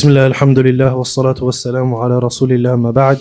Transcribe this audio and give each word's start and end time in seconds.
بسم 0.00 0.08
الله 0.08 0.26
الحمد 0.26 0.58
لله 0.58 0.94
والصلاة 0.94 1.34
والسلام 1.42 1.94
على 1.94 2.18
رسول 2.18 2.52
الله 2.52 2.76
ما 2.76 2.90
بعد. 2.90 3.18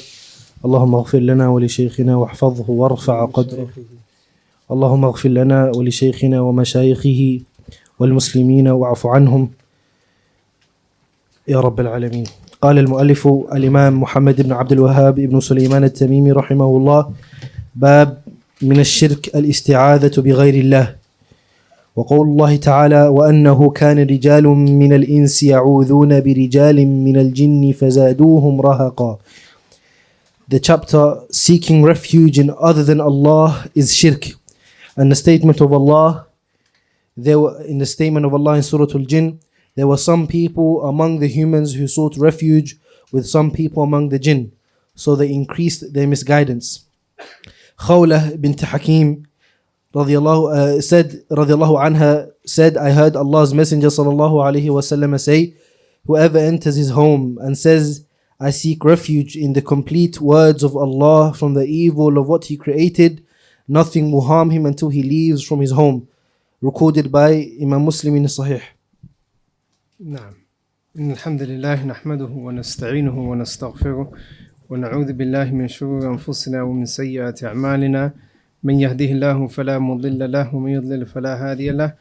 اللهم 0.66 0.96
اغفر 0.96 1.20
لنا 1.20 1.48
ولشيخنا 1.50 2.16
واحفظه 2.16 2.66
وارفع 2.70 3.25
قدره. 3.25 3.67
اللهم 4.71 5.05
اغفر 5.05 5.29
لنا 5.29 5.71
ولشيخنا 5.75 6.42
ومشايخه 6.42 7.39
والمسلمين 8.00 8.68
واعف 8.68 9.07
عنهم. 9.07 9.50
يا 11.47 11.59
رب 11.59 11.79
العالمين. 11.79 12.23
قال 12.62 12.78
المؤلف 12.78 13.27
الإمام 13.27 14.02
محمد 14.02 14.41
بن 14.41 14.52
عبد 14.52 14.71
الوهاب 14.71 15.16
بن 15.16 15.39
سليمان 15.39 15.84
التميمي 15.84 16.32
رحمه 16.32 16.77
الله 16.77 17.11
باب 17.75 18.18
من 18.61 18.80
الشرك 18.80 19.36
الاستعاذة 19.36 20.21
بغير 20.21 20.54
الله. 20.54 20.98
وقول 21.96 22.28
الله 22.28 22.56
تعالى 22.56 23.08
وأنه 23.08 23.70
كان 23.70 24.00
رجال 24.00 24.44
من 24.48 24.94
الإنس 24.94 25.44
يعوذون 25.44 26.20
برجال 26.20 26.88
من 26.88 27.18
الجن 27.18 27.72
فزادوهم 27.72 28.62
رهقا 28.62 29.20
The 30.48 30.60
chapter 30.60 31.22
seeking 31.32 31.84
refuge 31.84 32.40
in 32.40 32.49
other 32.49 32.84
than 32.84 32.99
Allah 32.99 33.68
is 33.76 33.94
shirk 33.94 34.30
and 34.96 35.12
the 35.12 35.16
statement 35.16 35.62
of 35.62 35.72
Allah 35.72 36.26
there 37.16 37.40
were, 37.40 37.62
in 37.63 37.77
the 37.77 37.86
statement 37.86 38.26
of 38.26 38.34
Allah 38.34 38.55
in 38.55 38.63
Surah 38.63 38.88
Al-Jinn 38.94 39.40
there 39.76 39.88
were 39.88 39.98
some 39.98 40.27
people 40.27 40.84
among 40.84 41.20
the 41.20 41.27
humans 41.27 41.76
who 41.76 41.88
sought 41.88 42.18
refuge 42.18 42.77
with 43.12 43.27
some 43.27 43.52
people 43.52 43.84
among 43.84 44.10
the 44.10 44.20
jinn 44.20 44.52
so 44.96 45.16
they 45.16 45.32
increased 45.32 45.94
their 45.94 46.08
misguidance 46.08 46.85
Khawlah 47.80 48.41
bint 48.41 48.62
Hakim 48.62 49.29
radiallahu, 49.95 50.79
uh, 50.79 50.80
said, 50.80 51.23
radiallahu 51.30 51.79
anha 51.83 52.30
said, 52.45 52.77
I 52.77 52.91
heard 52.91 53.16
Allah's 53.16 53.55
Messenger 53.55 53.88
sallallahu 53.88 54.43
alayhi 54.45 54.66
wasallam 54.66 55.19
say, 55.20 55.55
Whoever 56.06 56.38
enters 56.38 56.77
his 56.77 56.91
home 56.91 57.38
and 57.41 57.56
says, 57.56 58.05
I 58.38 58.51
seek 58.51 58.84
refuge 58.84 59.37
in 59.37 59.52
the 59.52 59.62
complete 59.62 60.20
words 60.20 60.63
of 60.63 60.77
Allah 60.77 61.32
from 61.32 61.54
the 61.54 61.65
evil 61.65 62.18
of 62.18 62.29
what 62.29 62.46
He 62.46 62.57
created, 62.57 63.24
nothing 63.68 64.12
will 64.12 64.22
harm 64.22 64.50
him 64.50 64.66
until 64.66 64.90
he 64.90 65.02
leaves 65.02 65.42
from 65.42 65.60
his 65.60 65.70
home. 65.70 66.08
Recorded 66.60 67.10
by 67.12 67.30
Imam 67.60 67.84
Muslim 67.84 68.16
in 68.16 68.24
Sahih. 68.24 68.62
نعم 70.00 70.34
إن 70.98 71.10
الحمد 71.10 71.42
لله 71.42 71.84
نحمده 71.84 72.24
ونستعينه 72.24 73.30
ونستغفره 73.30 74.12
ونعوذ 74.70 75.12
بالله 75.12 75.50
من 75.50 75.68
شرور 75.68 76.06
أنفسنا 76.10 76.62
ومن 76.62 76.86
سيئات 76.86 77.44
أعمالنا 77.44 78.12
من 78.63 78.79
يهده 78.79 79.05
الله 79.05 79.47
فلا 79.47 79.79
مضل 79.79 80.31
له 80.31 80.55
ومن 80.55 80.71
يضلل 80.71 81.05
فلا 81.05 81.52
هادي 81.52 81.69
له. 81.71 81.93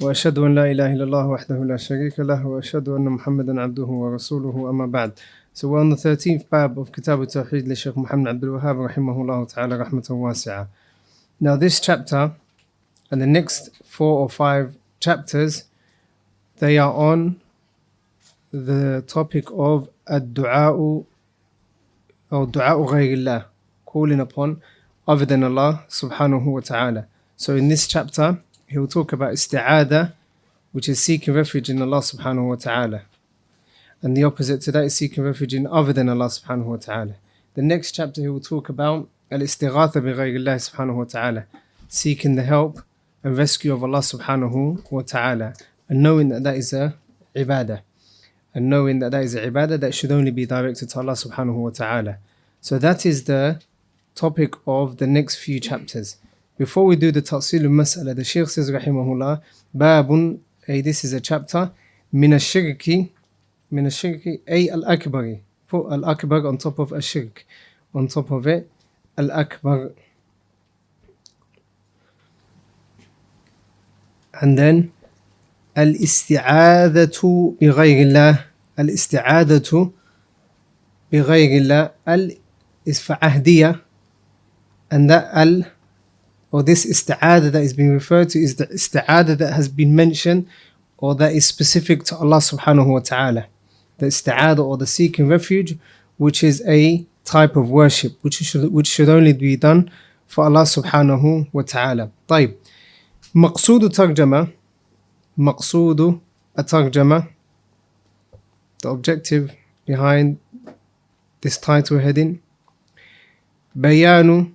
وأشهد 0.00 0.38
أن 0.38 0.54
لا 0.54 0.70
إله 0.70 0.92
إلا 0.92 1.04
الله 1.04 1.26
وحده 1.26 1.64
لا 1.64 1.76
شريك 1.76 2.20
له 2.20 2.46
وأشهد 2.46 2.88
أن 2.88 3.04
محمدا 3.04 3.60
عبده 3.60 3.84
ورسوله 3.84 4.70
أما 4.70 4.86
بعد. 4.86 5.12
So 5.54 5.68
we're 5.68 5.80
on 5.80 5.88
the 5.88 5.96
13th 5.96 6.50
bab 6.50 6.78
of 6.78 6.92
Kitab 6.92 7.20
al-Tawheed 7.20 7.66
لشيخ 7.66 7.98
محمد 7.98 8.28
عبد 8.28 8.44
الوهاب 8.44 8.80
رحمه 8.80 9.22
الله 9.22 9.44
تعالى 9.44 9.76
رحمة 9.76 10.06
واسعة. 10.10 10.68
Now 11.40 11.56
this 11.56 11.80
chapter 11.80 12.32
and 13.10 13.22
the 13.22 13.26
next 13.26 13.70
four 13.82 14.20
or 14.20 14.28
five 14.28 14.76
chapters 15.00 15.64
they 16.58 16.76
are 16.76 16.92
on 16.92 17.40
the 18.52 19.02
topic 19.06 19.50
of 19.50 19.88
الدعاء 20.10 21.04
or 22.30 22.46
دعاء 22.46 22.84
غير 22.84 23.14
الله 23.14 23.44
calling 23.86 24.20
upon 24.20 24.60
other 25.06 25.24
than 25.24 25.44
Allah 25.44 25.84
subhanahu 25.88 26.44
wa 26.44 26.60
ta'ala. 26.60 27.06
So 27.36 27.54
in 27.56 27.68
this 27.68 27.86
chapter, 27.86 28.38
he 28.66 28.78
will 28.78 28.88
talk 28.88 29.12
about 29.12 29.32
isti'ada, 29.32 30.12
which 30.72 30.88
is 30.88 31.02
seeking 31.02 31.34
refuge 31.34 31.70
in 31.70 31.80
Allah 31.80 31.98
subhanahu 31.98 32.48
wa 32.48 32.56
ta'ala. 32.56 33.02
And 34.02 34.16
the 34.16 34.24
opposite 34.24 34.60
to 34.62 34.72
that 34.72 34.84
is 34.84 34.94
seeking 34.94 35.24
refuge 35.24 35.54
in 35.54 35.66
other 35.66 35.92
than 35.92 36.08
Allah 36.08 36.26
subhanahu 36.26 36.64
wa 36.64 36.76
ta'ala. 36.76 37.14
The 37.54 37.62
next 37.62 37.92
chapter 37.92 38.20
he 38.20 38.28
will 38.28 38.40
talk 38.40 38.68
about 38.68 39.08
al-istighatha 39.30 39.94
bi 39.94 40.12
ghayrillah 40.12 40.70
subhanahu 40.70 40.96
wa 40.96 41.04
ta'ala, 41.04 41.44
seeking 41.88 42.34
the 42.34 42.42
help 42.42 42.82
and 43.22 43.36
rescue 43.36 43.72
of 43.72 43.82
Allah 43.82 44.00
subhanahu 44.00 44.90
wa 44.90 45.02
ta'ala, 45.02 45.54
and 45.88 46.02
knowing 46.02 46.28
that 46.28 46.42
that 46.42 46.56
is 46.56 46.72
a 46.72 46.94
ibadah. 47.34 47.80
And 48.54 48.70
knowing 48.70 49.00
that 49.00 49.10
that 49.10 49.22
is 49.22 49.34
a 49.34 49.50
ibadah 49.50 49.80
that 49.80 49.94
should 49.94 50.10
only 50.10 50.30
be 50.30 50.46
directed 50.46 50.88
to 50.90 50.98
Allah 50.98 51.12
subhanahu 51.12 51.54
wa 51.54 51.70
ta'ala. 51.70 52.18
So 52.60 52.78
that 52.78 53.04
is 53.04 53.24
the 53.24 53.60
topic 54.16 54.54
of 54.66 54.96
the 54.96 55.06
next 55.06 55.36
few 55.36 55.60
chapters. 55.60 56.16
Before 56.58 56.86
we 56.86 56.96
do 56.96 57.12
the 57.12 57.20
Tafsil 57.20 57.62
al-Mas'ala, 57.64 58.16
the 58.16 58.24
Shaykh 58.24 58.48
says, 58.48 58.70
Rahimahullah, 58.70 59.42
Babun, 59.76 60.40
hey, 60.66 60.80
this 60.80 61.04
is 61.04 61.12
a 61.12 61.20
chapter, 61.20 61.70
Min 62.10 62.32
al-Shirki, 62.32 63.10
al-Shirki, 63.70 64.40
ay 64.48 64.68
al-Akbari. 64.72 65.40
Put 65.68 65.92
al-Akbar 65.92 66.46
on 66.46 66.56
top 66.56 66.78
of 66.78 66.92
al-Shirk. 66.92 67.44
On 67.94 68.08
top 68.08 68.30
of 68.30 68.46
it, 68.46 68.70
al-Akbar. 69.18 69.92
And 74.40 74.56
then, 74.58 74.92
al-Isti'adatu 75.76 77.58
bi 77.60 77.66
ghayrillah. 77.66 78.44
Al-Isti'adatu 78.78 79.92
bi 81.10 81.18
ghayrillah. 81.18 81.92
Al 82.06 82.30
is 82.86 83.02
for 83.02 83.16
ahdiyah 83.20 83.82
and 84.89 85.09
that 85.09 85.29
al 85.33 85.63
or 86.51 86.63
this 86.63 86.85
isti'adah 86.85 87.51
that 87.51 87.63
is 87.63 87.73
being 87.73 87.91
referred 87.93 88.29
to 88.29 88.39
is 88.39 88.55
the 88.55 88.67
isti'adah 88.67 89.37
that 89.37 89.53
has 89.53 89.69
been 89.69 89.95
mentioned 89.95 90.47
or 90.97 91.15
that 91.15 91.33
is 91.33 91.45
specific 91.45 92.03
to 92.03 92.15
Allah 92.17 92.37
subhanahu 92.37 92.87
wa 92.87 92.99
ta'ala. 92.99 93.47
The 93.97 94.07
isti'adah 94.07 94.63
or 94.63 94.77
the 94.77 94.87
seeking 94.87 95.27
refuge, 95.27 95.77
which 96.17 96.43
is 96.43 96.61
a 96.67 97.05
type 97.23 97.55
of 97.55 97.69
worship 97.69 98.17
which 98.21 98.35
should, 98.35 98.71
which 98.71 98.87
should 98.87 99.09
only 99.09 99.33
be 99.33 99.55
done 99.55 99.89
for 100.27 100.43
Allah 100.43 100.63
subhanahu 100.63 101.47
wa 101.53 101.61
ta'ala. 101.61 102.11
طيب 102.27 102.55
مقصود 103.35 103.89
ترجمة 103.91 104.47
مقصود 105.37 106.19
الترجمة 106.59 107.27
the 108.83 108.89
objective 108.89 109.55
behind 109.85 110.37
this 111.41 111.57
title 111.57 111.99
heading 111.99 112.39
بيان 113.75 114.51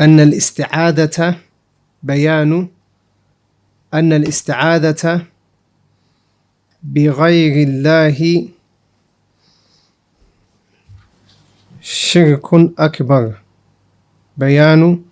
أن 0.00 0.20
الاستعادة 0.20 1.36
بيان 2.02 2.68
أن 3.94 4.12
الاستعادة 4.12 5.26
بغير 6.82 7.68
الله 7.68 8.48
شرك 11.80 12.54
أكبر. 12.78 13.34
بيان 14.36 15.02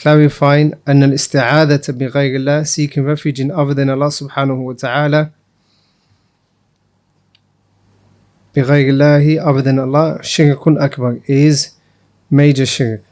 clarifying 0.00 0.76
أن 0.88 1.02
الاستعادة 1.02 1.82
بغير 1.88 2.36
الله 2.36 2.64
seeking 2.64 3.04
refuge 3.04 3.40
in 3.40 3.50
other 3.50 3.74
than 3.74 3.88
Allah 3.88 4.08
سبحانه 4.08 4.54
وتعالى. 4.54 5.30
بغير 8.56 8.88
الله 8.88 9.44
other 9.44 9.62
than 9.62 9.78
Allah 9.78 10.22
شرك 10.22 10.68
أكبر. 10.68 11.20
Is 11.28 11.70
major 12.30 12.64
شرك. 12.64 13.09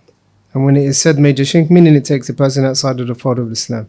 and 0.54 0.66
when 0.66 0.76
it 0.78 0.84
is 0.86 1.00
said 1.02 1.18
major 1.20 1.46
shirk 1.46 1.70
meaning 1.70 1.96
it 1.96 2.06
takes 2.06 2.30
a 2.30 2.34
person 2.34 2.64
outside 2.66 3.00
of 3.00 3.08
the 3.08 3.16
fold 3.16 3.40
of 3.40 3.52
Islam 3.52 3.88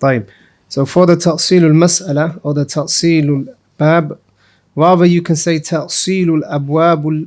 طيب 0.00 0.26
so 0.68 0.84
for 0.86 1.06
the 1.06 1.16
تأصيل 1.16 1.64
المسألة 1.64 2.40
or 2.42 2.54
the 2.54 2.64
تأصيل 2.64 3.46
الباب 3.80 4.18
rather 4.76 5.06
you 5.06 5.22
can 5.22 5.36
say 5.36 5.58
تأصيل 5.58 6.34
الأبواب 6.34 7.26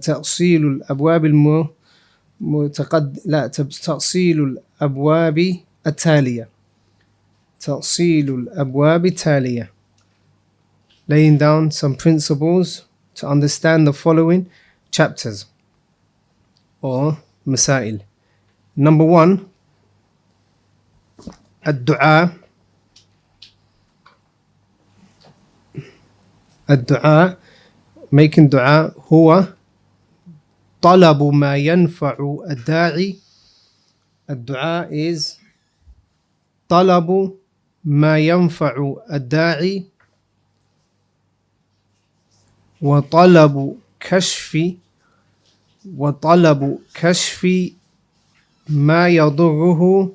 تأصيل 0.00 0.66
الأبواب 0.66 1.24
المتقد 2.40 3.18
لا 3.24 3.46
تأصيل 3.46 4.58
الأبواب 4.80 5.56
التالية 5.86 6.48
تأصيل 7.60 8.34
الأبواب 8.34 9.06
التالية 9.06 9.70
laying 11.08 11.36
down 11.38 11.70
some 11.70 11.94
principles 11.94 12.84
to 13.14 13.26
understand 13.28 13.86
the 13.86 13.92
following 13.92 14.48
chapters 14.90 15.44
or 16.80 17.18
masail. 17.46 18.00
Number 18.77 19.05
one, 19.05 19.49
الدعاء. 21.67 22.37
الدعاء 26.69 27.39
making 28.13 28.49
دعاء 28.49 28.93
هو 29.13 29.53
طلب 30.81 31.23
ما 31.23 31.57
ينفع 31.57 32.17
الداعي. 32.49 33.19
الدعاء 34.29 34.89
is 35.13 35.37
طلب 36.69 37.37
ما 37.83 38.19
ينفع 38.19 38.95
الداعي. 39.11 39.85
وطلب 42.81 43.77
كشف 43.99 44.57
وطلب 45.97 46.79
كشف 46.93 47.47
ما 48.69 49.07
يضره 49.07 50.11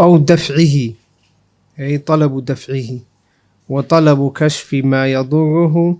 أو 0.00 0.16
دفعه 0.16 0.94
أي 1.78 1.98
طلب 1.98 2.44
دفعه. 2.44 2.98
وطلب 3.68 4.32
كشف 4.32 4.74
ما 4.74 5.12
يضره 5.12 5.98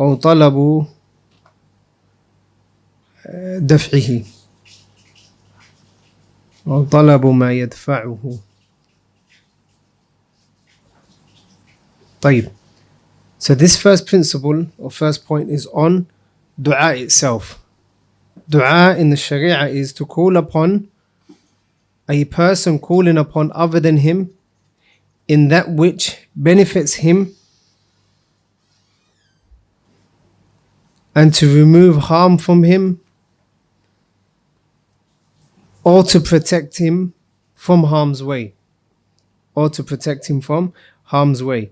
أو 0.00 0.14
طلب 0.14 0.86
دفعه. 3.58 4.24
أو 6.66 6.84
طلب 6.84 7.26
ما 7.26 7.52
يدفعه. 7.52 8.38
طيب. 12.20 12.48
So 13.38 13.54
this 13.54 13.76
first 13.76 14.06
principle 14.06 14.66
or 14.78 14.90
first 14.90 15.24
point 15.24 15.48
is 15.50 15.66
on 15.66 16.08
dua 16.60 16.96
itself. 16.96 17.60
Dua 18.48 18.96
in 18.96 19.10
the 19.10 19.16
Sharia 19.16 19.66
is 19.68 19.92
to 19.94 20.06
call 20.06 20.36
upon 20.36 20.88
a 22.08 22.24
person 22.24 22.78
calling 22.80 23.16
upon 23.16 23.52
other 23.54 23.78
than 23.78 23.98
him 23.98 24.30
in 25.28 25.48
that 25.48 25.70
which 25.70 26.28
benefits 26.34 26.94
him 26.94 27.34
and 31.14 31.32
to 31.34 31.54
remove 31.54 31.96
harm 32.04 32.38
from 32.38 32.64
him 32.64 33.00
or 35.84 36.02
to 36.02 36.18
protect 36.18 36.78
him 36.78 37.12
from 37.54 37.84
harm's 37.84 38.22
way 38.22 38.54
or 39.54 39.68
to 39.68 39.82
protect 39.84 40.28
him 40.28 40.40
from 40.40 40.72
harm's 41.04 41.42
way 41.42 41.70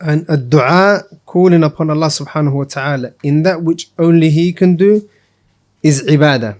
and 0.00 0.26
a 0.28 0.36
dua 0.36 1.02
calling 1.24 1.62
upon 1.62 1.90
Allah 1.90 2.08
subhanahu 2.08 2.52
wa 2.52 2.64
ta'ala 2.64 3.14
in 3.22 3.42
that 3.42 3.62
which 3.62 3.90
only 3.98 4.30
He 4.30 4.52
can 4.52 4.76
do 4.76 5.08
is 5.82 6.02
ibadah. 6.02 6.58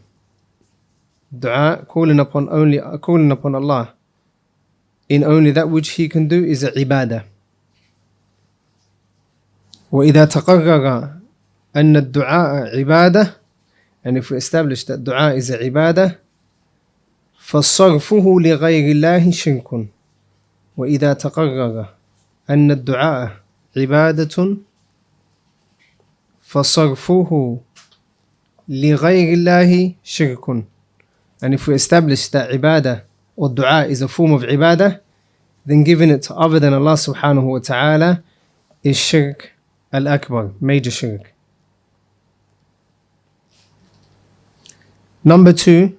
Dua 1.28 1.84
calling 1.88 2.20
upon 2.20 2.48
only 2.48 2.80
calling 3.00 3.30
upon 3.30 3.54
Allah 3.54 3.94
in 5.08 5.24
only 5.24 5.50
that 5.50 5.68
which 5.68 5.90
He 6.00 6.08
can 6.08 6.28
do 6.28 6.44
is 6.44 6.64
ibadah. 6.64 7.24
وإذا 9.92 10.24
تقرر 10.24 11.10
أن 11.76 11.96
الدعاء 11.96 12.76
عبادة 12.78 13.34
and 14.04 14.18
if 14.18 14.30
we 14.30 14.36
establish 14.36 14.84
that 14.84 15.04
dua 15.04 15.34
is 15.34 15.50
عبادة 15.50 16.18
فصرفه 17.38 18.40
لغير 18.40 18.90
الله 18.90 19.30
شرك 19.30 19.86
وإذا 20.76 21.12
تقرر 21.12 21.86
أن 22.49 22.71
الدعاء 22.71 23.31
عبادة 23.77 24.57
فصرفه 26.41 27.59
لغير 28.69 29.33
الله 29.33 29.95
شرك 30.03 30.65
and 31.41 31.53
if 31.53 31.67
we 31.67 31.73
establish 31.73 32.27
that 32.29 32.49
ibadah 32.51 33.03
or 33.35 33.49
dua 33.49 33.85
is 33.85 34.01
a 34.01 34.07
form 34.07 34.33
of 34.33 34.41
ibadah 34.43 34.99
then 35.65 35.83
giving 35.83 36.09
it 36.09 36.23
to 36.23 36.35
other 36.35 36.59
than 36.59 36.73
Allah 36.73 36.93
subhanahu 36.93 37.43
wa 37.43 37.59
ta'ala 37.59 38.23
is 38.83 38.97
shirk 38.97 39.53
al-akbar, 39.91 40.51
major 40.59 40.91
shirk. 40.91 41.33
Number 45.23 45.53
two, 45.53 45.97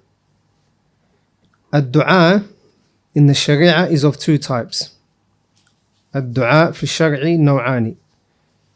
dua 1.73 2.45
in 3.15 3.27
the 3.27 3.35
sharia 3.35 3.87
is 3.87 4.05
of 4.05 4.19
two 4.19 4.39
types. 4.39 4.97
الدعاء 6.17 6.73
في 6.73 6.83
الشرع 6.83 7.29
نوعان. 7.29 7.95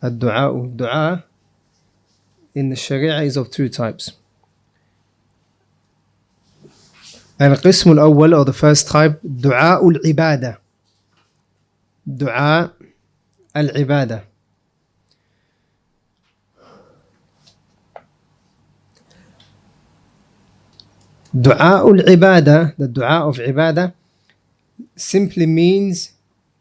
الدعاء 0.05 0.65
الدعاء 0.65 1.21
in 2.57 2.71
the 2.71 2.77
Sharia 2.77 3.23
is 3.23 3.37
of 3.37 3.51
two 3.51 3.69
types. 3.69 4.13
القسم 7.41 7.93
الأول 7.93 8.35
or 8.35 8.45
the 8.45 8.53
first 8.53 8.89
type 8.89 9.21
دعاء 9.25 9.89
العبادة. 9.89 10.59
دعاء 12.07 12.71
العبادة. 13.57 14.25
دعاء 21.35 21.91
العبادة 21.91 22.75
the 22.79 22.87
دعاء 22.87 23.31
of 23.33 23.41
عبادة 23.41 23.93
simply 24.97 25.47
means 25.47 26.15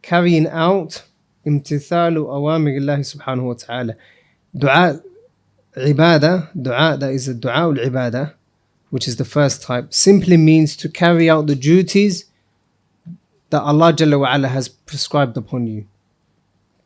carrying 0.03 0.47
out 0.47 1.01
imtithalu 1.45 2.27
awamir 2.27 2.79
Allah 2.79 2.99
subhanahu 2.99 3.47
wa 3.47 3.53
ta'ala. 3.53 3.95
Dua 4.55 5.01
ibadah, 5.75 6.49
dua 6.53 6.97
that 6.97 7.11
is 7.11 7.27
a 7.27 7.33
dua 7.33 7.67
ul 7.67 7.75
ibadah, 7.75 8.33
which 8.91 9.07
is 9.07 9.15
the 9.15 9.25
first 9.25 9.63
type, 9.63 9.91
simply 9.91 10.37
means 10.37 10.75
to 10.77 10.87
carry 10.87 11.27
out 11.29 11.47
the 11.47 11.55
duties 11.55 12.25
that 13.49 13.61
Allah 13.61 13.93
Jalla 13.93 14.19
wa 14.19 14.35
ala 14.35 14.47
has 14.49 14.67
prescribed 14.67 15.35
upon 15.37 15.65
you. 15.65 15.87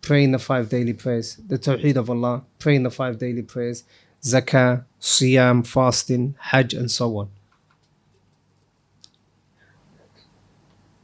Praying 0.02 0.32
the 0.32 0.40
five 0.40 0.70
daily 0.70 0.94
prayers, 0.94 1.36
the 1.36 1.58
tawheed 1.58 1.98
of 1.98 2.10
Allah, 2.10 2.44
praying 2.60 2.84
the 2.84 2.92
five 2.92 3.18
daily 3.18 3.42
prayers, 3.42 3.84
zakah, 4.22 4.86
siyam, 5.02 5.68
fasting, 5.68 6.36
hajj, 6.40 6.74
and 6.74 6.90
so 6.90 7.18
on. 7.18 7.30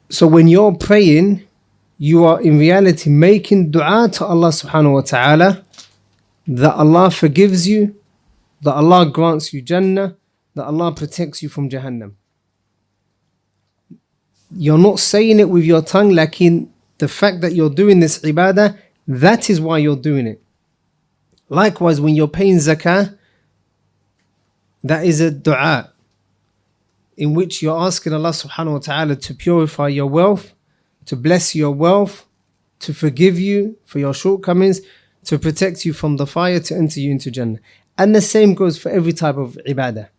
So 0.10 0.28
when 0.28 0.48
you're 0.48 0.76
praying, 0.76 1.48
you 2.04 2.26
are 2.26 2.42
in 2.42 2.60
reality 2.60 3.10
making 3.10 3.72
dua 3.72 4.10
to 4.12 4.26
Allah 4.26 4.50
subhanahu 4.50 4.92
wa 4.92 5.02
ta'ala 5.02 5.64
that 6.46 6.74
Allah 6.76 7.10
forgives 7.10 7.66
you, 7.66 7.96
that 8.62 8.74
Allah 8.74 9.06
grants 9.06 9.54
you 9.54 9.62
Jannah, 9.62 10.18
that 10.54 10.66
Allah 10.66 10.92
protects 10.94 11.42
you 11.42 11.48
from 11.48 11.70
Jahannam. 11.70 12.12
You're 14.52 14.78
not 14.78 15.00
saying 15.00 15.40
it 15.40 15.48
with 15.48 15.64
your 15.64 15.82
tongue, 15.82 16.12
in 16.42 16.74
the 16.98 17.08
fact 17.08 17.40
that 17.40 17.54
you're 17.54 17.70
doing 17.70 18.02
this 18.02 18.20
ibadah, 18.20 18.78
that 19.08 19.50
is 19.50 19.62
why 19.62 19.78
you're 19.78 19.96
doing 19.96 20.28
it. 20.28 20.44
Likewise, 21.48 22.02
when 22.02 22.16
you're 22.16 22.28
paying 22.28 22.58
zakah, 22.58 23.18
that 24.84 25.06
is 25.06 25.22
a 25.22 25.32
dua 25.32 25.94
in 27.16 27.34
which 27.34 27.62
you're 27.64 27.80
asking 27.80 28.12
Allah 28.12 28.32
subhanahu 28.32 28.74
wa 28.74 28.80
ta'ala 28.80 29.16
to 29.16 29.34
purify 29.34 29.88
your 29.88 30.08
wealth 30.08 30.54
to 31.06 31.16
bless 31.16 31.56
your 31.56 31.72
wealth, 31.72 32.26
to 32.80 32.94
forgive 32.94 33.40
you 33.40 33.78
for 33.86 34.00
your 34.00 34.14
shortcomings, 34.14 34.82
to 35.26 35.40
protect 35.40 35.86
you 35.86 35.94
from 35.94 36.18
the 36.18 36.28
fire, 36.28 36.60
to 36.60 36.76
enter 36.76 37.00
you 37.00 37.12
into 37.12 37.32
Jannah. 37.32 37.60
And 37.98 38.16
the 38.16 38.22
same 38.22 38.54
goes 38.54 38.78
for 38.78 38.90
every 38.90 39.14
type 39.14 39.38
of 39.38 39.58
ibadah. 39.68 40.10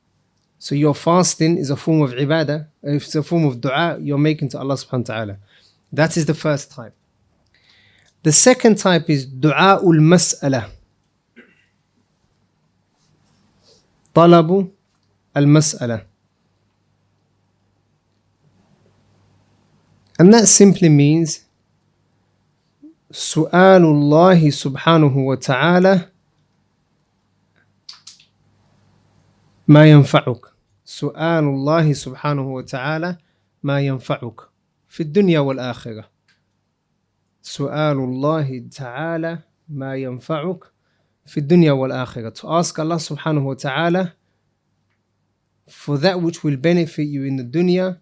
So 0.59 0.75
your 0.75 0.95
fasting 0.95 1.59
is 1.59 1.71
a 1.71 1.77
form 1.77 2.01
of 2.01 2.13
ibadah. 2.13 2.67
It's 2.83 3.15
a 3.15 3.23
form 3.23 3.45
of 3.45 3.61
dua 3.61 3.99
you're 4.01 4.17
making 4.17 4.49
to 4.51 4.59
Allah 4.59 4.75
subhanahu 4.77 5.09
wa 5.09 5.15
ta'ala. 5.15 5.39
That 5.93 6.17
is 6.17 6.25
the 6.27 6.35
first 6.35 6.71
type. 6.71 6.95
The 8.23 8.33
second 8.33 8.79
type 8.79 9.11
is 9.11 9.27
dua 9.27 9.81
ul 9.83 10.01
mas'ala. 10.01 10.71
Talabu 14.15 14.71
al 15.35 15.45
mas'ala. 15.45 16.05
And 20.20 20.34
that 20.34 20.48
simply 20.48 20.90
means 20.90 21.46
سؤال 23.12 23.84
الله 23.86 24.50
سبحانه 24.50 25.18
وتعالى 25.18 26.10
ما 29.68 29.86
ينفعك 29.90 30.42
سؤال 30.86 31.44
الله 31.44 31.94
سبحانه 31.94 32.54
وتعالى 32.54 33.18
ما 33.64 33.80
ينفعك 33.82 34.40
في 34.88 35.04
الدنيا 35.04 35.40
والآخرة 35.40 36.10
سؤال 37.42 37.98
الله 37.98 38.68
تعالى 38.72 39.40
ما 39.70 39.96
ينفعك 39.96 40.64
في 41.26 41.38
الدنيا 41.38 41.72
والآخرة 41.72 42.30
to 42.30 42.48
ask 42.50 42.78
Allah 42.80 42.96
subhanahu 43.00 43.44
wa 43.44 43.54
ta'ala 43.56 44.14
for 45.68 45.98
that 45.98 46.22
which 46.22 46.44
will 46.44 46.58
benefit 46.58 47.04
you 47.08 47.24
in 47.24 47.36
the 47.38 47.44
dunya 47.44 47.98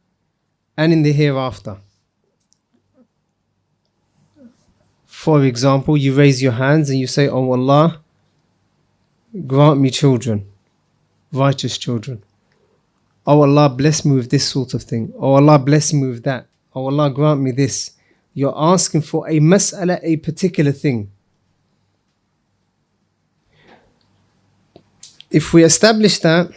and 0.77 0.93
in 0.93 1.01
the 1.03 1.11
hereafter 1.13 1.77
For 5.22 5.44
example, 5.44 5.96
you 5.96 6.14
raise 6.14 6.42
your 6.42 6.50
hands 6.50 6.90
and 6.90 6.98
you 6.98 7.06
say, 7.06 7.28
Oh 7.28 7.52
Allah, 7.52 8.00
grant 9.46 9.78
me 9.78 9.88
children, 9.88 10.44
righteous 11.32 11.78
children. 11.78 12.24
Oh 13.24 13.42
Allah, 13.42 13.68
bless 13.68 14.04
me 14.04 14.16
with 14.16 14.30
this 14.30 14.44
sort 14.44 14.74
of 14.74 14.82
thing. 14.82 15.12
Oh 15.16 15.34
Allah, 15.34 15.60
bless 15.60 15.92
me 15.92 16.08
with 16.08 16.24
that. 16.24 16.48
Oh 16.74 16.86
Allah, 16.86 17.08
grant 17.08 17.40
me 17.40 17.52
this. 17.52 17.92
You're 18.34 18.52
asking 18.56 19.02
for 19.02 19.28
a 19.28 19.38
mas'ala, 19.38 20.00
a 20.02 20.16
particular 20.16 20.72
thing. 20.72 21.08
If 25.30 25.54
we 25.54 25.62
establish 25.62 26.18
that, 26.18 26.50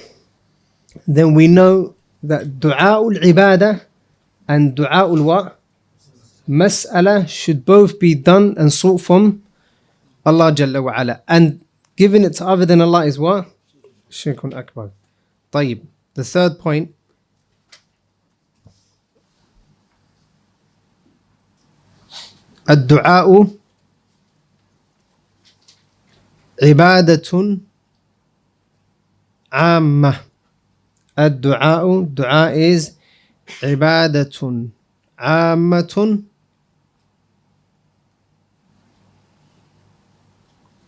then 1.05 1.35
we 1.35 1.45
know 1.45 1.93
that 2.23 2.59
du'a 2.59 2.95
ul 2.97 3.13
ibadah 3.13 3.81
and 4.47 4.75
du'a 4.75 5.03
ul 5.07 5.21
what? 5.21 5.59
mas'ala 6.48 7.28
should 7.28 7.64
both 7.64 7.98
be 7.98 8.14
done 8.14 8.54
and 8.58 8.72
sought 8.72 9.00
from 9.00 9.42
Allah 10.24 10.52
Jalla 10.52 10.82
wa 10.82 10.92
ala. 10.96 11.22
And 11.28 11.64
giving 11.96 12.24
it 12.24 12.34
to 12.34 12.46
other 12.46 12.66
than 12.66 12.80
Allah 12.80 13.06
is 13.06 13.18
what? 13.18 13.46
Shirkun 14.10 14.54
Akbar. 14.54 14.90
طيب. 15.52 15.86
The 16.14 16.24
third 16.24 16.58
point 16.58 16.94
الدعاء 22.70 23.46
عبادة 26.62 27.58
عامة 29.52 30.20
الدعاء 31.18 32.02
دعاء 32.04 32.54
is 32.78 32.90
عبادة 33.62 34.68
عامة 35.18 36.22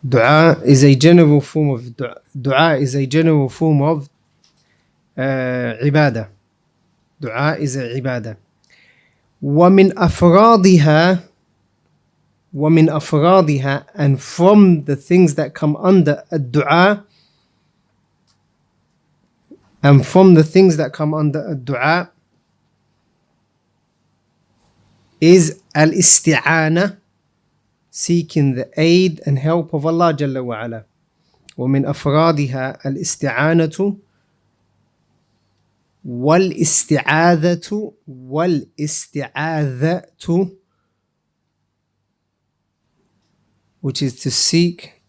Dua 0.06 0.58
is 0.64 0.82
a 0.84 0.94
general 0.94 1.40
form 1.40 1.70
of 1.70 1.96
dua. 1.96 2.20
Dua 2.34 2.76
is 2.76 2.94
a 2.96 3.06
general 3.06 3.48
form 3.48 3.82
of 3.82 4.08
uh, 5.16 5.78
ibadah. 5.82 6.28
Dua 7.20 7.56
is 7.58 7.76
a 7.76 7.88
ibadah. 8.00 8.36
ومن 9.42 9.92
أفرادها 9.98 11.18
ومن 12.54 12.88
أفرادها 12.90 13.86
and 13.94 14.20
from 14.22 14.84
the 14.84 14.94
things 14.96 15.34
that 15.34 15.54
come 15.54 15.76
under 15.76 16.22
a 16.30 16.38
dua 16.38 17.04
and 19.82 20.06
from 20.06 20.34
the 20.34 20.44
things 20.44 20.76
that 20.76 20.92
come 20.92 21.12
under 21.12 21.44
a 21.48 21.54
dua 21.56 22.10
is 25.20 25.60
al-isti'ana 25.74 26.98
seeking 27.96 28.54
the 28.54 28.68
aid 28.76 29.20
and 29.26 29.38
help 29.38 29.72
of 29.74 29.86
Allah 29.86 30.12
جل 30.12 30.38
وعلا 30.38 30.84
ومن 31.58 31.86
أفرادها 31.86 32.78
الاستعانة 32.88 33.96
والاستعاذة 36.04 37.92
والاستعاذة 38.08 40.02
which 43.80 44.02
is 44.02 44.14
to 44.20 44.30
seek 44.30 45.02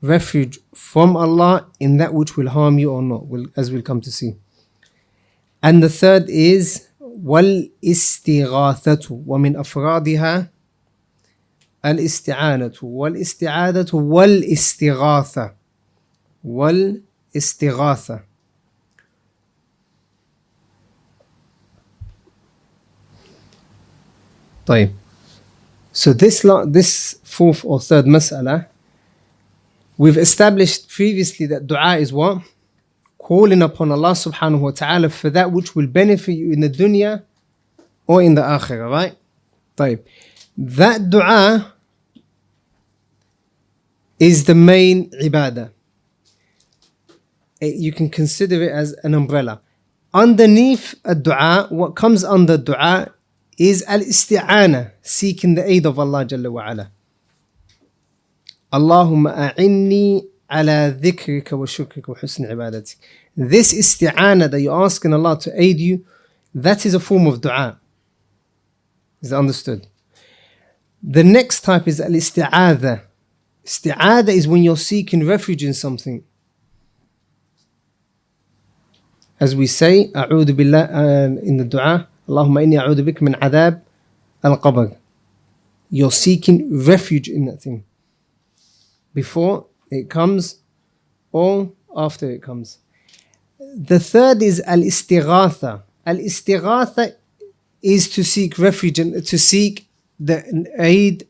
refuge 0.00 0.58
from 0.74 1.16
Allah 1.16 1.66
in 1.78 1.98
that 1.98 2.14
which 2.14 2.36
will 2.36 2.48
harm 2.48 2.78
you 2.78 2.90
or 2.90 3.02
not, 3.02 3.24
as 3.56 3.70
we'll 3.70 3.82
come 3.82 4.00
to 4.00 4.10
see. 4.10 4.36
And 5.62 5.82
the 5.82 5.88
third 5.88 6.28
is 6.30 6.88
والاستغاثة 7.00 9.10
ومن 9.26 9.56
أفرادها 9.56 10.50
الاستعانة 11.85 12.73
والاستعاذة 12.81 13.95
والاستغاثة 13.95 15.53
والاستغاثة 16.43 18.19
طيب 24.65 24.91
So 25.91 26.13
this 26.13 26.45
this 26.67 27.19
fourth 27.23 27.65
or 27.65 27.79
third 27.79 28.05
mas'ala 28.05 28.67
we've 29.97 30.17
established 30.17 30.87
previously 30.89 31.45
that 31.47 31.65
dua 31.67 31.97
is 31.97 32.13
what? 32.13 32.41
Calling 33.17 33.61
upon 33.61 33.91
Allah 33.91 34.11
subhanahu 34.11 34.59
wa 34.61 34.71
ta'ala 34.71 35.09
for 35.09 35.29
that 35.31 35.51
which 35.51 35.75
will 35.75 35.87
benefit 35.87 36.33
you 36.33 36.51
in 36.51 36.61
the 36.61 36.69
dunya 36.69 37.23
or 38.07 38.21
in 38.21 38.35
the 38.35 38.41
akhirah, 38.41 38.89
right? 38.89 39.15
طيب 39.77 39.99
that 40.61 41.09
dua 41.09 41.73
is 44.19 44.43
the 44.43 44.55
main 44.55 45.09
ibadah. 45.11 45.71
You 47.61 47.93
can 47.93 48.09
consider 48.09 48.63
it 48.63 48.71
as 48.71 48.93
an 49.03 49.13
umbrella. 49.13 49.61
Underneath 50.13 50.95
a 51.05 51.15
dua, 51.15 51.67
what 51.69 51.95
comes 51.95 52.25
under 52.25 52.57
dua 52.57 53.13
is 53.57 53.83
al 53.87 54.01
isti'ana, 54.01 54.91
seeking 55.01 55.55
the 55.55 55.69
aid 55.69 55.85
of 55.85 55.97
Allah 55.97 56.25
Jalla 56.25 56.51
wa 56.51 56.69
ala. 56.69 56.91
Allahumma 58.73 59.53
a'inni 59.55 60.25
ala 60.49 60.91
dhikrika 60.91 61.57
wa 61.57 61.65
shukrika 61.65 62.09
wa 62.09 62.15
husn 62.15 62.49
ibadatik. 62.51 62.97
This 63.37 63.73
isti'ana 63.73 64.51
that 64.51 64.59
you're 64.59 64.83
asking 64.83 65.13
Allah 65.13 65.39
to 65.39 65.61
aid 65.61 65.79
you, 65.79 66.05
that 66.53 66.85
is 66.85 66.93
a 66.93 66.99
form 66.99 67.27
of 67.27 67.39
dua. 67.39 67.79
Is 69.21 69.29
that 69.29 69.37
understood? 69.37 69.87
The 71.01 71.23
next 71.23 71.61
type 71.61 71.87
is 71.87 72.01
al-isti'adha. 72.01 73.03
Isti'adha 73.65 74.29
is 74.29 74.47
when 74.47 74.63
you're 74.63 74.77
seeking 74.77 75.25
refuge 75.25 75.63
in 75.63 75.73
something. 75.73 76.23
As 79.39 79.55
we 79.55 79.67
say, 79.67 80.11
أعوذ 80.11 80.51
بالله, 80.51 80.93
uh, 80.93 81.41
in 81.41 81.57
the 81.57 81.63
dua, 81.63 82.07
Allahumma 82.27 82.65
inni 82.65 82.77
a'udhu 82.77 83.09
bik 83.09 83.21
min 83.21 83.35
adhab 83.35 83.81
al-qabr. 84.43 84.95
You're 85.89 86.11
seeking 86.11 86.85
refuge 86.85 87.29
in 87.29 87.45
that 87.45 87.61
thing. 87.61 87.85
Before 89.13 89.67
it 89.89 90.09
comes 90.09 90.57
or 91.31 91.71
after 91.95 92.29
it 92.29 92.43
comes. 92.43 92.79
The 93.59 93.99
third 93.99 94.43
is 94.43 94.61
al-istighatha. 94.65 95.83
Al-istighatha 96.05 97.15
is 97.81 98.09
to 98.09 98.23
seek 98.23 98.59
refuge 98.59 98.99
and 98.99 99.25
to 99.25 99.39
seek 99.39 99.88
the 100.19 100.69
aid 100.77 101.27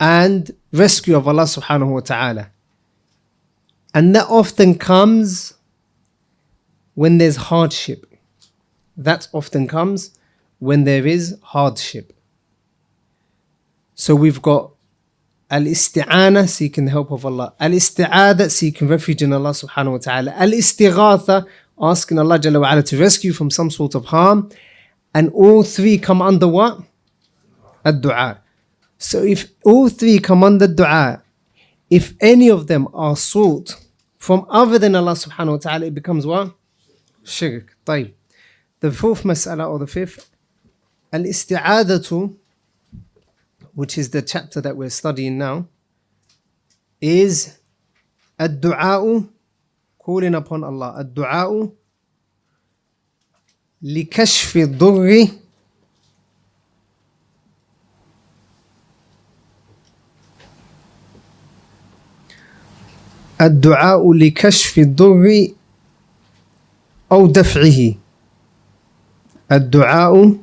and 0.00 0.50
rescue 0.72 1.16
of 1.16 1.28
Allah 1.28 1.44
subhanahu 1.44 1.92
wa 1.92 2.00
ta'ala. 2.00 2.50
And 3.94 4.14
that 4.16 4.26
often 4.28 4.76
comes 4.76 5.54
when 6.94 7.18
there's 7.18 7.36
hardship. 7.36 8.06
That 8.96 9.28
often 9.32 9.68
comes 9.68 10.18
when 10.58 10.84
there 10.84 11.06
is 11.06 11.38
hardship. 11.42 12.12
So 13.94 14.14
we've 14.14 14.42
got 14.42 14.72
al 15.50 15.62
isti'ana, 15.62 16.48
seeking 16.48 16.86
the 16.86 16.90
help 16.90 17.12
of 17.12 17.24
Allah, 17.26 17.54
al 17.60 17.70
isti'ada, 17.70 18.50
seeking 18.50 18.88
refuge 18.88 19.22
in 19.22 19.32
Allah 19.32 19.50
subhanahu 19.50 19.92
wa 19.92 19.98
ta'ala, 19.98 20.30
al 20.32 20.50
istighatha, 20.50 21.46
asking 21.80 22.18
Allah 22.18 22.40
ala 22.44 22.82
to 22.82 22.98
rescue 22.98 23.32
from 23.32 23.50
some 23.50 23.70
sort 23.70 23.94
of 23.94 24.06
harm. 24.06 24.50
And 25.14 25.30
all 25.30 25.62
three 25.62 25.98
come 25.98 26.22
under 26.22 26.48
what? 26.48 26.80
Ad-du'a. 27.85 28.39
So 28.97 29.23
if 29.23 29.51
all 29.63 29.89
three 29.89 30.19
come 30.19 30.43
under 30.43 30.67
dua, 30.67 31.21
if 31.89 32.13
any 32.19 32.49
of 32.49 32.67
them 32.67 32.87
are 32.93 33.15
sought 33.15 33.75
from 34.17 34.45
other 34.49 34.79
than 34.79 34.95
Allah 34.95 35.13
subhanahu 35.13 35.51
wa 35.51 35.57
ta'ala, 35.57 35.85
it 35.85 35.93
becomes 35.93 36.25
what? 36.25 36.53
Shirk. 37.23 37.77
طيب. 37.85 38.13
The 38.79 38.91
fourth 38.91 39.23
mas'ala 39.23 39.69
or 39.69 39.79
the 39.79 39.87
fifth, 39.87 40.29
al-isti'adatu, 41.13 42.35
which 43.73 43.97
is 43.97 44.09
the 44.09 44.21
chapter 44.21 44.59
that 44.61 44.75
we're 44.75 44.89
studying 44.89 45.37
now, 45.37 45.67
is 46.99 47.57
ad-du'a'u, 48.39 49.29
calling 49.99 50.35
upon 50.35 50.63
Allah. 50.63 50.97
Ad-du'a'u 50.99 51.71
لكشف 53.83 54.57
الضر 54.57 55.27
الدعاء 63.46 64.12
لكشف 64.12 64.78
الضر 64.78 65.48
أو 67.12 67.26
دفعه 67.26 67.94
الدعاء 69.52 70.36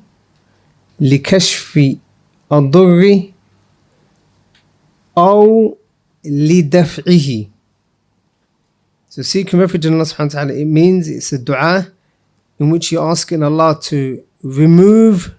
لكشف 1.00 1.96
الضر 2.52 3.32
أو 5.18 5.78
لدفعه 6.26 7.46
So 9.10 9.24
seeking 9.24 9.60
refuge 9.60 9.88
in 9.88 9.94
Allah 9.96 10.06
subhanahu 10.06 10.36
wa 10.36 10.40
ta'ala, 10.46 10.54
it 10.54 10.66
means 10.66 11.10
it's 11.10 11.34
a 11.34 11.40
dua 11.40 11.88
in 12.60 12.70
which 12.70 12.92
you're 12.92 13.10
asking 13.10 13.42
Allah 13.42 13.80
to 13.90 14.24
remove 14.44 15.34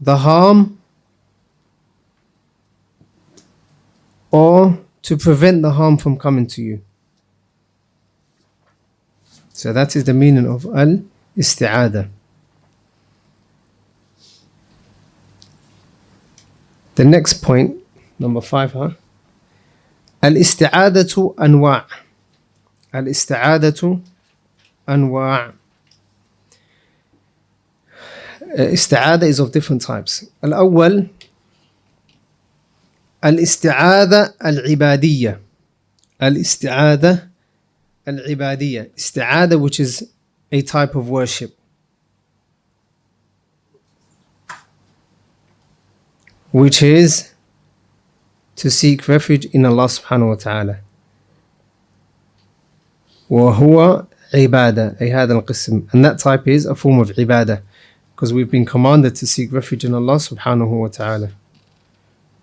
the 0.00 0.16
harm 0.16 0.76
or 4.32 4.78
to 5.06 5.16
prevent 5.16 5.62
the 5.62 5.70
harm 5.70 5.96
from 5.96 6.18
coming 6.18 6.48
to 6.48 6.60
you. 6.60 6.82
So 9.52 9.72
that 9.72 9.94
is 9.94 10.02
the 10.02 10.12
meaning 10.12 10.48
of 10.48 10.66
al 10.66 11.00
isti'ada. 11.36 12.08
The 16.96 17.04
next 17.04 17.34
point, 17.34 17.76
number 18.18 18.40
five, 18.40 18.72
huh? 18.72 18.90
Al 20.20 20.32
isti'adatu 20.32 21.36
anwa'. 21.36 21.84
Al 22.92 23.04
isti'adatu 23.04 24.02
anwa'. 24.88 25.52
Uh, 28.42 28.72
isti'ada 28.74 29.22
is 29.22 29.38
of 29.38 29.52
different 29.52 29.82
types. 29.82 30.26
Al 30.42 30.50
awwal 30.50 31.08
الاستعاذة 33.25 34.33
العبادية 34.45 35.41
الاستعاذة 36.23 37.27
العبادية 38.07 38.91
استعاذة 38.97 39.57
which 39.61 39.79
is 39.79 40.03
a 40.51 40.61
type 40.61 40.95
of 40.95 41.09
worship. 41.09 41.51
Which 46.51 46.83
is 46.83 47.31
to 48.57 48.69
seek 48.69 49.07
refuge 49.07 49.45
in 49.45 49.65
Allah 49.65 49.85
subhanahu 49.85 50.29
wa 50.29 50.35
ta'ala. 50.35 50.77
وهو 53.29 54.05
عبادة 54.33 54.97
أي 55.01 55.13
هذا 55.13 55.33
القسم 55.33 55.87
and 55.93 56.03
that 56.05 56.19
type 56.19 56.47
is 56.47 56.65
a 56.65 56.75
form 56.75 56.99
of 56.99 57.11
عبادة 57.17 57.61
because 58.15 58.33
we've 58.33 58.51
been 58.51 58.65
commanded 58.65 59.15
to 59.15 59.25
seek 59.25 59.53
refuge 59.53 59.85
in 59.85 59.93
Allah 59.93 60.15
subhanahu 60.15 60.81
wa 60.81 60.87
ta'ala 60.87 61.29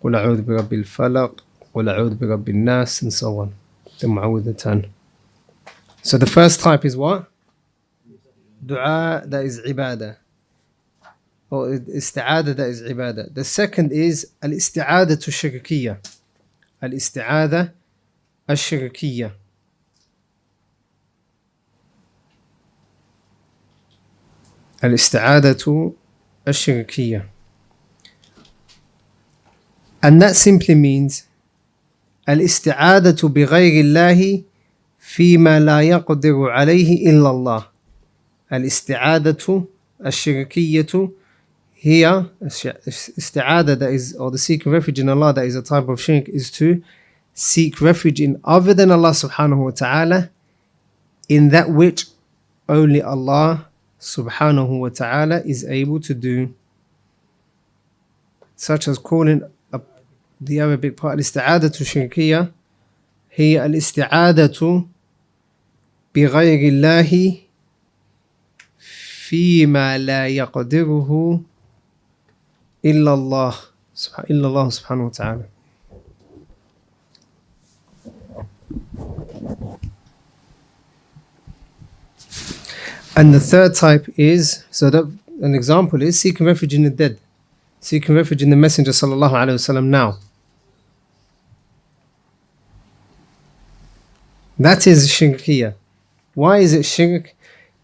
قل 0.04 0.16
أعوذ 0.16 0.42
برب 0.42 0.74
الفلق 0.74 1.44
قل 1.74 1.90
أعوذ 1.90 2.16
برب 2.16 2.50
الناس 2.50 3.04
and 3.04 3.14
so 3.14 3.40
on. 3.40 3.50
The 4.00 4.08
معوذتان 4.08 4.90
so 6.04 6.18
the 6.18 6.26
first 6.26 6.60
type 6.60 6.86
is 6.86 6.98
what? 6.98 7.26
Dua 8.66 9.24
that 9.26 9.46
is 9.46 9.60
عبادة 9.68 10.18
or 11.52 11.80
استعادة 11.98 12.54
that 12.56 12.70
is 12.70 12.82
عبادة 12.84 13.34
the 13.34 13.44
second 13.44 13.92
is 13.92 14.26
الاستعادة 14.44 15.20
الشركية 15.28 16.02
الاستعادة 16.84 17.74
الشركية 18.50 19.36
الاستعادة 24.84 25.92
الشركية 26.48 27.33
and 30.03 30.23
that 30.23 30.37
simply 30.37 30.75
means 30.75 31.25
الاستعادة 32.29 33.29
بغير 33.29 33.81
الله 33.85 34.43
فيما 34.99 35.61
لا 35.61 35.81
يقدر 35.81 36.51
عليه 36.51 37.11
إلا 37.11 37.31
الله 37.31 37.67
الاستعادة 38.53 39.65
الشركية 40.07 41.11
هي 41.81 42.25
استعادة 43.19 43.75
that 43.79 43.93
is 43.93 44.15
or 44.17 44.31
the 44.31 44.39
seeking 44.39 44.73
refuge 44.73 44.99
in 44.99 45.09
Allah 45.09 45.33
that 45.33 45.47
is 45.47 45.57
a 45.57 45.63
type 45.63 45.89
of 45.89 46.01
shirk 46.01 46.29
is 46.29 46.51
to 46.51 46.83
seek 47.35 47.81
refuge 47.81 48.21
in 48.21 48.41
other 48.45 48.75
than 48.75 48.91
Allah 48.91 49.11
subhanahu 49.11 49.65
wa 49.65 49.71
ta'ala 49.71 50.31
in 51.29 51.51
that 51.51 51.71
which 51.71 52.07
only 52.69 53.01
Allah 53.01 53.69
subhanahu 54.01 54.81
wa 54.81 54.89
ta'ala 54.89 55.41
is 55.45 55.65
able 55.65 56.01
to 56.01 56.15
do 56.15 56.53
such 58.57 58.89
as 58.89 58.99
calling 58.99 59.43
the 60.46 60.60
Arabic 60.60 60.96
part 60.98 61.14
الاستعادة 61.14 61.72
الشركية 61.82 62.52
هي 63.36 63.66
الاستعادة 63.66 64.84
بغير 66.16 66.70
الله 66.70 67.38
فيما 69.28 69.98
لا 69.98 70.28
يقدره 70.28 71.42
إلا 72.86 73.14
الله 73.14 73.56
إلا 74.30 74.48
الله 74.48 74.70
سبحانه 74.70 75.06
وتعالى 75.06 75.46
And 83.16 83.32
the 83.34 83.40
third 83.40 83.76
type 83.76 84.10
is 84.18 84.64
so 84.72 84.90
that 84.90 85.06
an 85.42 85.54
example 85.54 86.02
is 86.02 86.20
seeking 86.20 86.48
refuge 86.48 86.74
in 86.74 86.84
the 86.84 86.90
dead, 86.90 87.20
seeking 87.80 88.16
refuge 88.16 88.42
in 88.42 88.50
the 88.50 88.56
Messenger 88.56 88.92
sallallahu 88.92 89.32
alaihi 89.32 89.58
wasallam 89.62 89.86
now. 89.86 90.18
That 94.59 94.87
is 94.87 95.09
shirkiyah. 95.09 95.75
Why 96.35 96.59
is 96.59 96.73
it 96.73 96.85
shirk? 96.85 97.35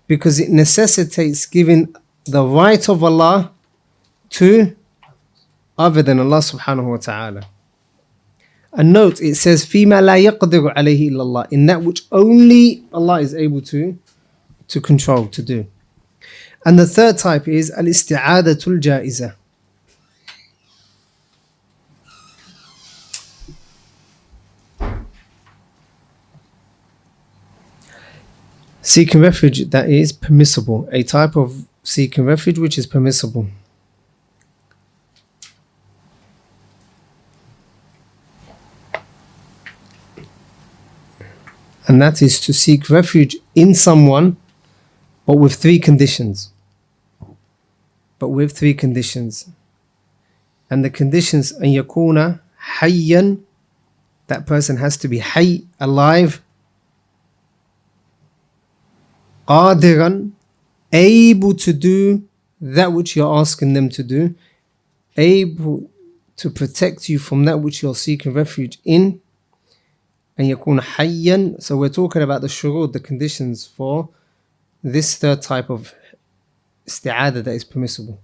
Because 0.07 0.41
it 0.41 0.51
necessitates 0.51 1.47
giving 1.47 1.95
the 2.25 2.45
right 2.45 2.89
of 2.89 3.03
Allah 3.03 3.53
to 4.31 4.77
other 5.79 6.03
than 6.03 6.21
Allah 6.21 6.39
subhanahu 6.39 6.91
wa 6.91 6.97
ta'ala. 6.97 7.43
And 8.73 8.93
note, 8.93 9.21
it 9.21 9.37
says, 9.37 9.65
فِيمَا 9.65 10.03
لَا 10.03 10.31
يَقْدِرُ 10.31 10.75
عَلَيْهِ 10.75 11.11
إِلَّا 11.11 11.23
اللَّهِ 11.23 11.53
In 11.53 11.67
that 11.67 11.83
which 11.83 12.03
only 12.11 12.85
Allah 12.93 13.21
is 13.21 13.35
able 13.35 13.61
to 13.63 13.97
to 14.69 14.81
control, 14.81 15.27
to 15.29 15.43
do. 15.43 15.67
And 16.65 16.79
the 16.79 16.87
third 16.87 17.19
type 17.19 17.47
is 17.47 17.71
al-isti'adatul 17.71 18.81
ja'iza. 18.81 19.35
Seeking 28.89 29.21
refuge 29.21 29.71
that 29.71 29.89
is 29.89 30.13
permissible, 30.13 30.89
a 30.93 31.03
type 31.03 31.37
of 31.37 31.67
seeking 31.83 32.25
refuge 32.25 32.59
which 32.59 32.77
is 32.79 32.87
permissible. 32.87 33.47
And 41.87 42.01
that 42.01 42.23
is 42.23 42.41
to 42.41 42.53
seek 42.53 42.89
refuge 42.91 43.37
in 43.55 43.75
someone 43.75 44.37
but 45.27 45.37
with 45.37 45.55
three 45.55 45.79
conditions. 45.79 46.51
But 48.19 48.29
with 48.29 48.57
three 48.57 48.75
conditions. 48.75 49.49
And 50.71 50.85
the 50.85 50.91
conditions, 50.91 51.53
أن 51.53 51.85
يكون 51.85 52.41
حيا, 52.59 53.39
that 54.27 54.47
person 54.47 54.77
has 54.77 54.97
to 54.99 55.09
be 55.09 55.19
حي, 55.19 55.65
alive, 55.81 56.43
قادرا, 59.49 60.31
able 60.93 61.55
to 61.55 61.73
do 61.73 62.23
that 62.61 62.93
which 62.93 63.17
you're 63.17 63.35
asking 63.35 63.73
them 63.75 63.89
to 63.89 64.03
do, 64.03 64.35
able 65.17 65.91
to 66.37 66.51
protect 66.51 67.09
you 67.09 67.19
from 67.19 67.45
that 67.45 67.61
which 67.61 67.83
you're 67.83 67.95
seeking 67.95 68.33
refuge 68.33 68.79
in, 68.85 69.21
and 70.39 70.49
يكون 70.49 70.81
حيا. 70.81 71.61
So 71.61 71.77
we're 71.77 71.89
talking 71.89 72.23
about 72.23 72.41
the 72.41 72.49
shurud, 72.49 72.93
the 72.93 73.01
conditions 73.01 73.67
for 73.67 74.09
this 74.83 75.17
third 75.17 75.43
type 75.43 75.71
of 75.71 75.95
استعادة 76.89 77.43
that 77.43 77.55
is 77.55 77.65
permissible 77.65 78.19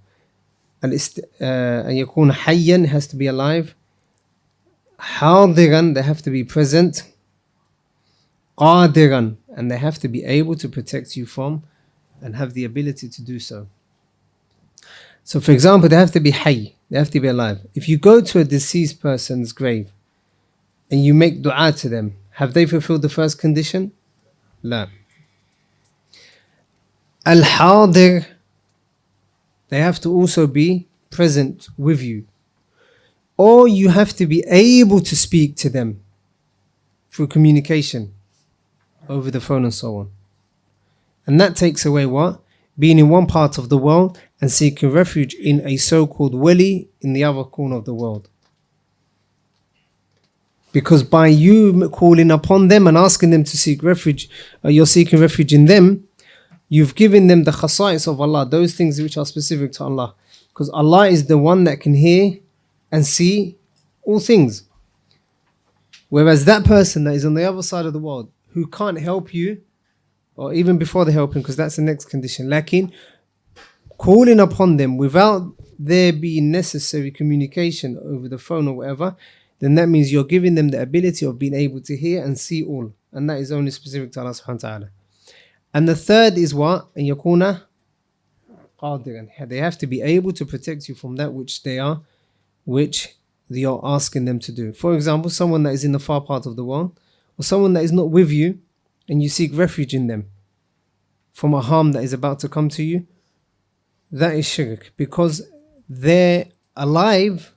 الاست... 0.85 1.21
uh, 1.21 1.43
أن 1.87 1.97
يكون 1.97 2.33
حيا 2.33 2.87
has 2.87 3.07
to 3.07 3.17
be 3.17 3.27
alive 3.27 3.75
حاضرا 4.99 5.95
they 5.95 6.03
have 6.03 6.23
to 6.23 6.31
be 6.31 6.45
present 6.45 7.05
قادرا 8.59 9.35
and 9.56 9.72
they 9.72 9.78
have 9.78 9.98
to 10.00 10.08
be 10.08 10.24
able 10.26 10.56
to 10.56 10.68
protect 10.70 11.16
you 11.16 11.26
from 11.26 11.64
and 12.22 12.36
have 12.36 12.54
the 12.54 12.66
ability 12.66 13.08
to 13.10 13.22
do 13.24 13.40
so. 13.40 13.68
So, 15.24 15.40
for 15.40 15.54
example, 15.54 15.90
they 15.90 15.96
have 15.96 16.12
to 16.12 16.20
be 16.20 16.32
hay, 16.32 16.76
they 16.90 17.00
have 17.00 17.10
to 17.12 17.20
be 17.20 17.30
alive. 17.30 17.62
If 17.74 17.90
you 17.90 17.98
go 17.98 18.22
to 18.22 18.40
a 18.40 18.44
deceased 18.44 19.02
person's 19.02 19.54
grave 19.54 19.90
and 20.92 21.04
you 21.04 21.14
make 21.14 21.42
dua 21.42 21.72
to 21.72 21.90
them, 21.90 22.16
have 22.32 22.54
they 22.54 22.66
fulfilled 22.66 23.02
the 23.02 23.10
first 23.10 23.40
condition? 23.40 23.92
La. 24.62 24.88
Al 27.26 27.42
hadir, 27.42 28.26
they 29.70 29.80
have 29.80 30.00
to 30.02 30.10
also 30.12 30.46
be 30.46 30.88
present 31.10 31.70
with 31.78 32.02
you. 32.02 32.28
Or 33.38 33.68
you 33.68 33.90
have 33.90 34.14
to 34.18 34.26
be 34.26 34.44
able 34.48 35.00
to 35.00 35.16
speak 35.16 35.56
to 35.58 35.70
them 35.70 36.02
through 37.10 37.28
communication 37.28 38.15
over 39.10 39.32
the 39.32 39.42
phone 39.42 39.64
and 39.64 39.74
so 39.74 39.98
on. 39.98 40.12
And 41.26 41.40
that 41.40 41.56
takes 41.56 41.86
away 41.86 42.06
what? 42.06 42.42
Being 42.78 43.00
in 43.00 43.10
one 43.10 43.28
part 43.28 43.58
of 43.58 43.70
the 43.70 43.78
world 43.78 44.20
and 44.42 44.52
seeking 44.52 44.92
refuge 44.92 45.34
in 45.34 45.66
a 45.66 45.78
so 45.78 46.06
called 46.06 46.36
wali 46.36 46.90
in 47.02 47.14
the 47.14 47.24
other 47.24 47.44
corner 47.44 47.78
of 47.78 47.86
the 47.86 47.94
world. 47.94 48.30
Because 50.72 51.04
by 51.04 51.28
you 51.28 51.90
calling 51.90 52.32
upon 52.32 52.68
them 52.68 52.86
and 52.86 52.98
asking 52.98 53.30
them 53.30 53.46
to 53.46 53.58
seek 53.58 53.82
refuge, 53.82 54.30
uh, 54.64 54.68
you're 54.68 54.86
seeking 54.86 55.22
refuge 55.22 55.54
in 55.54 55.66
them, 55.66 56.06
You've 56.68 56.96
given 56.96 57.28
them 57.28 57.44
the 57.44 57.52
khasa'is 57.52 58.08
of 58.08 58.20
Allah, 58.20 58.46
those 58.46 58.74
things 58.74 59.00
which 59.00 59.18
are 59.18 59.26
specific 59.26 59.72
to 59.74 59.84
Allah. 59.84 60.16
Because 60.50 60.70
Allah 60.70 61.08
is 61.08 61.28
the 61.28 61.38
one 61.38 61.64
that 61.66 61.80
can 61.80 61.94
hear 61.94 62.40
and 62.92 63.06
see 63.06 63.58
all 64.04 64.20
things. 64.20 64.64
Whereas 66.10 66.46
that 66.46 66.66
person 66.66 67.04
that 67.04 67.14
is 67.14 67.26
on 67.26 67.34
the 67.34 67.44
other 67.44 67.62
side 67.62 67.86
of 67.86 67.94
the 67.94 68.00
world 68.00 68.32
who 68.56 68.66
can't 68.66 69.00
help 69.00 69.34
you, 69.34 69.62
or 70.36 70.54
even 70.54 70.78
before 70.78 71.06
they're 71.06 71.14
helping, 71.14 71.42
because 71.42 71.58
that's 71.58 71.76
the 71.76 71.82
next 71.82 72.06
condition. 72.06 72.50
Lacking 72.50 72.92
calling 73.98 74.40
upon 74.40 74.78
them 74.78 74.98
without 74.98 75.54
there 75.78 76.12
being 76.12 76.52
necessary 76.52 77.12
communication 77.12 78.00
over 78.04 78.28
the 78.28 78.38
phone 78.38 78.68
or 78.68 78.76
whatever, 78.78 79.16
then 79.60 79.76
that 79.76 79.88
means 79.88 80.12
you're 80.12 80.24
giving 80.24 80.56
them 80.56 80.70
the 80.70 80.82
ability 80.82 81.26
of 81.26 81.38
being 81.38 81.54
able 81.54 81.82
to 81.82 81.96
hear 81.96 82.24
and 82.24 82.40
see 82.40 82.64
all. 82.64 82.94
And 83.12 83.30
that 83.30 83.40
is 83.40 83.52
only 83.52 83.72
specific 83.72 84.12
to 84.14 84.22
Allah 84.22 84.32
subhanahu 84.32 84.64
wa 84.64 84.70
ta'ala. 84.70 84.90
And 85.74 85.88
the 85.88 85.96
third 85.96 86.38
is 86.38 86.54
what? 86.56 86.88
And 86.96 87.08
yakuna 87.08 87.64
qadiran. 88.82 89.30
They 89.50 89.58
have 89.58 89.78
to 89.80 89.88
be 89.88 90.02
able 90.02 90.32
to 90.34 90.46
protect 90.46 90.88
you 90.88 90.96
from 90.96 91.18
that 91.18 91.34
which 91.34 91.64
they 91.64 91.80
are, 91.80 92.02
which 92.66 93.16
you're 93.50 93.82
asking 93.84 94.26
them 94.26 94.40
to 94.40 94.52
do. 94.52 94.74
For 94.74 94.96
example, 94.96 95.30
someone 95.30 95.64
that 95.64 95.74
is 95.74 95.84
in 95.84 95.92
the 95.92 96.00
far 96.00 96.22
part 96.22 96.46
of 96.46 96.56
the 96.56 96.64
world, 96.64 97.00
or 97.38 97.44
someone 97.44 97.74
that 97.74 97.84
is 97.84 97.92
not 97.92 98.10
with 98.10 98.32
you, 98.32 98.60
and 99.08 99.22
you 99.22 99.30
seek 99.30 99.52
refuge 99.56 99.94
in 99.94 100.08
them. 100.08 100.30
from 101.36 101.54
a 101.54 101.60
harm 101.60 101.92
that 101.92 102.02
is 102.02 102.14
about 102.14 102.40
to 102.40 102.48
come 102.48 102.70
to 102.70 102.82
you, 102.82 103.06
that 104.10 104.34
is 104.36 104.46
shirk 104.48 104.94
because 104.96 105.42
they're 105.90 106.46
alive. 106.78 107.54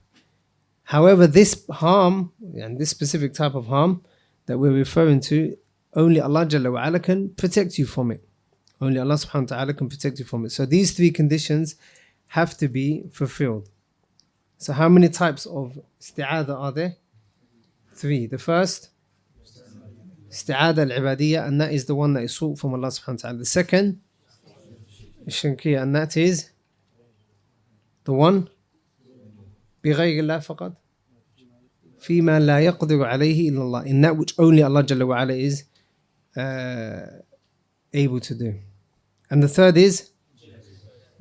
However, 0.82 1.28
this 1.28 1.64
harm 1.70 2.32
and 2.60 2.76
this 2.76 2.90
specific 2.90 3.34
type 3.34 3.54
of 3.54 3.68
harm 3.68 4.02
that 4.46 4.58
we're 4.58 4.72
referring 4.72 5.20
to, 5.20 5.56
only 5.94 6.20
Allah 6.20 6.44
Jalla 6.44 6.72
wa 6.72 6.84
ala 6.84 6.98
can 6.98 7.28
protect 7.36 7.78
you 7.78 7.86
from 7.86 8.10
it. 8.10 8.24
Only 8.80 8.98
Allah 8.98 9.14
subhanahu 9.14 9.50
wa 9.50 9.56
ta'ala 9.56 9.74
can 9.74 9.88
protect 9.88 10.18
you 10.18 10.24
from 10.24 10.44
it. 10.44 10.50
So 10.50 10.66
these 10.66 10.90
three 10.96 11.12
conditions 11.12 11.76
have 12.28 12.56
to 12.58 12.66
be 12.66 13.04
fulfilled. 13.12 13.68
So 14.56 14.72
how 14.72 14.88
many 14.88 15.08
types 15.08 15.46
of 15.46 15.78
isti'adha 16.00 16.50
are 16.50 16.72
there? 16.72 16.96
Three. 17.94 18.26
The 18.26 18.38
first, 18.38 18.90
isti'adha 20.29 20.91
al-ibadiyya, 20.91 21.47
and 21.47 21.61
that 21.61 21.71
is 21.71 21.85
the 21.85 21.95
one 21.95 22.13
that 22.13 22.23
is 22.23 22.33
sought 22.35 22.59
from 22.59 22.73
Allah 22.73 22.87
subhanahu 22.87 23.23
wa 23.23 23.29
ta'ala. 23.29 23.37
The 23.39 23.45
second, 23.45 24.01
shirkiyya, 25.27 25.81
and 25.81 25.95
that 25.95 26.17
is 26.17 26.49
the 28.03 28.13
one 28.13 28.49
بغير 29.83 30.23
الله 30.23 30.39
فقط 30.39 30.73
فيما 31.99 32.39
لا 32.39 32.59
يقدر 32.59 33.05
عليه 33.05 33.49
إلا 33.49 33.61
الله 33.61 33.85
in 33.85 34.01
that 34.01 34.15
which 34.17 34.33
only 34.39 34.63
Allah 34.63 34.83
Jalla 34.83 35.07
wa 35.07 35.21
ala 35.21 35.33
is 35.33 35.63
uh, 36.37 37.05
able 37.93 38.19
to 38.19 38.35
do 38.35 38.55
and 39.29 39.43
the 39.43 39.47
third 39.47 39.77
is 39.77 40.11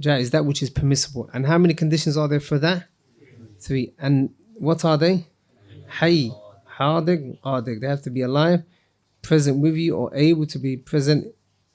jaiz 0.00 0.30
that 0.30 0.44
which 0.44 0.62
is 0.62 0.70
permissible 0.70 1.28
and 1.32 1.46
how 1.46 1.58
many 1.58 1.74
conditions 1.74 2.16
are 2.16 2.28
there 2.28 2.40
for 2.40 2.58
that 2.58 2.86
three 3.60 3.94
and 3.98 4.30
what 4.58 4.84
are 4.84 4.96
they 4.96 5.26
hay 6.00 6.30
hadir 6.78 7.38
qadir 7.44 7.80
they 7.80 7.86
have 7.86 8.02
to 8.02 8.10
be 8.10 8.22
alive 8.22 8.62
present 9.26 9.58
with 9.58 9.76
you 9.76 9.94
or 9.96 10.14
able 10.14 10.46
to 10.46 10.58
be 10.58 10.76
present 10.76 11.26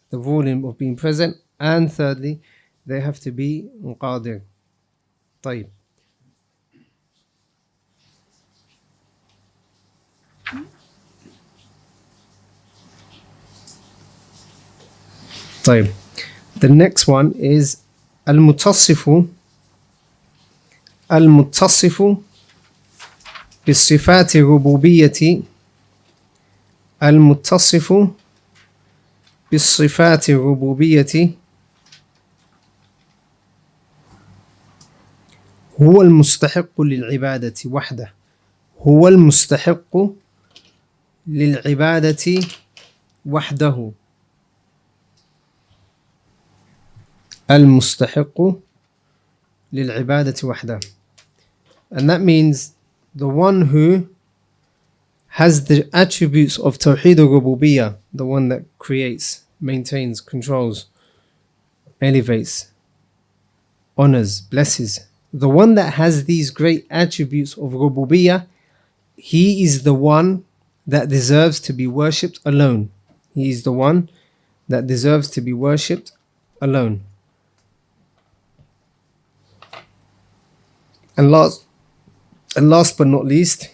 the 0.10 0.18
volume 0.18 0.66
of 0.66 0.78
being 0.78 0.96
present 0.96 1.38
and 1.60 1.92
thirdly 1.92 2.42
they 2.86 3.00
have 3.00 3.20
to 3.20 3.32
be 3.32 3.70
qadir 4.02 4.42
طيب 5.44 5.68
طيب 15.66 15.88
the 16.60 16.70
next 16.70 17.08
one 17.08 17.32
is 17.38 17.78
المتصف 18.28 19.10
المتصف 21.12 22.04
بالصفات 23.68 24.36
الربوبية 24.36 25.42
المتصف 27.03 28.09
بالصفات 29.51 30.31
الربوبية 30.31 31.31
هو 35.83 36.03
المستحق 36.03 36.81
للعبادة 36.81 37.55
وحده. 37.67 38.13
هو 38.81 39.09
المستحق 39.09 39.97
للعبادة 41.27 42.41
وحده. 43.27 43.93
المستحق 47.51 48.41
للعبادة 49.73 50.35
وحده. 50.45 50.81
And 51.95 52.09
that 52.11 52.21
means 52.21 52.73
the 53.17 53.29
one 53.29 53.67
who 53.73 54.07
has 55.37 55.65
the 55.65 55.89
attributes 55.95 56.59
of 56.59 56.77
Tawheed 56.77 57.19
al 57.19 57.99
the 58.13 58.27
one 58.27 58.49
that 58.51 58.65
creates, 58.79 59.45
maintains, 59.59 60.21
controls, 60.21 60.91
elevates, 62.03 62.71
honors, 63.97 64.43
blesses. 64.43 65.07
The 65.33 65.49
one 65.49 65.75
that 65.77 65.95
has 65.95 66.27
these 66.27 66.51
great 66.51 66.87
attributes 66.91 67.55
of 67.55 67.73
Rububiyyah, 67.73 68.47
he 69.17 69.63
is 69.63 69.85
the 69.85 69.95
one 69.95 70.45
that 70.87 71.09
deserves 71.09 71.61
to 71.61 71.73
be 71.73 71.87
worshipped 71.87 72.41
alone. 72.45 72.91
He 73.35 73.49
is 73.49 73.63
the 73.63 73.73
one 73.73 74.11
that 74.69 74.87
deserves 74.87 75.31
to 75.31 75.41
be 75.41 75.55
worshipped 75.55 76.13
alone. 76.61 77.05
And 81.17 81.31
last, 81.31 81.65
and 82.55 82.69
last 82.69 82.99
but 82.99 83.07
not 83.07 83.25
least, 83.25 83.71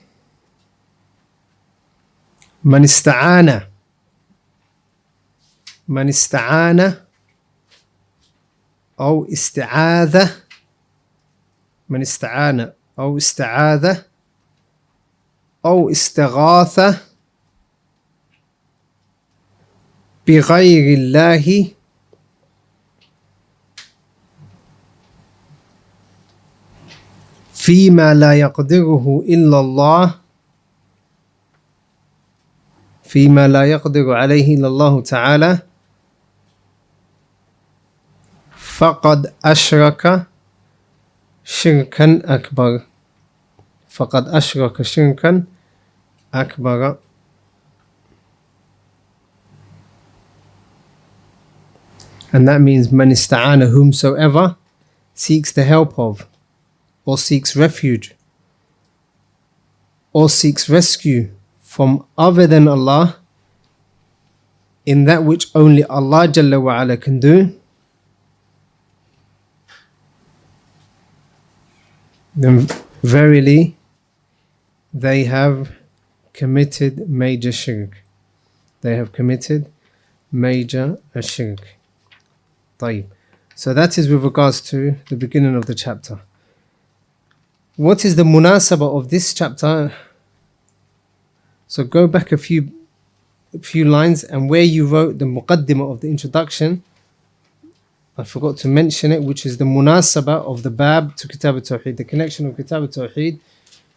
من 2.69 2.85
استعان. 2.85 3.61
من 5.89 6.09
استعان 6.09 6.95
أو 9.01 9.25
استعاذ. 9.33 10.31
من 11.89 12.01
استعان 12.01 12.73
أو 12.99 13.17
استعاذ. 13.17 13.99
أو 15.65 15.91
استغاث. 15.91 16.81
بغير 20.27 20.99
الله. 20.99 21.73
فيما 27.55 28.15
لا 28.15 28.33
يقدره 28.35 29.25
إلا 29.29 29.61
الله. 29.61 30.28
فيما 33.09 33.49
لا 33.49 33.65
يقدر 33.65 34.13
عليه 34.13 34.57
إلا 34.57 34.69
الله 34.69 35.01
تعالى. 35.01 35.59
فقد 38.57 39.35
أشرك 39.45 40.27
شركا 41.45 42.23
أكبر. 42.25 42.83
فقد 43.89 44.29
أشرك 44.29 44.83
شركا 44.83 45.45
أكبر. 46.35 46.97
And 52.33 52.47
that 52.47 52.61
means 52.61 52.93
من 52.93 53.11
استعان 53.11 53.73
whomsoever 53.73 54.57
seeks 55.15 55.51
the 55.51 55.65
help 55.65 55.99
of 55.99 56.27
or 57.07 57.17
seeks 57.17 57.57
refuge 57.57 58.15
or 60.13 60.29
seeks 60.29 60.69
rescue 60.69 61.31
from 61.78 62.06
other 62.18 62.48
than 62.48 62.68
Allah 62.68 63.18
in 64.86 65.06
that 65.06 65.24
which 65.24 65.48
only 65.56 65.84
Allah 65.86 66.28
Jalla 66.28 66.62
wa 66.62 66.82
ala 66.82 66.98
can 66.98 67.20
do, 67.20 67.58
then 72.36 72.68
verily 73.02 73.78
they 74.94 75.24
have 75.26 75.72
committed 76.34 77.10
major 77.10 77.52
shirk. 77.52 78.04
They 78.82 78.96
have 78.96 79.12
committed 79.12 79.72
major 80.32 81.00
shirk. 81.22 81.78
طيب. 82.80 83.06
So 83.56 83.74
that 83.74 83.98
is 83.98 84.10
with 84.10 84.24
regards 84.24 84.60
to 84.62 84.98
the 85.10 85.16
beginning 85.16 85.56
of 85.56 85.68
the 85.68 85.76
chapter. 85.76 86.20
What 87.76 88.04
is 88.04 88.16
the 88.16 88.24
munasaba 88.24 88.98
of 88.98 89.10
this 89.10 89.34
chapter? 89.34 89.94
so 91.69 91.85
go 91.85 92.07
back 92.07 92.33
a 92.33 92.39
few 92.39 92.73
a 93.55 93.59
few 93.59 93.85
lines 93.85 94.25
and 94.25 94.51
where 94.51 94.63
you 94.63 94.87
wrote 94.87 95.19
the 95.19 95.25
muqaddimah 95.25 95.93
of 95.93 96.01
the 96.01 96.09
introduction, 96.09 96.83
I 98.17 98.25
forgot 98.25 98.57
to 98.59 98.69
mention 98.69 99.13
it, 99.13 99.23
which 99.23 99.47
is 99.47 99.57
the 99.57 99.65
munasaba 99.65 100.45
of 100.45 100.63
the 100.63 100.71
bab 100.71 101.17
to 101.17 101.29
Kitab 101.29 101.55
al-Tawheed, 101.55 101.97
the 101.97 102.05
connection 102.05 102.47
of 102.47 102.57
Kitab 102.57 102.83
al-Tawheed 102.83 103.39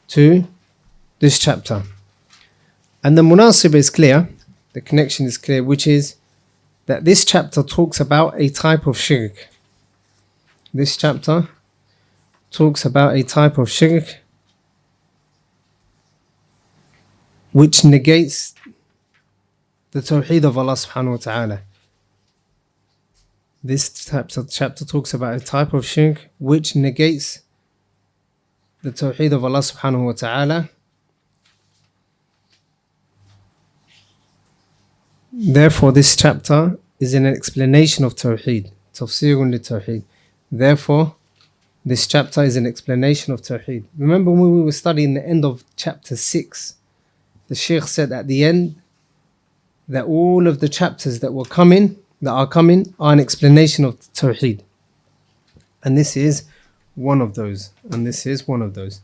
to 0.09 0.47
this 1.19 1.39
chapter. 1.39 1.83
And 3.03 3.17
the 3.17 3.23
munasaba 3.23 3.75
is 3.75 3.89
clear, 3.89 4.29
the 4.73 4.81
connection 4.81 5.25
is 5.25 5.37
clear, 5.37 5.63
which 5.63 5.87
is 5.87 6.15
that 6.85 7.03
this 7.03 7.25
chapter 7.25 7.63
talks 7.63 7.99
about 7.99 8.39
a 8.39 8.49
type 8.49 8.85
of 8.85 8.97
shirk. 8.97 9.49
This 10.73 10.95
chapter 10.95 11.49
talks 12.51 12.85
about 12.85 13.15
a 13.15 13.23
type 13.23 13.57
of 13.57 13.69
shirk 13.69 14.20
which 17.51 17.83
negates 17.83 18.53
the 19.91 19.99
tawheed 19.99 20.43
of 20.43 20.57
Allah 20.57 20.73
subhanahu 20.73 21.11
wa 21.11 21.17
ta'ala. 21.17 21.61
This 23.63 24.05
chapter, 24.05 24.43
chapter 24.43 24.85
talks 24.85 25.13
about 25.13 25.35
a 25.35 25.39
type 25.39 25.73
of 25.73 25.85
shirk 25.85 26.29
which 26.39 26.75
negates 26.75 27.41
the 28.81 28.91
tawheed 28.91 29.33
of 29.33 29.43
Allah 29.43 29.59
subhanahu 29.59 30.05
wa 30.05 30.13
ta'ala. 30.13 30.69
Therefore, 35.33 35.91
this 35.91 36.15
chapter 36.15 36.77
is 36.99 37.13
an 37.13 37.25
explanation 37.25 38.03
of 38.05 38.15
tawheed, 38.15 38.71
tafsirun 38.93 39.51
li 39.51 39.59
tawheed. 39.59 40.03
Therefore, 40.51 41.15
this 41.83 42.05
chapter 42.05 42.43
is 42.43 42.57
an 42.57 42.67
explanation 42.67 43.33
of 43.33 43.41
Tawheed. 43.41 43.85
Remember 43.97 44.29
when 44.29 44.51
we 44.51 44.61
were 44.61 44.71
studying 44.71 45.15
the 45.15 45.27
end 45.27 45.43
of 45.43 45.63
chapter 45.75 46.15
6, 46.15 46.75
the 47.50 47.54
Sheikh 47.54 47.84
said 47.84 48.12
at 48.12 48.26
the 48.26 48.44
end 48.44 48.76
that 49.88 50.04
all 50.04 50.46
of 50.46 50.60
the 50.60 50.68
chapters 50.68 51.20
that 51.20 51.32
were 51.32 51.44
coming 51.44 51.96
that 52.22 52.30
are 52.32 52.46
coming 52.46 52.94
are 52.98 53.12
an 53.12 53.20
explanation 53.20 53.84
of 53.84 54.00
Tawheed. 54.12 54.60
And 55.84 55.96
this 55.96 56.16
is 56.16 56.44
one 56.94 57.20
of 57.20 57.34
those. 57.34 57.70
And 57.90 58.06
this 58.06 58.26
is 58.26 58.48
one 58.48 58.62
of 58.62 58.74
those. 58.74 59.00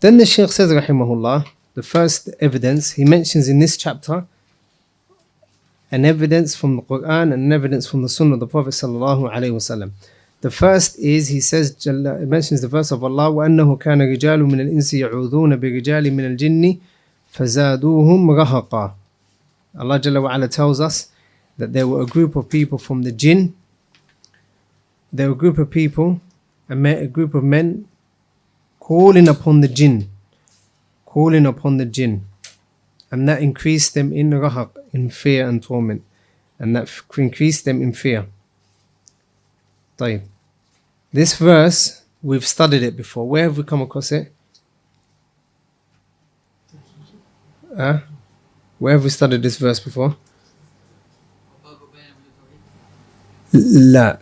Then 0.00 0.16
the 0.16 0.26
Shaykh 0.26 0.50
says, 0.50 0.70
Rahimahullah, 0.70 1.46
the 1.74 1.82
first 1.82 2.28
evidence 2.40 2.92
he 2.92 3.04
mentions 3.04 3.48
in 3.48 3.58
this 3.58 3.76
chapter 3.76 4.26
an 5.90 6.04
evidence 6.06 6.56
from 6.56 6.76
the 6.76 6.82
Quran 6.82 7.34
and 7.34 7.34
an 7.34 7.52
evidence 7.52 7.86
from 7.86 8.02
the 8.02 8.08
Sunnah 8.08 8.34
of 8.34 8.40
the 8.40 8.46
Prophet 8.46 8.70
sallallahu 8.70 9.30
alaihi 9.30 9.52
wasallam. 9.52 9.90
The 10.40 10.50
first 10.50 10.98
is 10.98 11.28
he 11.28 11.40
says 11.40 11.76
Jalla, 11.76 12.18
he 12.18 12.26
mentions 12.26 12.62
the 12.62 12.68
verse 12.68 12.90
of 12.90 13.04
Allah 13.04 13.30
وأنه 13.30 13.78
كان 13.78 14.00
رجال 14.00 14.42
من 14.44 14.60
الإنس 14.60 14.94
يعوذون 14.94 15.56
برجال 15.60 16.10
من 16.12 16.36
الجن 16.36 16.78
فَزَادُوهُمْ 17.37 18.25
رَهَقًا 18.25 18.93
Allah 19.77 19.99
Jalla 19.99 20.21
wa'ala 20.23 20.49
tells 20.49 20.81
us 20.81 21.09
that 21.57 21.71
there 21.71 21.87
were 21.87 22.01
a 22.01 22.05
group 22.05 22.35
of 22.35 22.49
people 22.49 22.79
from 22.79 23.03
the 23.03 23.11
jinn, 23.11 23.55
there 25.13 25.27
were 25.27 25.33
a 25.33 25.37
group 25.37 25.57
of 25.59 25.69
people, 25.69 26.19
a, 26.67 26.73
a 26.73 27.07
group 27.07 27.35
of 27.35 27.43
men 27.43 27.87
calling 28.79 29.27
upon 29.27 29.61
the 29.61 29.67
jinn, 29.67 30.09
calling 31.05 31.45
upon 31.45 31.77
the 31.77 31.85
jinn. 31.85 32.25
And 33.11 33.27
that 33.29 33.41
increased 33.41 33.93
them 33.93 34.11
in 34.11 34.31
rahaq, 34.31 34.71
in 34.91 35.09
fear 35.09 35.47
and 35.47 35.61
torment. 35.61 36.03
And 36.59 36.75
that 36.75 36.89
increased 37.17 37.65
them 37.65 37.81
in 37.81 37.93
fear. 37.93 38.25
طيب. 39.97 40.21
This 41.13 41.37
verse, 41.37 42.01
we've 42.21 42.45
studied 42.45 42.83
it 42.83 42.97
before. 42.97 43.27
Where 43.27 43.43
have 43.43 43.57
we 43.57 43.63
come 43.63 43.81
across 43.81 44.11
it? 44.11 44.33
Huh? 47.77 47.99
Where 48.79 48.93
have 48.93 49.03
we 49.03 49.09
studied 49.09 49.43
this 49.43 49.57
verse 49.57 49.79
before? 49.79 50.15
لا 53.53 54.19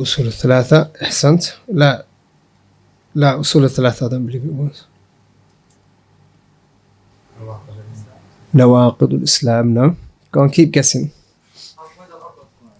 أصول 0.00 0.26
الثلاثة 0.26 0.90
أحسنت 1.02 1.44
لا 1.68 2.04
لا 3.14 3.40
أصول 3.40 3.64
الثلاثة 3.64 4.06
I 4.06 4.10
don't 4.10 4.26
believe 4.26 4.44
it 4.44 4.52
was 4.52 4.84
نواقض 8.54 9.12
الإسلام 9.14 9.74
no 9.74 9.94
go 10.32 10.40
on 10.40 10.50
keep 10.50 10.70
guessing 10.70 11.08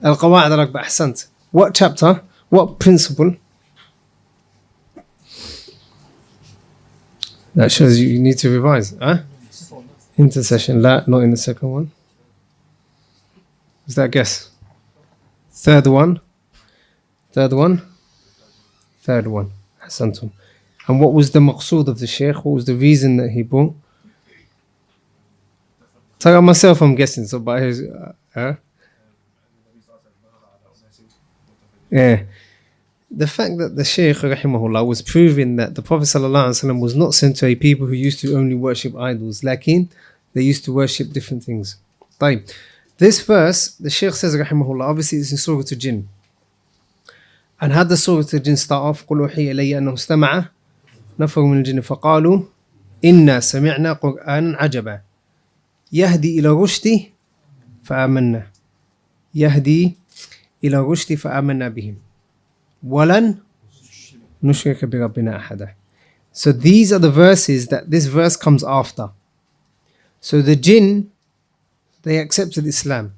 القواعد 0.05 0.53
الأربع 0.53 0.81
أحسنت 0.81 1.19
what 1.57 1.75
chapter 1.75 2.21
what 2.55 2.79
principle 2.79 3.35
That 7.55 7.73
shows 7.73 7.99
you 7.99 8.19
need 8.19 8.39
to 8.39 8.51
revise. 8.51 8.97
Huh? 9.01 9.19
Intercession. 10.17 10.83
La, 10.83 11.03
not 11.07 11.21
in 11.21 11.31
the 11.31 11.37
second 11.37 11.71
one. 11.71 11.91
Is 13.87 13.95
that 13.97 14.11
guess? 14.11 14.51
Third 15.51 15.87
one. 15.87 16.21
Third 17.33 17.53
one. 17.53 17.83
Third 19.01 19.27
one. 19.27 19.51
Hasantum. 19.83 20.31
And 20.87 21.01
what 21.01 21.13
was 21.13 21.31
the 21.31 21.41
maqsood 21.41 21.89
of 21.89 21.99
the 21.99 22.07
Shaykh? 22.07 22.45
What 22.45 22.55
was 22.55 22.65
the 22.67 22.75
reason 22.75 23.17
that 23.17 23.31
he 23.31 23.43
brought? 23.43 23.75
about 26.21 26.43
myself, 26.43 26.83
I'm 26.83 26.95
guessing. 26.95 27.27
So 27.27 27.39
by 27.39 27.61
his. 27.61 27.83
Uh, 27.83 28.13
huh? 28.35 28.55
Yeah. 31.91 32.23
The 33.11 33.27
fact 33.27 33.59
that 33.59 33.75
the 33.75 33.85
Shaykh 33.85 34.19
rahimahullah 34.19 34.87
was 34.87 35.03
proving 35.03 35.57
that 35.57 35.75
the 35.75 35.83
Prophet 35.83 36.05
ﷺ 36.05 36.81
was 36.81 36.95
not 36.95 37.13
sent 37.13 37.37
to 37.39 37.47
a 37.47 37.55
people 37.55 37.87
who 37.87 37.95
used 37.95 38.21
to 38.21 38.37
only 38.37 38.55
worship 38.55 38.97
idols, 38.97 39.43
lakin 39.43 39.89
they 40.33 40.43
used 40.43 40.65
to 40.65 40.73
worship 40.73 41.13
different 41.13 41.43
things. 41.43 41.77
طيب. 42.21 42.49
This 42.99 43.21
verse, 43.23 43.69
the 43.81 43.91
Shaykh 43.91 44.15
says 44.15 44.37
rahimahullah, 44.37 44.83
obviously 44.83 45.19
it's 45.19 45.33
in 45.33 45.39
Surah 45.39 45.59
Al-Jinn. 45.59 46.09
And 47.61 47.73
how 47.73 47.85
does 47.85 48.05
Surah 48.05 48.25
Al-Jinn 48.33 48.57
start 48.57 48.83
off? 48.83 49.07
قل 49.07 49.21
أوحي 49.21 49.51
إلي 49.51 49.79
أنه 49.79 49.95
استمع 49.95 50.49
نفر 51.21 51.43
من 51.43 51.59
الجن 51.59 51.81
فقالوا 51.81 52.43
إنا 53.05 53.41
سمعنا 53.41 53.93
قرآنا 53.93 54.57
عجبا 54.57 55.01
يهدي 55.93 56.39
إلى 56.39 56.49
الرشد 56.49 57.01
فآمنا 57.85 58.47
يهدي 59.35 59.97
إلى 60.65 60.77
الرشد 60.77 61.15
فآمنا 61.15 61.69
بهم 61.69 61.97
ولن 62.84 63.38
نشرك 64.44 64.86
بربنا 64.86 65.38
أحدا 65.38 65.76
So 66.32 66.52
these 66.52 66.92
are 66.92 67.00
the 67.00 67.12
verses 67.12 67.68
that 67.68 67.90
this 67.90 68.08
verse 68.08 68.36
comes 68.36 68.62
after. 68.62 69.12
So 70.20 70.42
the 70.42 70.58
jinn, 70.58 71.12
they 72.04 72.18
accepted 72.18 72.68
Islam. 72.68 73.14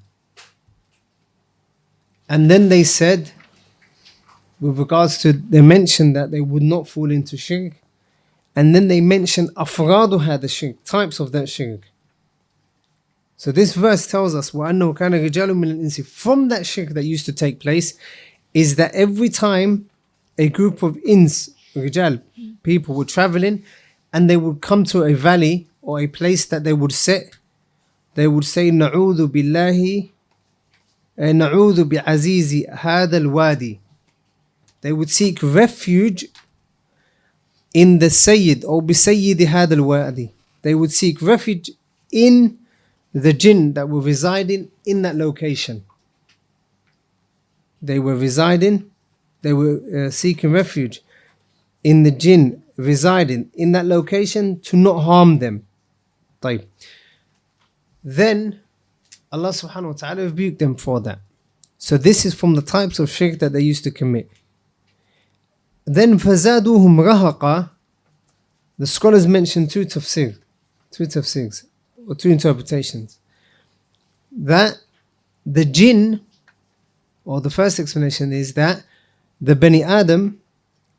And 2.29 2.51
then 2.51 2.69
they 2.69 2.83
said, 2.83 3.31
with 4.60 4.77
regards 4.77 5.17
to, 5.19 5.33
they 5.33 5.62
mentioned 5.62 6.15
that 6.15 6.29
they 6.29 6.41
would 6.41 6.62
not 6.62 6.88
fall 6.88 7.10
into 7.10 7.38
shirk. 7.38 7.73
And 8.55 8.75
then 8.75 8.88
they 8.88 9.01
mentioned 9.01 9.49
afraduha, 9.55 10.39
the 10.39 10.47
shirk, 10.47 10.83
types 10.83 11.19
of 11.19 11.31
that 11.31 11.47
shirk. 11.49 11.81
So 13.36 13.51
this 13.51 13.73
verse 13.75 14.07
tells 14.07 14.33
us 14.33 14.51
وَأَنَّهُ 14.51 14.97
كَانَ 14.97 15.13
رِجَالٌ 15.13 15.49
مِنَ 15.51 15.79
الْإِنسِ 15.79 16.05
From 16.05 16.49
that 16.49 16.65
shirk 16.65 16.89
that 16.89 17.03
used 17.03 17.25
to 17.27 17.33
take 17.33 17.60
place 17.60 17.93
is 18.54 18.76
that 18.76 18.94
every 18.94 19.28
time 19.28 19.88
a 20.38 20.48
group 20.48 20.82
of 20.82 20.98
ins, 21.04 21.50
rijal, 21.74 22.20
people 22.62 22.94
were 22.94 23.04
traveling 23.04 23.64
and 24.12 24.28
they 24.28 24.36
would 24.36 24.60
come 24.60 24.84
to 24.84 25.04
a 25.04 25.14
valley 25.14 25.66
or 25.80 26.00
a 26.00 26.06
place 26.06 26.44
that 26.46 26.64
they 26.64 26.72
would 26.72 26.92
sit, 26.92 27.36
they 28.14 28.28
would 28.28 28.44
say, 28.44 28.70
Na'udhu 28.70 29.28
billahi, 29.28 30.10
eh, 31.18 31.32
Na'udhu 31.32 31.88
bi 31.88 31.96
azizi, 31.96 32.70
hadal 32.70 33.30
wadi. 33.30 33.80
They 34.82 34.92
would 34.92 35.10
seek 35.10 35.38
refuge 35.42 36.26
in 37.72 37.98
the 37.98 38.10
Sayyid 38.10 38.64
or 38.64 38.82
bi 38.82 38.92
Sayyidi 38.92 39.46
hadal 39.46 39.80
wadi. 39.80 40.32
They 40.62 40.74
would 40.74 40.92
seek 40.92 41.22
refuge 41.22 41.70
in 42.10 42.58
the 43.14 43.32
jinn 43.32 43.72
that 43.74 43.88
were 43.88 44.00
residing 44.00 44.70
in 44.84 45.02
that 45.02 45.16
location 45.16 45.84
They 47.81 47.99
were 47.99 48.15
residing, 48.15 48.89
they 49.41 49.53
were 49.53 50.07
uh, 50.07 50.10
seeking 50.10 50.51
refuge 50.51 51.01
in 51.83 52.03
the 52.03 52.12
jinn 52.12 52.63
residing 52.75 53.51
in 53.53 53.71
that 53.71 53.86
location 53.86 54.60
to 54.62 54.77
not 54.77 55.01
harm 55.01 55.39
them. 55.39 55.65
طيب. 56.41 56.65
Then 58.03 58.60
Allah 59.31 59.49
subhanahu 59.49 59.88
wa 59.88 59.93
ta'ala 59.93 60.23
rebuked 60.25 60.60
them 60.60 60.75
for 60.75 61.01
that. 61.01 61.19
So 61.77 61.97
this 61.97 62.25
is 62.25 62.33
from 62.33 62.55
the 62.55 62.62
types 62.62 62.99
of 62.99 63.10
shirk 63.10 63.39
that 63.39 63.53
they 63.53 63.62
used 63.62 63.83
to 63.83 63.91
commit. 63.91 64.29
Then 65.86 66.17
فَزَادُوهُمْ 66.19 66.97
رَهَقًا 67.39 67.69
The 68.77 68.88
scholars 68.88 69.27
mention 69.27 69.67
two 69.67 69.86
tafsir, 69.86 70.38
two 70.91 71.05
tafsirs 71.05 71.65
or 72.07 72.15
two 72.15 72.29
interpretations. 72.29 73.19
That 74.31 74.77
the 75.45 75.65
jinn, 75.65 76.21
or 77.24 77.40
the 77.40 77.50
first 77.50 77.78
explanation 77.78 78.32
is 78.32 78.54
that 78.54 78.85
the 79.40 79.56
Bani 79.56 79.82
Adam, 79.82 80.40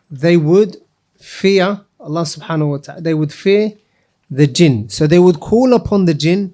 they 0.10 0.38
would 0.38 0.78
fear 1.18 1.82
Allah 2.00 2.24
subhanahu 2.24 2.70
wa 2.72 2.78
ta'ala, 2.78 3.02
they 3.02 3.14
would 3.14 3.34
fear 3.34 3.74
the 4.30 4.48
jinn. 4.48 4.90
So 4.90 5.08
they 5.08 5.20
would 5.20 5.40
call 5.40 5.74
upon 5.74 6.06
the 6.06 6.14
jinn, 6.14 6.54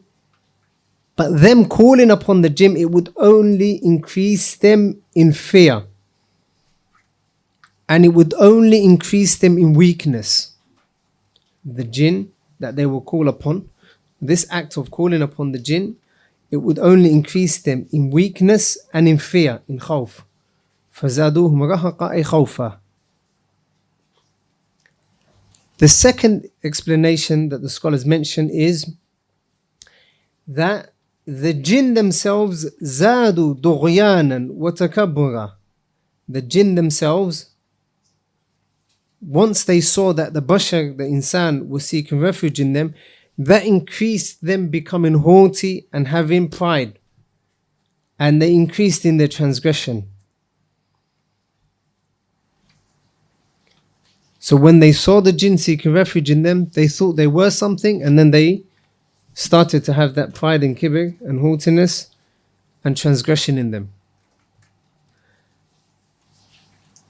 but 1.16 1.42
them 1.42 1.68
calling 1.68 2.12
upon 2.12 2.42
the 2.42 2.50
jinn, 2.50 2.78
it 2.78 2.92
would 2.92 3.14
only 3.18 3.84
increase 3.84 4.56
them 4.56 5.02
in 5.16 5.34
fear. 5.34 5.84
And 7.88 8.06
it 8.06 8.10
would 8.10 8.34
only 8.36 8.84
increase 8.84 9.36
them 9.38 9.58
in 9.58 9.74
weakness. 9.74 10.54
The 11.66 11.84
jinn 11.84 12.32
that 12.60 12.76
they 12.76 12.86
will 12.86 13.02
call 13.02 13.28
upon 13.28 13.70
this 14.22 14.46
act 14.52 14.78
of 14.78 14.92
calling 14.92 15.22
upon 15.22 15.52
the 15.52 15.60
jinn, 15.60 15.96
it 16.51 16.59
would 16.59 16.79
only 16.79 17.11
increase 17.11 17.59
them 17.59 17.87
in 17.93 18.11
weakness 18.11 18.79
and 18.93 19.09
in 19.09 19.19
fear, 19.19 19.63
in 19.69 19.79
khawf. 19.79 20.23
فَزَادُوهُمْ 20.95 21.61
رَهَقًا 21.77 22.11
أي 22.13 22.25
خَوْفًا 22.25 22.79
The 25.79 25.89
second 25.89 26.49
explanation 26.63 27.49
that 27.49 27.63
the 27.63 27.69
scholars 27.69 28.07
mention 28.07 28.49
is 28.49 28.95
that 30.47 30.93
the 31.27 31.53
jinn 31.53 31.95
themselves 31.95 32.67
زادوا 32.83 33.55
طغيانا 33.55 34.51
وتكبرا 34.53 35.53
The 36.29 36.43
jinn 36.43 36.75
themselves 36.77 37.55
once 39.27 39.65
they 39.65 39.81
saw 39.81 40.13
that 40.13 40.35
the 40.35 40.43
bashar, 40.43 40.97
the 40.97 41.05
insan, 41.05 41.69
was 41.69 41.87
seeking 41.87 42.21
refuge 42.21 42.61
in 42.61 42.75
them, 42.75 42.95
that 43.40 43.66
increased 43.66 44.46
them 44.46 44.68
becoming 44.68 45.14
haughty 45.14 45.88
and 45.94 46.10
having 46.10 46.50
pride. 46.50 47.00
And 48.20 48.42
they 48.42 48.54
increased 48.54 49.06
in 49.06 49.16
their 49.16 49.30
transgression. 49.30 50.10
So 54.40 54.58
when 54.58 54.80
they 54.80 54.92
saw 54.92 55.22
the 55.22 55.32
jinn 55.32 55.58
seeking 55.58 55.94
refuge 55.94 56.30
in 56.30 56.44
them, 56.44 56.70
they 56.74 56.90
thought 56.90 57.14
they 57.14 57.28
were 57.28 57.50
something 57.50 58.04
and 58.04 58.20
then 58.20 58.32
they 58.32 58.64
started 59.34 59.86
to 59.86 59.94
have 59.94 60.16
that 60.16 60.34
pride 60.36 60.62
and 60.62 60.78
kibir 60.78 61.20
and 61.22 61.40
haughtiness 61.40 62.10
and 62.84 62.98
transgression 62.98 63.58
in 63.58 63.72
them. 63.72 63.94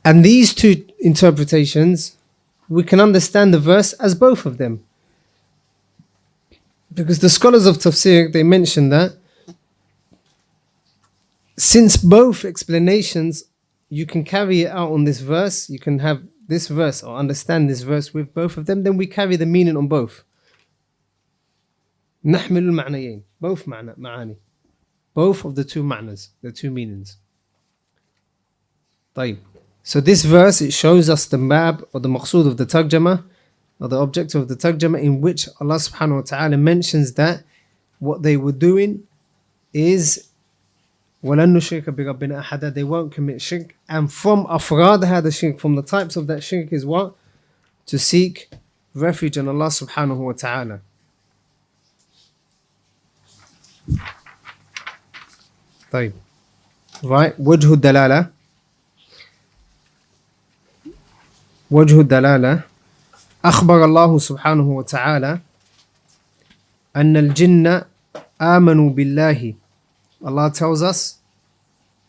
And 0.06 0.24
these 0.24 0.54
two 0.54 0.86
interpretations, 1.00 2.18
we 2.68 2.84
can 2.84 3.00
understand 3.00 3.52
the 3.52 3.60
verse 3.60 3.94
as 3.94 4.14
both 4.14 4.46
of 4.46 4.60
them. 4.60 4.84
Because 6.93 7.19
the 7.19 7.29
scholars 7.29 7.67
of 7.67 7.79
tafsir 7.79 8.33
they 8.33 8.43
mention 8.43 8.91
that 8.91 9.17
since 11.57 11.97
both 11.97 12.45
explanations 12.45 13.45
you 13.89 14.07
can 14.07 14.25
carry 14.25 14.63
it 14.63 14.71
out 14.71 14.91
on 14.91 15.05
this 15.05 15.21
verse, 15.21 15.71
you 15.71 15.79
can 15.79 16.01
have 16.01 16.23
this 16.49 16.69
verse 16.69 17.03
or 17.03 17.17
understand 17.17 17.71
this 17.71 17.83
verse 17.83 18.13
with 18.13 18.35
both 18.35 18.57
of 18.57 18.67
them, 18.67 18.83
then 18.83 18.97
we 18.97 19.07
carry 19.07 19.37
the 19.37 19.47
meaning 19.47 19.77
on 19.77 19.89
both. 19.89 20.25
نحمل 22.25 22.59
المعنيين 22.59 23.23
both 23.41 23.69
معنى 23.69 23.95
معاني 23.99 24.37
both 25.15 25.45
of 25.45 25.55
the 25.55 25.65
two 25.65 25.83
معنas 25.83 26.31
the 26.43 26.51
two 26.51 26.71
meanings 26.71 27.19
طيب 29.15 29.39
so 29.83 30.01
this 30.01 30.25
verse 30.25 30.63
it 30.63 30.73
shows 30.73 31.11
us 31.11 31.27
the 31.27 31.37
map 31.37 31.83
or 31.93 32.01
the 32.01 32.09
maqsood 32.09 32.47
of 32.47 32.57
the 32.57 32.65
tarjama 32.65 33.25
or 33.81 33.89
the 33.89 33.99
objective 34.01 34.43
of 34.43 34.49
the 34.49 34.57
tarjama 34.57 35.01
in 35.01 35.21
which 35.21 35.49
Allah 35.61 35.77
subhanahu 35.77 36.17
wa 36.17 36.23
ta'ala 36.23 36.57
mentions 36.57 37.13
that 37.15 37.45
what 37.99 38.23
they 38.23 38.37
were 38.37 38.53
doing 38.53 39.07
is 39.73 40.29
وَلَن 41.25 41.57
نُشْرِكَ 41.57 41.85
بِرَبِّنَا 41.85 42.43
أَحَدًا 42.43 42.75
They 42.75 42.85
won't 42.85 43.11
commit 43.11 43.41
shirk. 43.41 43.75
And 43.89 44.13
from 44.13 44.45
afrad 44.47 45.03
had 45.05 45.33
shirk, 45.33 45.59
from 45.59 45.75
the 45.75 45.83
types 45.83 46.17
of 46.17 46.27
that 46.27 46.43
shirk 46.43 46.71
is 46.71 46.85
what? 46.85 47.15
To 47.87 47.99
seek 47.99 48.51
refuge 48.95 49.39
in 49.39 49.49
Allah 49.49 49.69
subhanahu 49.69 50.19
wa 50.19 50.33
ta'ala. 50.33 50.81
طيب 55.93 56.13
right 57.05 57.35
وجه 57.39 57.75
الدلالة 57.75 58.31
وجه 61.71 62.01
الدلالة 62.01 62.63
أخبر 63.46 63.86
الله 63.86 64.18
سبحانه 64.18 64.70
وتعالى 64.70 65.40
أن 66.96 67.18
الجن 67.18 67.82
آمنوا 68.42 68.90
بالله. 68.90 69.56
Allah 70.22 70.52
tells 70.52 70.84
us 70.84 71.20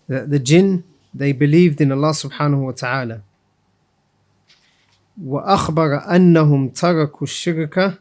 that 0.09 0.29
the 0.31 0.41
jinn 0.41 0.83
they 1.15 1.31
believed 1.33 1.81
in 1.81 1.93
Allah 1.93 2.11
subhanahu 2.11 2.67
wa 2.67 2.73
ta'ala 2.73 3.23
وأخبر 5.25 6.17
أنهم 6.17 6.69
تركوا 6.69 7.23
الشرك 7.23 8.01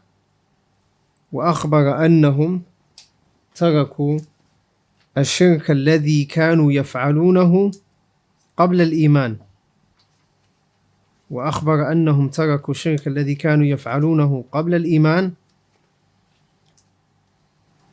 وأخبر 1.32 2.04
أنهم 2.06 2.62
تركوا 3.54 4.18
الشرك 5.18 5.70
الذي 5.70 6.24
كانوا 6.24 6.72
يفعلونه 6.72 7.70
قبل 8.56 8.80
الإيمان. 8.80 9.36
وأخبر 11.30 11.92
أنهم 11.92 12.28
تركوا 12.28 12.74
الشرك 12.74 13.06
الذي 13.06 13.34
كانوا 13.34 13.66
يفعلونه 13.66 14.44
قبل 14.52 14.74
الإيمان. 14.74 15.32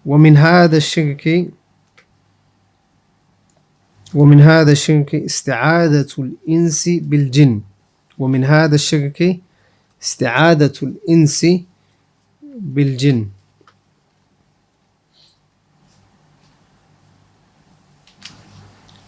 ومن 0.06 0.38
هذا 0.38 0.78
الشرك 0.78 1.50
ومن 4.15 4.41
هذا 4.41 4.71
الشرك 4.71 5.15
استعادة 5.15 6.08
الإنس 6.19 6.89
بالجن. 6.89 7.62
ومن 8.17 8.43
هذا 8.43 8.76
الشرك 8.76 9.39
استعادة 10.02 10.73
الإنس 10.84 11.45
بالجن. 12.56 13.28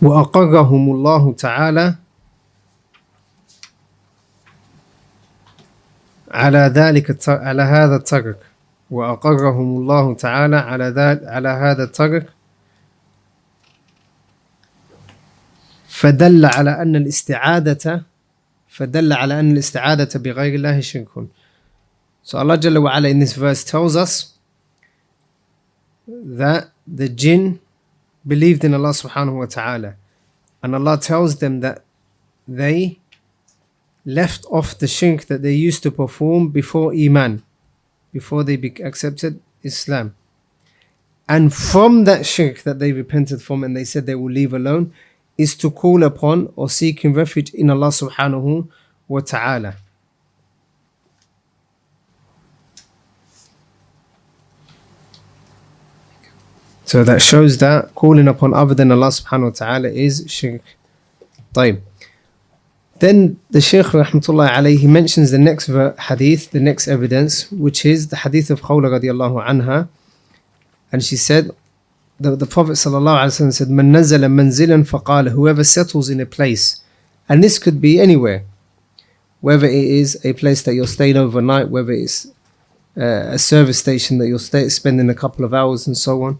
وأقرهم 0.01 0.91
الله 0.91 1.33
تعالى 1.33 1.95
على 6.49 6.73
ذلك 6.73 7.29
على 7.29 7.61
هذا 7.61 7.95
الترك 7.95 8.37
وأقرهم 8.91 9.77
الله 9.81 10.13
تعالى 10.15 10.55
على 10.57 10.85
ذلك 10.85 11.23
على 11.23 11.49
هذا 11.49 11.83
الترك 11.83 12.25
فدل 15.87 16.45
على 16.45 16.81
أن 16.81 16.95
الاستعادة 16.95 18.03
فدل 18.67 19.13
على 19.13 19.39
أن 19.39 19.51
الاستعادة 19.51 20.19
بغير 20.19 20.55
الله 20.55 20.79
شرك 20.79 21.27
So 22.21 22.37
Allah 22.37 22.57
Jalla 22.57 22.81
wa 22.81 22.95
in 22.97 23.19
this 23.19 23.33
verse 23.33 23.63
tells 23.63 23.95
us 23.95 24.33
that 26.07 26.69
the 26.85 27.09
jinn 27.09 27.59
believed 28.27 28.63
in 28.63 28.73
Allah 28.73 28.89
subhanahu 28.89 29.39
wa 29.39 29.45
ta'ala 29.45 29.95
and 30.61 30.75
Allah 30.75 30.99
tells 30.99 31.39
them 31.39 31.61
that 31.61 31.83
they 32.47 32.99
left 34.08 34.44
off 34.50 34.78
the 34.78 34.86
shirk 34.86 35.26
that 35.26 35.42
they 35.42 35.54
used 35.54 35.82
to 35.82 35.90
perform 35.90 36.48
before 36.48 36.92
Iman, 36.92 37.42
before 38.12 38.44
they 38.44 38.54
accepted 38.82 39.40
Islam. 39.62 40.14
And 41.28 41.54
from 41.54 42.04
that 42.04 42.26
shirk 42.26 42.62
that 42.62 42.78
they 42.78 42.92
repented 42.92 43.40
from 43.40 43.64
and 43.64 43.74
they 43.74 43.84
said 43.84 44.04
they 44.04 44.14
will 44.14 44.30
leave 44.30 44.52
alone, 44.52 44.92
is 45.38 45.56
to 45.56 45.70
call 45.70 46.02
upon 46.02 46.52
or 46.54 46.68
seeking 46.68 47.14
refuge 47.14 47.52
in 47.54 47.70
Allah 47.70 47.88
subhanahu 47.88 48.68
wa 49.08 49.20
ta'ala. 49.20 49.76
So 56.84 57.02
that 57.02 57.22
shows 57.22 57.58
that 57.58 57.94
calling 57.94 58.28
upon 58.28 58.54
other 58.54 58.74
than 58.74 58.92
Allah 58.92 59.08
subhanahu 59.08 59.44
wa 59.44 59.50
ta'ala 59.50 59.88
is 59.88 60.24
shirk. 60.28 60.62
طيب. 61.54 61.80
then 62.99 63.39
the 63.49 63.61
Shaykh 63.61 63.87
rahmatullah 63.87 64.49
alayhi 64.49 64.83
mentions 64.83 65.31
the 65.31 65.37
next 65.37 65.67
hadith, 65.67 66.51
the 66.51 66.59
next 66.59 66.87
evidence, 66.87 67.49
which 67.51 67.85
is 67.85 68.09
the 68.09 68.17
hadith 68.17 68.49
of 68.49 68.61
Khawla 68.61 68.99
radiallahu 68.99 69.45
anha. 69.47 69.87
And 70.91 71.03
she 71.03 71.15
said, 71.15 71.51
the, 72.19 72.35
the 72.35 72.45
Prophet 72.45 72.73
ﷺ 72.73 73.53
said, 73.53 73.69
Man 73.69 73.93
nazala 73.93 74.25
manzilan 74.25 74.85
faqala, 74.85 75.29
whoever 75.29 75.63
settles 75.63 76.09
in 76.09 76.19
a 76.19 76.25
place, 76.25 76.81
and 77.29 77.41
this 77.41 77.57
could 77.57 77.79
be 77.79 77.99
anywhere, 77.99 78.43
whether 79.39 79.67
it 79.67 79.73
is 79.73 80.19
a 80.25 80.33
place 80.33 80.61
that 80.63 80.73
you're 80.73 80.87
staying 80.87 81.15
overnight, 81.15 81.69
whether 81.69 81.93
it's 81.93 82.25
uh, 82.97 83.29
a 83.31 83.39
service 83.39 83.79
station 83.79 84.17
that 84.17 84.27
you're 84.27 84.39
stay, 84.39 84.67
spending 84.67 85.09
a 85.09 85.15
couple 85.15 85.45
of 85.45 85.53
hours 85.53 85.87
and 85.87 85.95
so 85.95 86.23
on, 86.23 86.39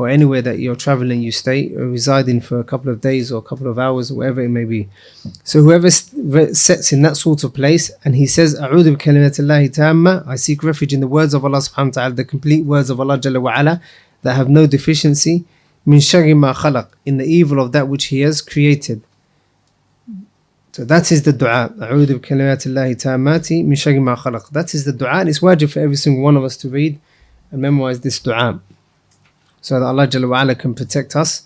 or 0.00 0.08
anywhere 0.08 0.40
that 0.40 0.58
you're 0.58 0.76
traveling, 0.76 1.20
you 1.20 1.30
stay, 1.30 1.74
or 1.74 1.86
residing 1.86 2.40
for 2.40 2.58
a 2.58 2.64
couple 2.64 2.90
of 2.90 3.02
days 3.02 3.30
or 3.30 3.38
a 3.38 3.42
couple 3.42 3.66
of 3.66 3.78
hours, 3.78 4.10
or 4.10 4.14
whatever 4.14 4.40
it 4.40 4.48
may 4.48 4.64
be. 4.64 4.88
So 5.44 5.62
whoever 5.62 5.90
sets 5.90 6.92
in 6.92 7.02
that 7.02 7.18
sort 7.18 7.44
of 7.44 7.52
place 7.52 7.90
and 8.02 8.16
he 8.16 8.26
says, 8.26 8.58
I 8.58 10.36
seek 10.36 10.62
refuge 10.62 10.94
in 10.94 11.00
the 11.00 11.06
words 11.06 11.34
of 11.34 11.44
Allah 11.44 11.58
subhanahu 11.58 11.86
wa 11.86 11.90
ta'ala, 11.90 12.14
the 12.14 12.24
complete 12.24 12.64
words 12.64 12.88
of 12.88 12.98
Allah 12.98 13.18
Jalla 13.18 13.42
wa 13.42 13.52
ala, 13.60 13.82
that 14.22 14.34
have 14.34 14.48
no 14.48 14.66
deficiency 14.66 15.44
min 15.84 16.00
ma 16.38 16.54
khalaq 16.54 16.88
in 17.04 17.18
the 17.18 17.24
evil 17.24 17.60
of 17.60 17.72
that 17.72 17.88
which 17.88 18.06
he 18.06 18.20
has 18.20 18.40
created. 18.40 19.02
So 20.72 20.84
that 20.84 21.12
is 21.12 21.24
the 21.24 21.32
dua 21.32 21.72
that 21.76 21.90
is 24.74 24.84
the 24.84 24.92
dua 24.92 25.10
and 25.10 25.28
it's 25.28 25.40
wajib 25.40 25.72
for 25.72 25.80
every 25.80 25.96
single 25.96 26.22
one 26.22 26.36
of 26.36 26.44
us 26.44 26.56
to 26.58 26.68
read 26.68 27.00
and 27.50 27.60
memorize 27.60 28.00
this 28.00 28.18
dua 28.20 28.60
so 29.61 29.79
that 29.79 29.85
Allah 29.85 30.07
Jalla 30.07 30.29
wa 30.29 30.41
ala 30.41 30.55
can 30.55 30.73
protect 30.73 31.15
us 31.15 31.43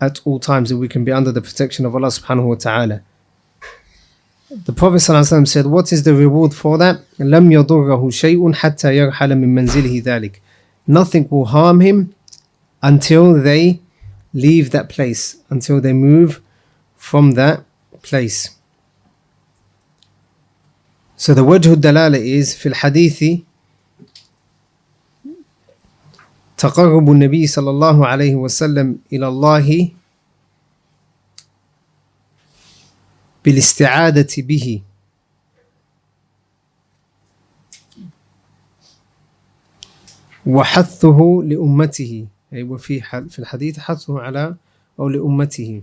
at 0.00 0.20
all 0.24 0.38
times 0.40 0.70
and 0.70 0.80
we 0.80 0.88
can 0.88 1.04
be 1.04 1.12
under 1.12 1.32
the 1.32 1.40
protection 1.40 1.86
of 1.86 1.94
Allah 1.94 2.08
subhanahu 2.08 2.48
wa 2.48 2.54
ta'ala 2.56 3.02
the 4.50 4.72
Prophet 4.72 4.98
ﷺ 4.98 5.48
said, 5.48 5.66
What 5.66 5.92
is 5.92 6.04
the 6.04 6.14
reward 6.14 6.54
for 6.54 6.78
that? 6.78 7.00
لم 7.18 7.50
يضره 7.52 8.10
شيء 8.10 8.52
حتى 8.52 8.96
يرحل 8.96 9.34
من 9.38 9.54
منزله 9.54 10.02
ذلك 10.04 10.40
nothing 10.86 11.26
will 11.30 11.46
harm 11.46 11.80
him 11.80 12.14
until 12.82 13.34
they 13.34 13.80
leave 14.32 14.70
that 14.70 14.88
place, 14.88 15.38
until 15.50 15.80
they 15.80 15.92
move 15.92 16.40
from 16.96 17.32
that 17.32 17.64
place. 18.02 18.50
So 21.16 21.32
the 21.34 21.42
wajh 21.44 21.74
dalala 21.76 22.18
is 22.18 22.54
في 22.54 22.68
الحديث 22.68 23.42
تقرب 26.59 27.11
النبي 27.11 27.47
صلى 27.47 27.69
الله 27.69 28.07
عليه 28.07 28.35
وسلم 28.35 28.99
إلى 29.13 29.27
الله 29.27 29.91
بالاستعادة 33.45 34.27
به. 34.37 34.83
وحثه 40.45 41.19
لأمته. 41.45 42.27
أي 42.53 42.63
وفي 42.63 43.01
في 43.29 43.39
الحديث 43.39 43.79
حثه 43.79 44.19
على 44.19 44.55
أو 44.99 45.09
لأمته. 45.09 45.81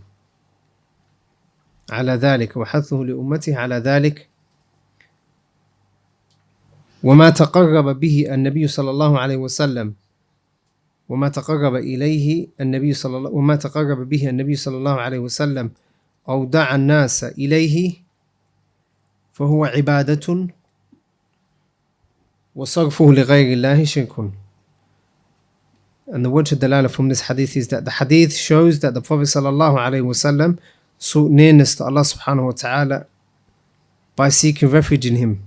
على 1.90 2.12
ذلك 2.12 2.56
وحثه 2.56 2.96
لأمته 2.96 3.56
على 3.56 3.76
ذلك. 3.76 4.28
وما 7.02 7.30
تقرب 7.30 8.00
به 8.00 8.34
النبي 8.34 8.68
صلى 8.68 8.90
الله 8.90 9.18
عليه 9.18 9.36
وسلم. 9.36 9.94
وما 11.08 11.28
تقرب 11.28 11.74
إليه 11.74 12.48
النبي 12.60 12.92
صلى 12.92 13.16
الله 13.16 13.30
وما 13.30 13.56
تقرب 13.56 14.08
به 14.08 14.28
النبي 14.28 14.54
صلى 14.56 14.76
الله 14.76 14.94
عليه 15.00 15.18
وسلم 15.18 15.70
أو 16.28 16.44
دعا 16.44 16.74
الناس 16.74 17.24
إليه 17.24 17.94
فهو 19.32 19.64
عبادة 19.64 20.48
وصرفه 22.54 23.12
لغير 23.12 23.52
الله 23.52 23.84
شرك 23.84 24.30
And 26.08 26.24
the 26.24 26.30
word 26.30 26.46
dalala 26.46 26.88
from 26.88 27.08
this 27.08 27.22
hadith 27.22 27.56
is 27.56 27.66
that 27.68 27.84
the 27.84 27.90
hadith 27.90 28.32
shows 28.36 28.78
that 28.80 28.94
the 28.94 29.00
Prophet 29.00 29.24
sallallahu 29.24 29.76
alaihi 29.76 30.04
wasallam 30.04 30.58
sought 30.98 31.32
nearness 31.32 31.74
to 31.74 31.84
Allah 31.84 32.02
subhanahu 32.02 32.44
wa 32.46 32.52
ta'ala 32.52 33.06
by 34.14 34.28
seeking 34.28 34.70
refuge 34.70 35.04
in 35.04 35.16
Him, 35.16 35.42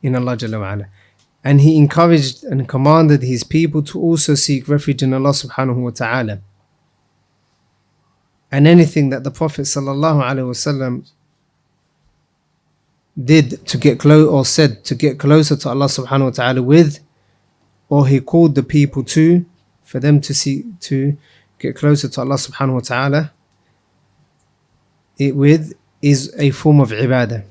in 0.00 0.14
Allah 0.14 0.36
Jalla 0.36 0.60
wa 0.60 0.72
ala. 0.72 0.86
And 1.44 1.60
He 1.60 1.76
encouraged 1.76 2.44
and 2.44 2.68
commanded 2.68 3.22
His 3.22 3.44
people 3.44 3.82
to 3.84 4.00
also 4.00 4.34
seek 4.34 4.68
refuge 4.68 5.02
in 5.02 5.12
Allah 5.14 5.30
subhanahu 5.30 5.76
wa 5.76 5.90
ta'ala. 5.90 6.40
And 8.50 8.66
anything 8.66 9.10
that 9.10 9.24
the 9.24 9.30
Prophet 9.30 9.62
sallallahu 9.62 10.22
alaihi 10.22 10.48
wasallam 10.48 11.10
did 13.22 13.66
to 13.66 13.76
get 13.78 13.98
close 13.98 14.26
or 14.28 14.44
said 14.44 14.84
to 14.84 14.94
get 14.94 15.18
closer 15.18 15.56
to 15.56 15.68
Allah 15.68 15.86
subhanahu 15.86 16.24
wa 16.24 16.30
ta'ala 16.30 16.62
with 16.62 17.00
or 17.88 18.06
he 18.06 18.20
called 18.20 18.54
the 18.54 18.62
people 18.62 19.04
to 19.04 19.44
for 19.82 20.00
them 20.00 20.20
to 20.20 20.32
see 20.32 20.64
to 20.80 21.16
get 21.58 21.76
closer 21.76 22.08
to 22.08 22.20
Allah 22.20 22.36
subhanahu 22.36 22.74
wa 22.74 22.80
ta'ala 22.80 23.32
it 25.18 25.36
with 25.36 25.74
is 26.00 26.32
a 26.38 26.50
form 26.50 26.80
of 26.80 26.90
ibadah 26.90 27.44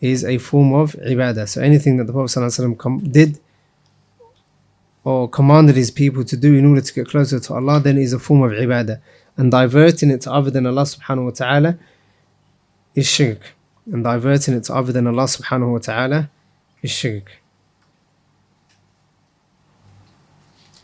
is 0.00 0.24
a 0.24 0.38
form 0.38 0.72
of 0.72 0.92
ibadah 0.94 1.48
so 1.48 1.60
anything 1.60 1.96
that 1.96 2.04
the 2.04 2.12
Prophet 2.12 2.38
wasallam 2.38 2.76
com- 2.76 3.00
did 3.10 3.38
or 5.04 5.28
commanded 5.28 5.76
his 5.76 5.90
people 5.90 6.24
to 6.24 6.36
do 6.36 6.54
in 6.54 6.64
order 6.66 6.80
to 6.80 6.92
get 6.92 7.08
closer 7.08 7.38
to 7.38 7.54
Allah 7.54 7.80
then 7.80 7.98
is 7.98 8.12
a 8.12 8.18
form 8.18 8.42
of 8.42 8.52
ibadah 8.52 9.00
and 9.36 9.50
diverting 9.50 10.10
it 10.10 10.20
to 10.22 10.32
other 10.32 10.50
than 10.50 10.66
Allah 10.66 10.82
subhanahu 10.82 11.24
wa 11.24 11.30
ta'ala 11.30 11.78
is 12.94 13.06
shirk 13.06 13.54
and 13.92 14.04
diverting 14.04 14.54
it 14.54 14.64
to 14.64 14.74
other 14.74 14.92
than 14.92 15.06
Allah 15.06 15.24
subhanahu 15.24 15.72
wa 15.72 15.78
ta'ala 15.78 16.30
is 16.82 16.90
shirk 16.90 17.40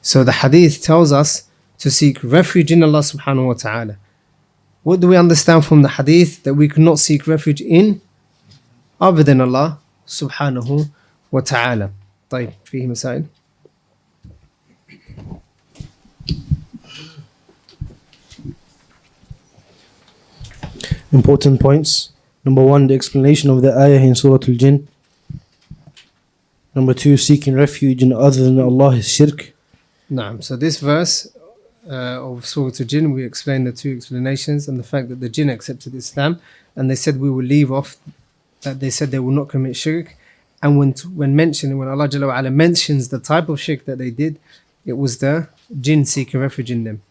So 0.03 0.25
the 0.25 0.33
hadith 0.33 0.83
tells 0.83 1.13
us 1.13 1.45
to 1.79 1.91
seek 1.91 2.23
refuge 2.23 2.73
in 2.73 2.83
Allah 2.83 3.01
subhanahu 3.01 3.47
wa 3.47 3.55
ta'ala. 3.55 3.97
What 4.83 5.01
do 5.01 5.09
we 5.09 5.17
understand 5.17 5.65
from 5.65 5.83
the 5.83 5.89
hadith? 5.89 6.43
That 6.45 6.55
we 6.55 6.69
cannot 6.69 6.99
seek 6.99 7.27
refuge 7.27 7.61
in 7.61 8.01
other 9.01 9.23
than 9.23 9.41
Allah 9.41 9.79
subhanahu 10.07 10.91
wa 11.31 11.41
ta'ala. 11.41 11.91
طيب 12.31 12.51
فيه 12.65 12.87
مسائل 12.87 13.25
Important 21.13 21.59
points. 21.61 22.11
Number 22.45 22.63
one, 22.63 22.87
the 22.87 22.95
explanation 22.95 23.51
of 23.51 23.63
the 23.63 23.77
ayah 23.77 24.01
in 24.01 24.15
Surah 24.15 24.39
Al 24.49 24.55
Jinn. 24.55 24.87
Number 26.73 26.95
two, 26.95 27.17
seeking 27.17 27.55
refuge 27.55 28.01
in 28.03 28.13
other 28.13 28.45
than 28.45 28.61
Allah 28.61 28.93
is 28.97 29.09
shirk. 29.09 29.53
نعم 30.11 30.43
so 30.43 30.57
this 30.57 30.81
verse 30.81 31.29
uh, 31.89 32.21
of 32.21 32.45
Surah 32.47 32.73
Al-Jinn 32.81 33.13
we 33.13 33.25
explained 33.25 33.67
the 33.67 33.73
two 33.73 33.93
explanations 33.97 34.69
and 34.69 34.79
the 34.79 34.83
fact 34.83 35.09
that 35.09 35.21
the 35.21 35.29
jinn 35.29 35.49
accepted 35.49 35.95
Islam 35.95 36.41
and 36.75 36.91
they 36.91 36.97
said 36.97 37.21
we 37.21 37.31
will 37.31 37.45
leave 37.45 37.71
off 37.71 37.97
that 38.63 38.81
they 38.81 38.91
said 38.91 39.11
they 39.11 39.19
will 39.19 39.33
not 39.33 39.49
commit 39.49 39.77
shirk. 39.77 40.17
And 40.63 40.79
when 40.79 40.93
when 41.15 41.35
mentioned, 41.35 41.79
when 41.79 41.89
Allah 41.89 42.09
Jalla 42.09 42.29
wa'ala 42.33 42.53
mentions 42.53 43.09
the 43.09 43.19
type 43.19 43.49
of 43.49 43.61
shirk 43.61 43.85
that 43.87 43.99
they 43.99 44.11
did, 44.11 44.39
it 44.85 44.95
was 44.95 45.19
the 45.19 45.49
jinn 45.81 46.05
seeking 46.05 46.41
refuge 46.41 46.71
in 46.71 46.85
them. 46.85 47.03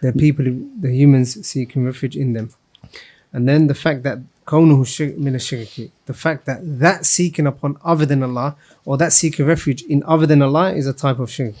The 0.00 0.12
people, 0.12 0.44
the 0.80 0.90
humans 0.90 1.46
seeking 1.46 1.84
refuge 1.84 2.16
in 2.16 2.32
them. 2.32 2.50
And 3.32 3.48
then 3.48 3.66
the 3.68 3.74
fact 3.74 4.02
that 4.02 4.18
the 4.44 6.14
fact 6.14 6.46
that 6.46 6.58
that 6.62 7.06
seeking 7.06 7.46
upon 7.46 7.78
other 7.84 8.04
than 8.04 8.22
Allah 8.22 8.56
or 8.84 8.98
that 8.98 9.12
seeking 9.12 9.46
refuge 9.46 9.82
in 9.82 10.02
other 10.04 10.26
than 10.26 10.42
Allah 10.42 10.72
is 10.72 10.86
a 10.88 10.92
type 10.92 11.20
of 11.20 11.30
shirk. 11.30 11.54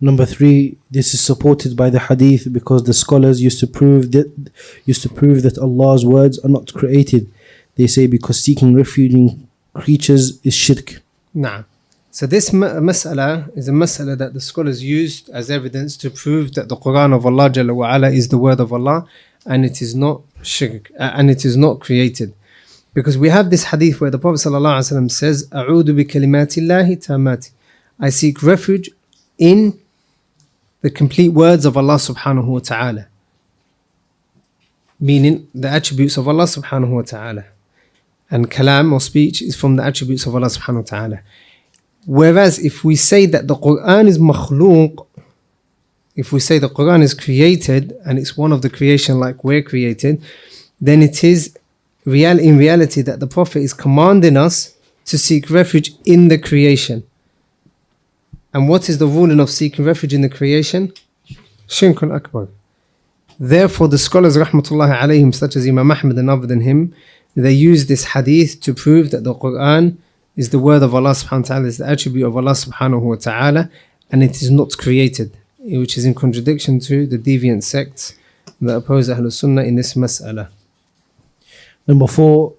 Number 0.00 0.24
three, 0.24 0.78
this 0.88 1.12
is 1.12 1.20
supported 1.20 1.76
by 1.76 1.90
the 1.90 1.98
hadith 1.98 2.52
because 2.52 2.84
the 2.84 2.94
scholars 2.94 3.42
used 3.42 3.58
to 3.60 3.66
prove 3.66 4.12
that 4.12 4.30
used 4.86 5.02
to 5.02 5.08
prove 5.08 5.42
that 5.42 5.58
Allah's 5.58 6.06
words 6.06 6.38
are 6.38 6.48
not 6.48 6.72
created 6.72 7.28
they 7.78 7.86
say 7.86 8.08
because 8.08 8.42
seeking 8.42 8.74
refuge 8.74 9.14
in 9.14 9.48
creatures 9.72 10.40
is 10.42 10.52
shirk. 10.52 11.00
Nah. 11.32 11.62
So 12.10 12.26
this 12.26 12.50
mas'ala 12.50 13.56
is 13.56 13.68
a 13.68 13.72
mas'ala 13.72 14.18
that 14.18 14.34
the 14.34 14.40
scholars 14.40 14.82
used 14.82 15.30
as 15.30 15.48
evidence 15.48 15.96
to 15.98 16.10
prove 16.10 16.54
that 16.54 16.68
the 16.68 16.76
Quran 16.76 17.14
of 17.14 17.24
Allah 17.24 17.48
Jalla 17.48 17.74
wa'ala 17.80 18.12
is 18.12 18.28
the 18.28 18.38
word 18.38 18.58
of 18.58 18.72
Allah 18.72 19.06
and 19.46 19.64
it 19.64 19.80
is 19.80 19.94
not 19.94 20.22
shirk 20.42 20.90
uh, 20.98 21.12
and 21.14 21.30
it 21.30 21.44
is 21.44 21.56
not 21.56 21.78
created. 21.78 22.34
Because 22.94 23.16
we 23.16 23.28
have 23.28 23.50
this 23.50 23.64
hadith 23.64 24.00
where 24.00 24.10
the 24.10 24.18
Prophet 24.18 24.38
Sallallahu 24.38 25.08
says, 25.12 25.48
A'udu 25.52 25.94
bi 25.96 26.02
kalimatillahi 26.02 27.06
tamati. 27.06 27.52
I 28.00 28.10
seek 28.10 28.42
refuge 28.42 28.90
in 29.38 29.78
the 30.80 30.90
complete 30.90 31.28
words 31.28 31.64
of 31.64 31.76
Allah 31.76 31.94
subhanahu 31.96 32.46
wa 32.46 32.58
ta'ala. 32.58 33.06
Meaning 34.98 35.46
the 35.54 35.68
attributes 35.68 36.16
of 36.16 36.26
Allah 36.26 36.44
subhanahu 36.44 36.88
wa 36.88 37.02
ta'ala. 37.02 37.44
And 38.30 38.50
kalam 38.50 38.92
or 38.92 39.00
speech 39.00 39.40
is 39.42 39.56
from 39.56 39.76
the 39.76 39.84
attributes 39.84 40.26
of 40.26 40.34
Allah 40.34 40.48
subhanahu 40.48 40.76
wa 40.76 40.82
ta'ala. 40.82 41.20
Whereas 42.04 42.58
if 42.58 42.84
we 42.84 42.96
say 42.96 43.26
that 43.26 43.48
the 43.48 43.54
Quran 43.54 44.06
is 44.06 44.18
makhluq, 44.18 45.06
if 46.16 46.32
we 46.32 46.40
say 46.40 46.58
the 46.58 46.68
Quran 46.68 47.02
is 47.02 47.14
created 47.14 47.94
and 48.04 48.18
it's 48.18 48.36
one 48.36 48.52
of 48.52 48.62
the 48.62 48.70
creation 48.70 49.20
like 49.20 49.44
we're 49.44 49.62
created, 49.62 50.22
then 50.80 51.02
it 51.02 51.22
is 51.22 51.56
real 52.04 52.38
in 52.38 52.58
reality 52.58 53.02
that 53.02 53.20
the 53.20 53.26
Prophet 53.26 53.60
is 53.60 53.72
commanding 53.72 54.36
us 54.36 54.74
to 55.04 55.18
seek 55.18 55.48
refuge 55.50 55.92
in 56.04 56.28
the 56.28 56.38
creation. 56.38 57.04
And 58.52 58.68
what 58.68 58.88
is 58.88 58.98
the 58.98 59.06
ruling 59.06 59.40
of 59.40 59.50
seeking 59.50 59.84
refuge 59.84 60.14
in 60.14 60.22
the 60.22 60.28
creation? 60.28 60.92
Shirkun 61.68 62.14
Akbar. 62.14 62.48
Therefore, 63.38 63.88
the 63.88 63.98
scholars, 63.98 64.36
rahmatullahi 64.36 64.98
alayhim, 64.98 65.34
such 65.34 65.54
as 65.54 65.66
Imam 65.66 65.90
Ahmad 65.90 66.16
and 66.16 66.30
other 66.30 66.46
than 66.46 66.62
him, 66.62 66.94
they 67.38 67.52
use 67.52 67.86
this 67.86 68.04
hadith 68.04 68.60
to 68.62 68.74
prove 68.74 69.12
that 69.12 69.22
the 69.22 69.32
Quran 69.32 69.96
is 70.34 70.50
the 70.50 70.58
word 70.58 70.82
of 70.82 70.92
Allah 70.92 71.12
subhanahu 71.12 71.42
wa 71.42 71.46
ta'ala, 71.46 71.66
is 71.68 71.78
the 71.78 71.88
attribute 71.88 72.26
of 72.26 72.36
Allah 72.36 72.50
subhanahu 72.50 73.00
wa 73.00 73.14
ta'ala, 73.14 73.70
and 74.10 74.24
it 74.24 74.42
is 74.42 74.50
not 74.50 74.76
created, 74.76 75.36
which 75.60 75.96
is 75.96 76.04
in 76.04 76.16
contradiction 76.16 76.80
to 76.80 77.06
the 77.06 77.16
deviant 77.16 77.62
sects 77.62 78.14
that 78.60 78.74
oppose 78.74 79.08
Ahlul 79.08 79.30
Sunnah 79.32 79.62
in 79.62 79.76
this 79.76 79.94
mas'ala. 79.94 80.48
Number 81.86 82.08
four, 82.08 82.54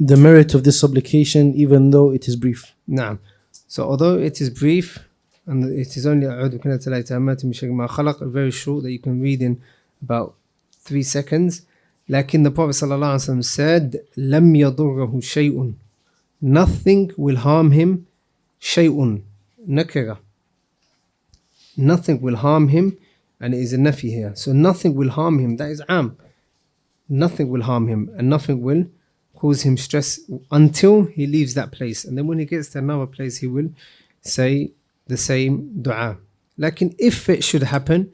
the 0.00 0.16
merit 0.16 0.52
of 0.52 0.64
this 0.64 0.80
supplication, 0.80 1.54
even 1.54 1.92
though 1.92 2.10
it 2.10 2.26
is 2.26 2.34
brief. 2.34 2.74
Naam. 2.90 3.20
So, 3.68 3.84
although 3.84 4.18
it 4.18 4.40
is 4.40 4.50
brief, 4.50 4.98
and 5.46 5.62
it 5.78 5.96
is 5.96 6.06
only 6.06 6.26
a 6.26 6.48
very 8.28 8.50
short 8.50 8.82
that 8.82 8.90
you 8.90 8.98
can 8.98 9.20
read 9.20 9.42
in 9.42 9.62
about 10.02 10.34
three 10.72 11.04
seconds, 11.04 11.62
لكن 12.09 12.43
the 12.43 12.51
Prophet 12.51 12.73
صلى 12.73 12.95
الله 12.95 13.07
عليه 13.07 13.15
وسلم 13.15 13.41
said 13.41 13.97
لم 14.17 14.55
يضره 14.55 15.19
شيء 15.19 15.73
Nothing 16.41 17.11
will 17.17 17.37
harm 17.37 17.71
him 17.71 18.05
شيء 18.59 19.21
نكرة 19.67 20.19
Nothing 21.77 22.21
will 22.21 22.35
harm 22.35 22.67
him 22.69 22.97
and 23.39 23.53
it 23.53 23.59
is 23.59 23.73
a 23.73 23.77
nafi 23.77 24.09
here. 24.09 24.33
So 24.35 24.53
nothing 24.53 24.95
will 24.95 25.09
harm 25.09 25.39
him. 25.39 25.57
That 25.57 25.69
is 25.69 25.81
am. 25.89 26.17
Nothing 27.09 27.49
will 27.49 27.63
harm 27.63 27.87
him 27.87 28.09
and 28.17 28.29
nothing 28.29 28.61
will 28.61 28.85
cause 29.35 29.63
him 29.63 29.75
stress 29.75 30.19
until 30.51 31.03
he 31.05 31.27
leaves 31.27 31.53
that 31.55 31.71
place. 31.71 32.05
And 32.05 32.17
then 32.17 32.27
when 32.27 32.39
he 32.39 32.45
gets 32.45 32.69
to 32.69 32.77
another 32.79 33.07
place, 33.07 33.37
he 33.37 33.47
will 33.47 33.69
say 34.21 34.71
the 35.07 35.17
same 35.17 35.81
dua. 35.81 36.17
Like 36.57 36.81
if 36.81 37.27
it 37.27 37.43
should 37.43 37.63
happen, 37.63 38.13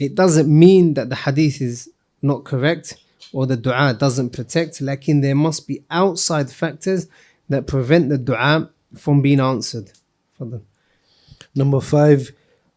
it 0.00 0.16
doesn't 0.16 0.48
mean 0.48 0.94
that 0.94 1.08
the 1.10 1.16
hadith 1.16 1.60
is 1.60 1.90
not 2.22 2.44
correct 2.44 2.96
or 3.31 3.45
the 3.45 3.57
dua 3.57 3.93
doesn't 3.93 4.31
protect, 4.31 4.81
lakin 4.81 5.21
there 5.21 5.35
must 5.35 5.67
be 5.67 5.83
outside 5.89 6.49
factors 6.51 7.07
that 7.47 7.67
prevent 7.67 8.09
the 8.09 8.17
dua 8.17 8.69
from 8.95 9.21
being 9.21 9.39
answered. 9.39 9.91
Number 11.55 11.81
five, 11.81 12.31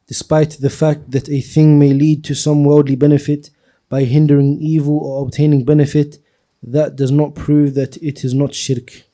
despite 0.06 0.58
the 0.60 0.70
fact 0.70 1.10
that 1.10 1.28
a 1.28 1.40
thing 1.40 1.78
may 1.78 1.92
lead 1.92 2.24
to 2.24 2.34
some 2.34 2.64
worldly 2.64 2.96
benefit 2.96 3.50
by 3.88 4.04
hindering 4.04 4.58
evil 4.60 4.98
or 4.98 5.22
obtaining 5.24 5.64
benefit, 5.64 6.18
that 6.62 6.96
does 6.96 7.10
not 7.10 7.34
prove 7.34 7.74
that 7.74 7.96
it 7.98 8.24
is 8.24 8.34
not 8.34 8.54
shirk. 8.54 9.04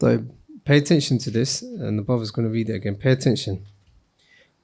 So 0.00 0.24
pay 0.64 0.78
attention 0.78 1.18
to 1.18 1.30
this, 1.30 1.62
and 1.62 1.98
the 1.98 2.02
Prophet 2.02 2.22
is 2.22 2.30
going 2.30 2.46
to 2.46 2.52
read 2.52 2.70
it 2.70 2.74
again. 2.74 2.96
Pay 2.96 3.12
attention. 3.12 3.66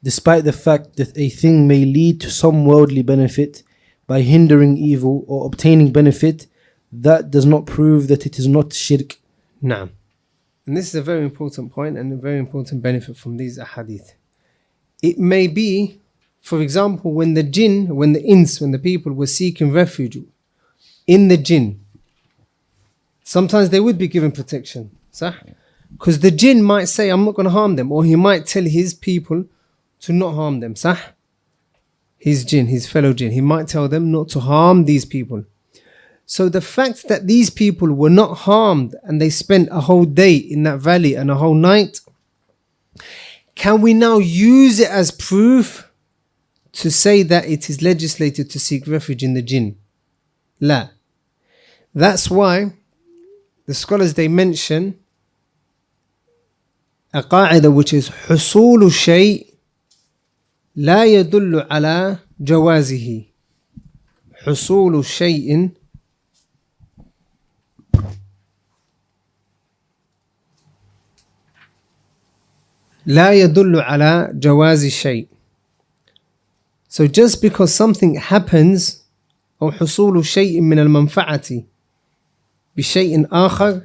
Despite 0.03 0.45
the 0.45 0.53
fact 0.53 0.97
that 0.97 1.17
a 1.17 1.29
thing 1.29 1.67
may 1.67 1.85
lead 1.85 2.21
to 2.23 2.31
some 2.31 2.65
worldly 2.65 3.03
benefit 3.03 3.63
by 4.09 4.23
hindering 4.23 4.77
evil 4.77 5.25
or 5.29 5.47
obtaining 5.47 5.93
benefit, 5.93 6.49
that 6.91 7.31
does 7.31 7.47
not 7.47 7.67
prove 7.67 8.09
that 8.09 8.27
it 8.27 8.39
is 8.39 8.49
not 8.49 8.73
shirk. 8.73 9.17
Naam. 9.63 9.91
And 10.67 10.77
this 10.77 10.89
is 10.89 10.95
a 10.97 11.03
very 11.03 11.23
important 11.23 11.71
point 11.73 11.97
and 11.97 12.13
a 12.13 12.17
very 12.17 12.39
important 12.39 12.83
benefit 12.83 13.17
from 13.17 13.37
these 13.37 13.59
ahadith. 13.59 14.15
It 15.03 15.19
may 15.19 15.47
be, 15.47 16.01
for 16.41 16.61
example, 16.61 17.13
when 17.13 17.35
the 17.35 17.43
jinn, 17.43 17.95
when 17.95 18.15
the 18.15 18.23
ins, 18.23 18.61
when 18.61 18.73
the 18.73 18.79
people 18.79 19.13
were 19.13 19.27
seeking 19.27 19.73
refuge 19.73 20.19
in 21.07 21.29
the 21.29 21.37
jinn, 21.37 21.81
sometimes 23.23 23.71
they 23.71 23.81
would 23.81 23.99
be 23.99 24.09
given 24.09 24.33
protection. 24.33 24.91
Sah? 25.11 25.35
Because 25.93 26.21
the 26.21 26.31
jinn 26.31 26.63
might 26.63 26.87
say, 26.87 27.11
I'm 27.11 27.25
not 27.25 27.35
going 27.35 27.45
to 27.45 27.51
harm 27.51 27.77
them, 27.77 27.93
or 27.93 28.05
he 28.05 28.17
might 28.17 28.47
tell 28.47 28.65
his 28.65 28.95
people 28.95 29.45
to 30.01 30.13
not 30.13 30.35
harm 30.35 30.61
them. 30.61 30.77
Sah? 30.77 30.99
His 32.18 32.46
jinn, 32.46 32.68
his 32.68 32.88
fellow 32.88 33.14
jinn, 33.14 33.32
he 33.32 33.42
might 33.42 33.68
tell 33.68 33.88
them 33.88 34.12
not 34.12 34.30
to 34.30 34.40
harm 34.40 34.86
these 34.86 35.06
people. 35.06 35.44
So 36.26 36.48
the 36.48 36.62
fact 36.62 37.08
that 37.10 37.28
these 37.28 37.50
people 37.50 37.92
were 37.94 38.10
not 38.10 38.38
harmed 38.40 38.96
and 39.04 39.22
they 39.22 39.30
spent 39.30 39.70
a 39.72 39.82
whole 39.82 40.06
day 40.06 40.36
in 40.36 40.64
that 40.64 40.80
valley 40.80 41.16
and 41.16 41.30
a 41.30 41.36
whole 41.36 41.54
night, 41.54 42.00
can 43.56 43.82
we 43.82 43.94
now 43.94 44.18
use 44.20 44.80
it 44.80 44.90
as 44.90 45.12
proof 45.12 45.92
to 46.72 46.90
say 46.90 47.24
that 47.24 47.46
it 47.46 47.70
is 47.70 47.82
legislated 47.82 48.50
to 48.50 48.60
seek 48.60 48.88
refuge 48.88 49.24
in 49.24 49.34
the 49.34 49.42
jinn? 49.42 49.78
La. 50.60 50.90
That's 51.94 52.32
why 52.32 52.74
the 53.66 53.74
scholars 53.74 54.14
they 54.14 54.28
mention 54.28 54.98
a 57.14 57.22
qaida 57.22 57.72
which 57.72 57.94
is 57.94 58.10
حصول 58.10 58.84
الشيء 58.84 59.47
لا 60.79 61.05
يدل 61.05 61.67
على 61.71 62.17
جوازه. 62.41 63.23
حصول 64.35 65.05
شيء 65.05 65.71
لا 73.07 73.33
يدل 73.33 73.81
على 73.81 74.31
جواز 74.35 74.85
الشيء 74.85 75.29
So 76.91 77.07
just 77.07 77.43
because 77.43 77.75
something 77.75 78.15
happens 78.17 79.03
أو 79.63 79.71
حصول 79.73 80.27
شيء 80.27 80.61
من 80.61 80.79
المنفعة 80.79 81.63
بشيء 82.77 83.27
آخر 83.33 83.83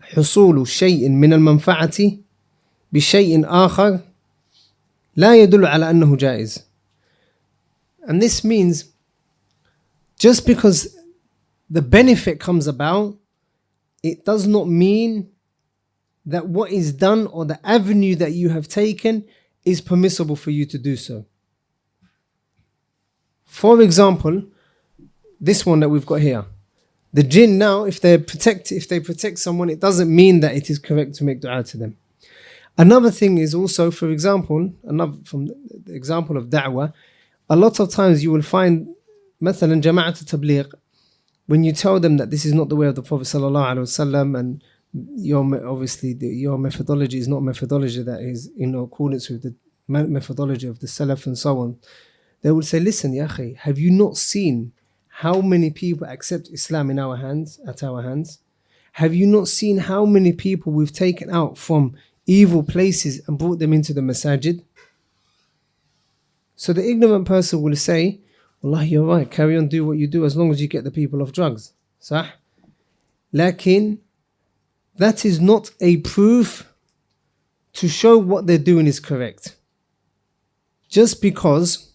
حصول 0.00 0.68
شيء 0.68 1.08
من 1.08 1.32
المنفعة 1.32 1.98
بشيء 2.92 3.42
آخر 3.46 4.00
لا 5.15 5.35
يدل 5.35 5.65
على 5.65 5.89
أنه 5.89 6.15
جائز 6.15 6.59
and 8.03 8.21
this 8.21 8.43
means 8.43 8.85
just 10.17 10.45
because 10.45 10.97
the 11.69 11.81
benefit 11.81 12.39
comes 12.39 12.67
about 12.67 13.17
it 14.03 14.25
does 14.25 14.47
not 14.47 14.67
mean 14.67 15.29
that 16.25 16.47
what 16.47 16.71
is 16.71 16.91
done 16.91 17.27
or 17.27 17.45
the 17.45 17.59
avenue 17.65 18.15
that 18.15 18.33
you 18.33 18.49
have 18.49 18.67
taken 18.67 19.25
is 19.65 19.81
permissible 19.81 20.35
for 20.35 20.51
you 20.51 20.65
to 20.65 20.77
do 20.77 20.95
so. 20.95 21.25
For 23.45 23.81
example, 23.81 24.43
this 25.39 25.65
one 25.65 25.79
that 25.81 25.89
we've 25.89 26.05
got 26.05 26.21
here. 26.21 26.45
The 27.13 27.23
jinn 27.23 27.57
now, 27.57 27.83
if 27.83 27.99
they 27.99 28.17
protect 28.17 28.71
if 28.71 28.87
they 28.87 28.99
protect 28.99 29.39
someone, 29.39 29.69
it 29.69 29.79
doesn't 29.79 30.13
mean 30.13 30.39
that 30.39 30.55
it 30.55 30.69
is 30.69 30.79
correct 30.79 31.15
to 31.15 31.25
make 31.25 31.41
dua 31.41 31.63
to 31.63 31.77
them. 31.77 31.97
Another 32.77 33.11
thing 33.11 33.37
is 33.37 33.53
also, 33.53 33.91
for 33.91 34.09
example, 34.09 34.73
another 34.83 35.17
from 35.25 35.47
the 35.47 35.55
example 35.87 36.37
of 36.37 36.45
da'wah, 36.47 36.93
a 37.49 37.55
lot 37.55 37.79
of 37.79 37.89
times 37.89 38.23
you 38.23 38.31
will 38.31 38.41
find 38.41 38.87
مثلا 39.41 39.81
جماعة 39.81 40.21
التبليغ 40.21 40.65
when 41.47 41.63
you 41.63 41.73
tell 41.73 41.99
them 41.99 42.17
that 42.17 42.29
this 42.31 42.45
is 42.45 42.53
not 42.53 42.69
the 42.69 42.75
way 42.75 42.87
of 42.87 42.95
the 42.95 43.01
Prophet 43.01 43.25
sallallahu 43.25 43.75
alaihi 43.75 43.87
wasallam 43.89 44.39
and 44.39 44.63
your 44.93 45.43
obviously 45.67 46.13
the, 46.13 46.27
your 46.27 46.57
methodology 46.57 47.17
is 47.17 47.27
not 47.27 47.41
methodology 47.41 48.03
that 48.03 48.21
is 48.21 48.49
in 48.57 48.75
accordance 48.75 49.29
with 49.29 49.43
the 49.43 49.55
methodology 49.87 50.67
of 50.67 50.79
the 50.79 50.87
Salaf 50.87 51.25
and 51.25 51.37
so 51.37 51.59
on. 51.59 51.77
They 52.41 52.51
will 52.51 52.61
say, 52.61 52.79
"Listen, 52.79 53.13
Yahi, 53.13 53.55
have 53.59 53.77
you 53.77 53.91
not 53.91 54.17
seen 54.17 54.71
how 55.07 55.41
many 55.41 55.69
people 55.69 56.07
accept 56.07 56.49
Islam 56.51 56.89
in 56.89 56.99
our 56.99 57.17
hands 57.17 57.59
at 57.67 57.83
our 57.83 58.01
hands? 58.01 58.39
Have 58.93 59.13
you 59.13 59.27
not 59.27 59.47
seen 59.47 59.77
how 59.77 60.05
many 60.05 60.33
people 60.33 60.71
we've 60.73 60.91
taken 60.91 61.29
out 61.29 61.57
from 61.57 61.95
evil 62.26 62.62
places 62.62 63.20
and 63.26 63.38
brought 63.38 63.58
them 63.58 63.72
into 63.72 63.94
the 63.94 64.00
masajid?" 64.00 64.62
So 66.56 66.72
the 66.72 66.88
ignorant 66.88 67.26
person 67.26 67.62
will 67.62 67.76
say, 67.76 68.20
"Allah, 68.62 68.84
you're 68.84 69.06
right. 69.06 69.30
Carry 69.30 69.56
on, 69.56 69.68
do 69.68 69.84
what 69.86 69.98
you 69.98 70.06
do, 70.06 70.24
as 70.24 70.36
long 70.36 70.50
as 70.50 70.60
you 70.60 70.68
get 70.68 70.84
the 70.84 70.90
people 70.90 71.22
off 71.22 71.32
drugs." 71.32 71.72
Sah. 71.98 72.30
Lakin 73.32 74.00
that 74.98 75.24
is 75.24 75.40
not 75.40 75.70
a 75.80 75.98
proof 75.98 76.72
to 77.74 77.88
show 77.88 78.16
what 78.16 78.46
they're 78.46 78.58
doing 78.58 78.86
is 78.86 79.00
correct. 79.00 79.56
Just 80.88 81.20
because 81.20 81.92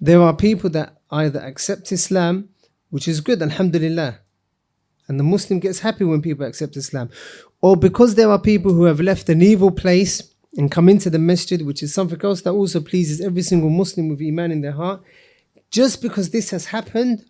there 0.00 0.20
are 0.20 0.36
people 0.36 0.68
that 0.70 1.00
either 1.10 1.40
accept 1.40 1.92
Islam, 1.92 2.50
which 2.90 3.08
is 3.08 3.20
good, 3.20 3.40
Alhamdulillah, 3.40 4.18
and 5.08 5.18
the 5.18 5.24
Muslim 5.24 5.60
gets 5.60 5.80
happy 5.80 6.04
when 6.04 6.22
people 6.22 6.46
accept 6.46 6.76
Islam, 6.76 7.10
or 7.60 7.76
because 7.76 8.14
there 8.14 8.30
are 8.30 8.38
people 8.38 8.72
who 8.72 8.84
have 8.84 9.00
left 9.00 9.28
an 9.28 9.42
evil 9.42 9.70
place 9.70 10.34
and 10.56 10.70
come 10.70 10.88
into 10.88 11.10
the 11.10 11.18
masjid, 11.18 11.62
which 11.62 11.82
is 11.82 11.92
something 11.92 12.20
else 12.22 12.42
that 12.42 12.52
also 12.52 12.80
pleases 12.80 13.20
every 13.20 13.42
single 13.42 13.70
Muslim 13.70 14.08
with 14.08 14.20
Iman 14.20 14.50
in 14.50 14.60
their 14.62 14.72
heart, 14.72 15.02
just 15.70 16.00
because 16.00 16.30
this 16.30 16.50
has 16.50 16.66
happened, 16.66 17.24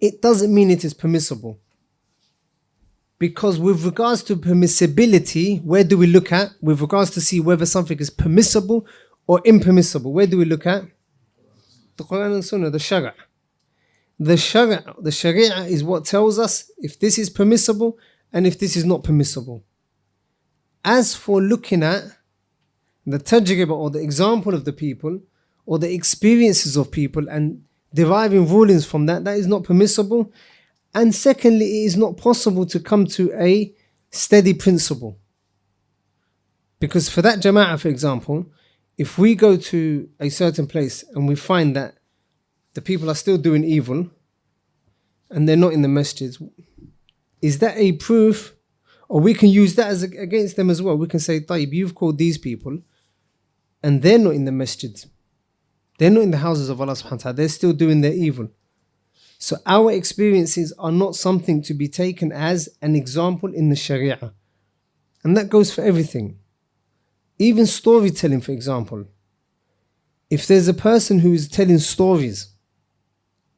it 0.00 0.20
doesn't 0.20 0.52
mean 0.52 0.70
it 0.70 0.84
is 0.84 0.94
permissible. 0.94 1.58
Because 3.18 3.58
with 3.58 3.84
regards 3.84 4.22
to 4.24 4.36
permissibility, 4.36 5.62
where 5.64 5.84
do 5.84 5.98
we 5.98 6.06
look 6.06 6.30
at? 6.30 6.50
With 6.60 6.80
regards 6.80 7.10
to 7.12 7.20
see 7.20 7.40
whether 7.40 7.66
something 7.66 7.98
is 7.98 8.10
permissible 8.10 8.86
or 9.26 9.40
impermissible, 9.44 10.12
where 10.12 10.26
do 10.26 10.38
we 10.38 10.44
look 10.44 10.66
at? 10.66 10.84
The 11.96 12.04
Quran 12.04 12.34
and 12.34 12.44
Sunnah, 12.44 12.70
the 12.70 12.78
Shara. 12.78 13.12
The 14.18 14.34
Shara, 14.34 14.94
the 15.02 15.12
Sharia 15.12 15.64
is 15.64 15.84
what 15.84 16.04
tells 16.04 16.38
us 16.38 16.70
if 16.78 16.98
this 16.98 17.18
is 17.18 17.30
permissible 17.30 17.98
and 18.32 18.46
if 18.46 18.58
this 18.58 18.76
is 18.76 18.84
not 18.84 19.04
permissible. 19.04 19.64
As 20.84 21.14
for 21.14 21.40
looking 21.40 21.82
at 21.82 22.02
the 23.06 23.18
tajriba 23.18 23.70
or 23.70 23.90
the 23.90 24.00
example 24.00 24.54
of 24.54 24.64
the 24.64 24.72
people 24.72 25.20
or 25.66 25.78
the 25.78 25.92
experiences 25.92 26.76
of 26.76 26.90
people 26.90 27.28
and 27.28 27.62
deriving 27.94 28.48
rulings 28.48 28.84
from 28.84 29.06
that, 29.06 29.24
that 29.24 29.36
is 29.36 29.46
not 29.46 29.64
permissible 29.64 30.32
and 30.94 31.14
secondly, 31.14 31.82
it 31.82 31.86
is 31.86 31.96
not 31.96 32.16
possible 32.16 32.66
to 32.66 32.80
come 32.80 33.06
to 33.06 33.32
a 33.38 33.74
steady 34.10 34.54
principle. 34.54 35.18
Because 36.80 37.08
for 37.08 37.22
that 37.22 37.40
jama'ah, 37.40 37.78
for 37.78 37.88
example, 37.88 38.46
if 38.96 39.18
we 39.18 39.34
go 39.34 39.56
to 39.56 40.08
a 40.18 40.28
certain 40.28 40.66
place 40.66 41.04
and 41.14 41.28
we 41.28 41.34
find 41.34 41.76
that 41.76 41.97
the 42.74 42.82
people 42.82 43.10
are 43.10 43.14
still 43.14 43.38
doing 43.38 43.64
evil 43.64 44.10
and 45.30 45.48
they're 45.48 45.56
not 45.56 45.72
in 45.72 45.82
the 45.82 45.88
masjids, 45.88 46.42
is 47.42 47.58
that 47.58 47.76
a 47.76 47.92
proof? 47.92 48.54
Or 49.08 49.20
we 49.20 49.34
can 49.34 49.48
use 49.48 49.74
that 49.76 49.88
as 49.88 50.02
against 50.02 50.56
them 50.56 50.68
as 50.68 50.82
well. 50.82 50.96
We 50.96 51.06
can 51.06 51.20
say, 51.20 51.40
Taib, 51.40 51.72
you've 51.72 51.94
called 51.94 52.18
these 52.18 52.36
people 52.36 52.80
and 53.82 54.02
they're 54.02 54.18
not 54.18 54.34
in 54.34 54.44
the 54.44 54.50
masjids. 54.50 55.06
They're 55.98 56.10
not 56.10 56.22
in 56.22 56.30
the 56.30 56.38
houses 56.38 56.68
of 56.68 56.80
Allah 56.80 56.92
subhanahu 56.92 57.12
wa 57.12 57.16
ta'ala. 57.16 57.36
They're 57.36 57.48
still 57.48 57.72
doing 57.72 58.00
their 58.00 58.12
evil. 58.12 58.48
So 59.38 59.56
our 59.66 59.92
experiences 59.92 60.72
are 60.78 60.92
not 60.92 61.14
something 61.14 61.62
to 61.62 61.74
be 61.74 61.88
taken 61.88 62.32
as 62.32 62.68
an 62.82 62.96
example 62.96 63.54
in 63.54 63.68
the 63.68 63.76
Sharia. 63.76 64.32
And 65.22 65.36
that 65.36 65.48
goes 65.48 65.72
for 65.72 65.82
everything. 65.82 66.38
Even 67.38 67.66
storytelling, 67.66 68.40
for 68.40 68.52
example. 68.52 69.06
If 70.28 70.46
there's 70.46 70.68
a 70.68 70.74
person 70.74 71.20
who 71.20 71.32
is 71.32 71.48
telling 71.48 71.78
stories, 71.78 72.48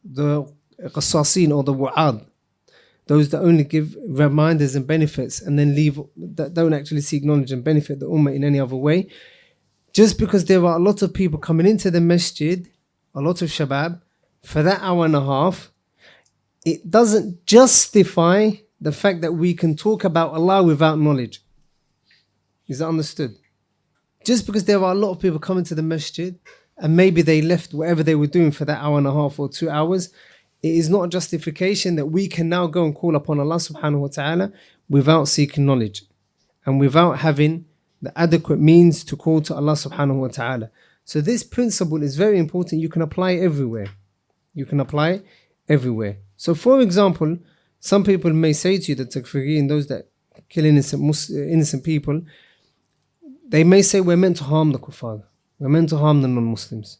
the 0.04 0.44
qassasin 0.82 1.54
or 1.54 1.62
the 1.62 1.72
wa'ad, 1.72 2.24
those 3.06 3.28
that 3.30 3.40
only 3.40 3.64
give 3.64 3.96
reminders 4.08 4.76
and 4.76 4.86
benefits 4.86 5.40
and 5.40 5.58
then 5.58 5.74
leave, 5.74 6.00
that 6.16 6.54
don't 6.54 6.72
actually 6.72 7.00
seek 7.00 7.24
knowledge 7.24 7.52
and 7.52 7.64
benefit 7.64 8.00
the 8.00 8.06
ummah 8.06 8.34
in 8.34 8.44
any 8.44 8.60
other 8.60 8.76
way, 8.76 9.08
just 9.92 10.18
because 10.18 10.44
there 10.44 10.64
are 10.64 10.76
a 10.76 10.82
lot 10.82 11.02
of 11.02 11.12
people 11.12 11.38
coming 11.38 11.66
into 11.66 11.90
the 11.90 12.00
masjid, 12.00 12.68
a 13.14 13.20
lot 13.20 13.42
of 13.42 13.48
shabab, 13.48 14.00
for 14.42 14.62
that 14.62 14.80
hour 14.80 15.04
and 15.04 15.16
a 15.16 15.24
half, 15.24 15.72
it 16.64 16.90
doesn't 16.90 17.44
justify 17.46 18.50
the 18.80 18.92
fact 18.92 19.20
that 19.20 19.32
we 19.32 19.52
can 19.54 19.76
talk 19.76 20.04
about 20.04 20.32
Allah 20.32 20.62
without 20.62 20.98
knowledge. 20.98 21.42
Is 22.68 22.78
that 22.78 22.88
understood? 22.88 23.36
Just 24.24 24.46
because 24.46 24.64
there 24.64 24.82
are 24.82 24.92
a 24.92 24.94
lot 24.94 25.10
of 25.10 25.20
people 25.20 25.38
coming 25.38 25.64
to 25.64 25.74
the 25.74 25.82
masjid 25.82 26.38
and 26.80 26.96
maybe 26.96 27.22
they 27.22 27.40
left 27.42 27.72
whatever 27.72 28.02
they 28.02 28.14
were 28.14 28.26
doing 28.26 28.50
for 28.50 28.64
that 28.64 28.82
hour 28.82 28.98
and 28.98 29.06
a 29.06 29.12
half 29.12 29.38
or 29.38 29.48
two 29.48 29.70
hours, 29.70 30.10
it 30.62 30.74
is 30.74 30.88
not 30.88 31.10
justification 31.10 31.96
that 31.96 32.06
we 32.06 32.26
can 32.26 32.48
now 32.48 32.66
go 32.66 32.84
and 32.84 32.94
call 32.94 33.14
upon 33.16 33.38
Allah 33.38 33.56
subhanahu 33.56 34.00
wa 34.00 34.08
ta'ala 34.08 34.52
without 34.88 35.26
seeking 35.28 35.64
knowledge 35.66 36.04
and 36.66 36.80
without 36.80 37.18
having 37.18 37.64
the 38.02 38.12
adequate 38.18 38.60
means 38.60 39.04
to 39.04 39.16
call 39.16 39.40
to 39.42 39.54
Allah 39.54 39.74
subhanahu 39.74 40.20
wa 40.24 40.28
ta'ala. 40.28 40.70
So 41.04 41.20
this 41.20 41.42
principle 41.42 42.02
is 42.02 42.16
very 42.16 42.38
important. 42.38 42.82
You 42.82 42.88
can 42.88 43.02
apply 43.02 43.34
everywhere. 43.34 43.88
You 44.54 44.66
can 44.66 44.80
apply 44.80 45.22
everywhere. 45.68 46.16
So, 46.36 46.54
for 46.54 46.80
example, 46.80 47.38
Some 47.80 48.04
people 48.04 48.32
may 48.32 48.52
say 48.52 48.76
to 48.78 48.92
you 48.92 48.94
that 48.96 49.10
takfirin, 49.10 49.68
those 49.68 49.86
that 49.86 50.06
kill 50.50 50.66
innocent, 50.66 51.02
innocent 51.30 51.82
people, 51.82 52.20
they 53.48 53.64
may 53.64 53.80
say 53.82 54.00
we're 54.00 54.18
meant 54.18 54.36
to 54.36 54.44
harm 54.44 54.72
the 54.72 54.78
kuffar. 54.78 55.24
Meant 55.60 55.90
to 55.90 55.98
harm 55.98 56.22
the 56.22 56.28
non-Muslims. 56.28 56.98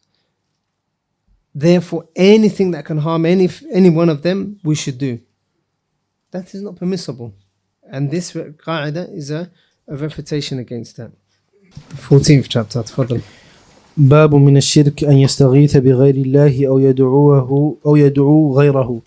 Therefore, 1.55 2.05
anything 2.15 2.71
that 2.73 2.85
can 2.85 2.99
harm 2.99 3.25
any 3.25 3.49
any 3.73 3.91
one 3.91 4.09
of 4.09 4.23
them, 4.23 4.61
we 4.63 4.75
should 4.75 4.99
do. 4.99 5.19
That 6.31 6.55
is 6.55 6.63
not 6.63 6.77
permissible. 6.77 7.33
And 7.91 8.11
this 8.11 8.33
qaida 8.33 9.13
is 9.17 9.31
a, 9.31 9.51
a 9.89 9.97
refutation 9.97 10.59
against 10.59 10.97
that. 10.99 11.11
The 11.89 11.97
14th 11.97 12.49
chapter, 12.49 12.83
تفضل. 12.83 13.21
باب 13.97 14.35
من 14.35 14.57
الشرك 14.57 15.05
أن 15.05 15.17
يستغيث 15.17 15.77
بغير 15.77 16.15
الله 16.15 16.67
أو 16.69 16.79
يدعوه 16.79 17.77
أو 17.87 17.97
يدعو 17.97 18.59
غيره 18.59 19.01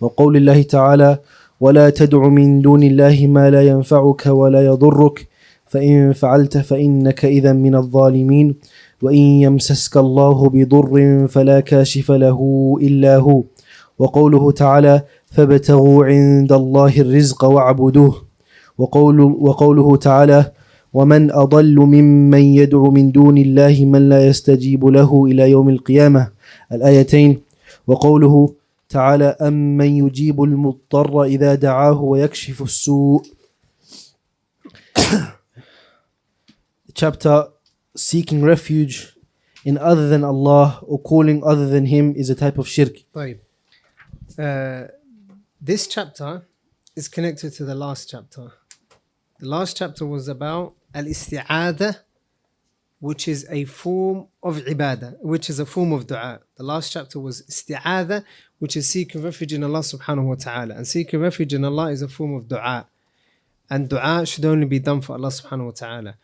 وقول 0.00 0.36
الله 0.36 0.62
تعالى 0.62 1.18
ولا 1.60 1.90
تدع 1.90 2.28
من 2.28 2.62
دون 2.62 2.82
الله 2.82 3.26
ما 3.26 3.50
لا 3.50 3.62
ينفعك 3.66 4.26
ولا 4.26 4.66
يضرك 4.66 5.28
فإن 5.66 6.12
فعلت 6.12 6.58
فإنك 6.58 7.24
إذا 7.24 7.52
من 7.52 7.74
الظالمين 7.74 8.54
وإن 9.02 9.16
يمسسك 9.16 9.96
الله 9.96 10.48
بضر 10.48 11.26
فلا 11.28 11.60
كاشف 11.60 12.10
له 12.10 12.38
إلا 12.82 13.16
هو. 13.16 13.42
وقوله 13.98 14.52
تعالى 14.52 15.02
فابتغوا 15.32 16.04
عند 16.06 16.52
الله 16.52 17.00
الرزق 17.00 17.44
واعبدوه. 17.44 18.22
وقول 18.78 19.20
وقوله 19.20 19.96
تعالى 19.96 20.52
ومن 20.92 21.32
أضل 21.32 21.76
ممن 21.76 22.42
يدعو 22.42 22.90
من 22.90 23.12
دون 23.12 23.38
الله 23.38 23.84
من 23.84 24.08
لا 24.08 24.26
يستجيب 24.26 24.86
له 24.86 25.26
إلى 25.26 25.50
يوم 25.50 25.68
القيامة. 25.68 26.30
الآيتين. 26.72 27.40
وقوله 27.86 28.54
تعالى 28.88 29.36
أمن 29.40 30.06
يجيب 30.06 30.42
المضطر 30.42 31.22
إذا 31.24 31.54
دعاه 31.54 32.02
ويكشف 32.02 32.62
السوء. 32.62 33.22
Chapter 37.00 37.59
seeking 38.00 38.42
refuge 38.42 39.14
in 39.64 39.76
other 39.78 40.08
than 40.08 40.24
Allah 40.24 40.80
or 40.82 40.98
calling 40.98 41.42
other 41.44 41.68
than 41.68 41.86
Him 41.86 42.14
is 42.16 42.30
a 42.30 42.34
type 42.34 42.58
of 42.58 42.66
shirk. 42.66 42.94
Uh, 44.38 44.88
this 45.60 45.86
chapter 45.86 46.46
is 46.96 47.08
connected 47.08 47.52
to 47.54 47.64
the 47.64 47.74
last 47.74 48.08
chapter. 48.10 48.52
The 49.38 49.48
last 49.48 49.76
chapter 49.76 50.06
was 50.06 50.28
about 50.28 50.74
al 50.94 51.04
isti'ada, 51.04 52.00
which 53.00 53.28
is 53.28 53.46
a 53.50 53.64
form 53.64 54.28
of 54.42 54.56
ibadah, 54.58 55.16
which 55.22 55.48
is 55.50 55.58
a 55.58 55.66
form 55.66 55.92
of 55.92 56.06
dua. 56.06 56.40
The 56.56 56.62
last 56.62 56.92
chapter 56.92 57.18
was 57.20 57.42
isti'ada, 57.42 58.24
which 58.58 58.76
is 58.76 58.86
seeking 58.86 59.22
refuge 59.22 59.52
in 59.52 59.64
Allah 59.64 59.80
subhanahu 59.80 60.24
wa 60.24 60.34
ta'ala. 60.34 60.74
And 60.74 60.86
seeking 60.86 61.20
refuge 61.20 61.54
in 61.54 61.64
Allah 61.64 61.90
is 61.90 62.02
a 62.02 62.08
form 62.08 62.34
of 62.34 62.48
dua. 62.48 62.86
And 63.68 63.88
dua 63.88 64.26
should 64.26 64.44
only 64.44 64.66
be 64.66 64.78
done 64.78 65.00
for 65.00 65.12
Allah 65.14 65.28
subhanahu 65.28 65.66
wa 65.66 65.70
ta'ala. 65.72 66.14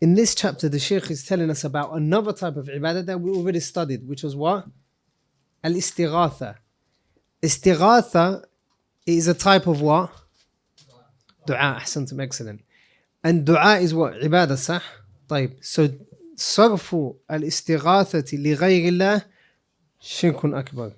In 0.00 0.14
this 0.14 0.34
chapter, 0.34 0.68
the 0.68 0.78
Shaykh 0.78 1.10
is 1.10 1.26
telling 1.26 1.50
us 1.50 1.62
about 1.64 1.94
another 1.94 2.32
type 2.32 2.56
of 2.56 2.66
ibadah 2.68 3.04
that 3.06 3.20
we 3.20 3.30
already 3.30 3.60
studied, 3.60 4.08
which 4.08 4.22
was 4.22 4.34
what? 4.34 4.66
Al-istighatha. 5.62 6.56
Istighatha 7.42 8.44
is 9.06 9.28
a 9.28 9.34
type 9.34 9.66
of 9.66 9.80
what? 9.82 10.10
Dua. 11.46 11.78
أحسنتم 11.78 12.20
excellent. 12.20 12.60
And 13.22 13.44
dua 13.44 13.78
is 13.80 13.92
what? 13.92 14.14
عبادة 14.14 14.54
صح؟ 14.56 14.82
طيب. 15.28 15.58
So 15.62 15.90
صرف 16.36 16.96
الاستغاثة 17.30 18.36
لغير 18.36 18.88
الله 18.88 19.22
شرك 20.00 20.44
أكبر. 20.44 20.92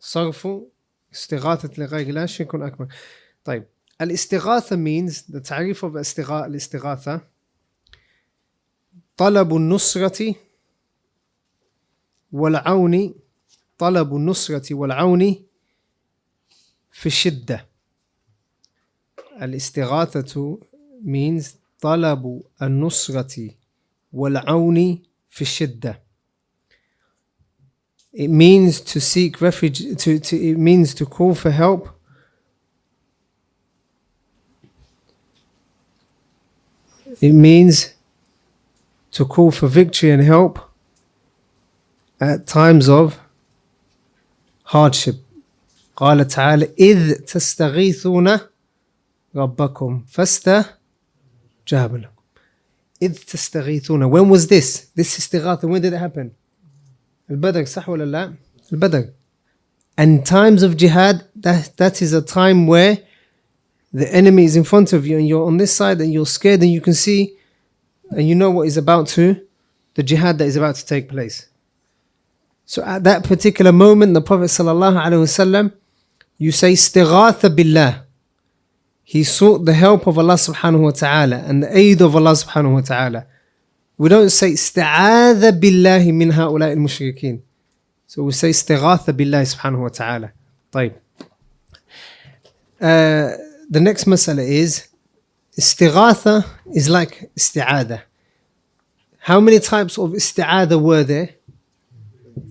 صرف 0.00 0.48
استغاثة 1.14 1.70
لغير 1.78 2.08
الله 2.08 2.26
شرك 2.26 2.54
أكبر. 2.54 2.88
طيب. 3.44 3.66
الاستغاثة 4.00 4.76
means 4.76 5.12
the 5.32 5.40
تعريف 5.40 5.84
of 5.84 5.96
استغا- 5.96 6.46
الاستغاثة 6.46 7.20
طلب 9.17 9.55
النصرة 9.55 10.35
والعون 12.31 13.13
طلب 13.77 14.15
النصرة 14.15 14.75
والعون 14.75 15.35
في 16.91 17.05
الشدة. 17.05 17.65
الاستغاثة 19.41 20.59
means 21.03 21.45
طلب 21.81 22.43
النصرة 22.61 23.49
والعون 24.13 25.03
في 25.29 25.41
الشدة. 25.41 26.01
It 28.13 28.29
means 28.29 28.79
to 28.79 29.01
seek 29.01 29.41
refuge 29.41 29.79
to, 29.97 30.19
to 30.19 30.35
it 30.37 30.57
means 30.57 30.93
to 30.95 31.05
call 31.05 31.35
for 31.35 31.51
help. 31.51 31.89
It 37.21 37.33
means 37.33 37.94
to 39.14 39.24
call 39.24 39.50
for 39.50 39.66
victory 39.68 40.10
and 40.10 40.22
help 40.22 40.58
at 42.20 42.46
times 42.46 42.88
of 42.88 43.18
hardship 44.64 45.16
قال 45.96 46.26
تعالى 46.26 46.68
إذ 46.78 47.12
تستغيثون 47.14 48.38
ربكم 49.36 50.04
فاستجاب 50.08 51.96
لكم 51.96 52.08
إذ 53.02 53.14
تستغيثون 53.14 54.10
when 54.10 54.28
was 54.28 54.46
this 54.46 54.86
this 54.96 55.18
استغاثة 55.18 55.68
when 55.68 55.82
did 55.82 55.92
it 55.92 55.98
happen 55.98 56.30
البدر 57.30 57.64
صح 57.64 57.88
ولا 57.88 58.04
لا 58.04 58.34
البدر 58.72 59.08
and 59.98 60.24
times 60.24 60.62
of 60.62 60.76
jihad 60.76 61.26
that, 61.36 61.76
that 61.76 62.00
is 62.00 62.12
a 62.12 62.22
time 62.22 62.66
where 62.66 62.98
the 63.92 64.08
enemy 64.14 64.44
is 64.44 64.56
in 64.56 64.64
front 64.64 64.92
of 64.92 65.06
you 65.06 65.18
and 65.18 65.26
you're 65.28 65.46
on 65.46 65.56
this 65.58 65.74
side 65.74 66.00
and 66.00 66.12
you're 66.12 66.26
scared 66.26 66.62
and 66.62 66.70
you 66.70 66.80
can 66.80 66.94
see 66.94 67.33
and 68.14 68.28
you 68.28 68.34
know 68.34 68.50
what 68.50 68.66
is 68.66 68.76
about 68.76 69.06
to 69.08 69.40
the 69.94 70.02
jihad 70.02 70.38
that 70.38 70.46
is 70.46 70.56
about 70.56 70.74
to 70.74 70.84
take 70.86 71.08
place 71.08 71.48
so 72.64 72.82
at 72.84 73.04
that 73.04 73.24
particular 73.24 73.72
moment 73.72 74.14
the 74.14 74.20
prophet 74.20 74.50
sallallahu 74.50 74.96
alaihi 75.04 75.22
wasallam 75.28 75.72
you 76.38 76.52
say 76.52 76.72
istighatha 76.72 77.54
billah 77.54 78.04
he 79.04 79.24
sought 79.24 79.64
the 79.64 79.74
help 79.74 80.06
of 80.06 80.18
Allah 80.18 80.34
subhanahu 80.34 80.82
wa 80.82 80.90
ta'ala 80.90 81.38
and 81.38 81.64
the 81.64 81.76
aid 81.76 82.00
of 82.00 82.14
Allah 82.14 82.32
subhanahu 82.32 82.74
wa 82.74 82.80
ta'ala 82.80 83.26
we 83.98 84.08
don't 84.08 84.30
say 84.30 84.52
ista'adha 84.52 85.50
billahi 85.60 86.14
min 86.14 86.30
ha'ula'i 86.30 86.70
al-mushrikeen 86.72 87.40
so 88.06 88.22
we 88.22 88.32
say 88.32 88.50
istighatha 88.50 89.12
billahi 89.12 89.46
subhanahu 89.54 89.82
wa 89.82 89.88
ta'ala 89.88 90.32
طيب 90.72 90.92
uh, 92.80 93.30
the 93.68 93.80
next 93.80 94.04
masala 94.04 94.46
is 94.46 94.88
Istighatha 95.57 96.45
is 96.73 96.89
like 96.89 97.31
isti'adah. 97.37 98.01
How 99.19 99.39
many 99.39 99.59
types 99.59 99.97
of 99.97 100.11
isti'adah 100.11 100.81
were 100.81 101.03
there? 101.03 101.29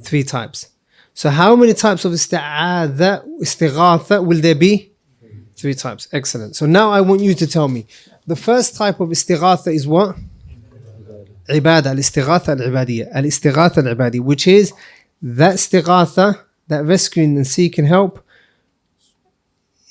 Three 0.02 0.22
types. 0.22 0.68
So 1.12 1.30
how 1.30 1.54
many 1.54 1.74
types 1.74 2.04
of 2.04 2.12
isti'adah, 2.12 3.40
istighatha 3.42 4.24
will 4.24 4.40
there 4.40 4.54
be? 4.54 4.90
Three 5.54 5.74
types. 5.74 6.08
Excellent. 6.12 6.56
So 6.56 6.66
now 6.66 6.90
I 6.90 7.00
want 7.02 7.20
you 7.20 7.34
to 7.34 7.46
tell 7.46 7.68
me. 7.68 7.86
The 8.26 8.36
first 8.36 8.74
type 8.74 9.00
of 9.00 9.10
istighatha 9.10 9.72
is 9.72 9.86
what? 9.86 10.16
Ibadah. 11.48 11.86
Al-istighatha 11.86 12.58
al-ibadiyya. 12.58 13.14
Al-istighatha 13.14 14.16
al 14.16 14.22
Which 14.22 14.48
is 14.48 14.72
that 15.22 15.56
istighatha, 15.56 16.40
that 16.68 16.84
rescuing 16.84 17.36
and 17.36 17.46
seeking 17.46 17.84
help, 17.84 18.24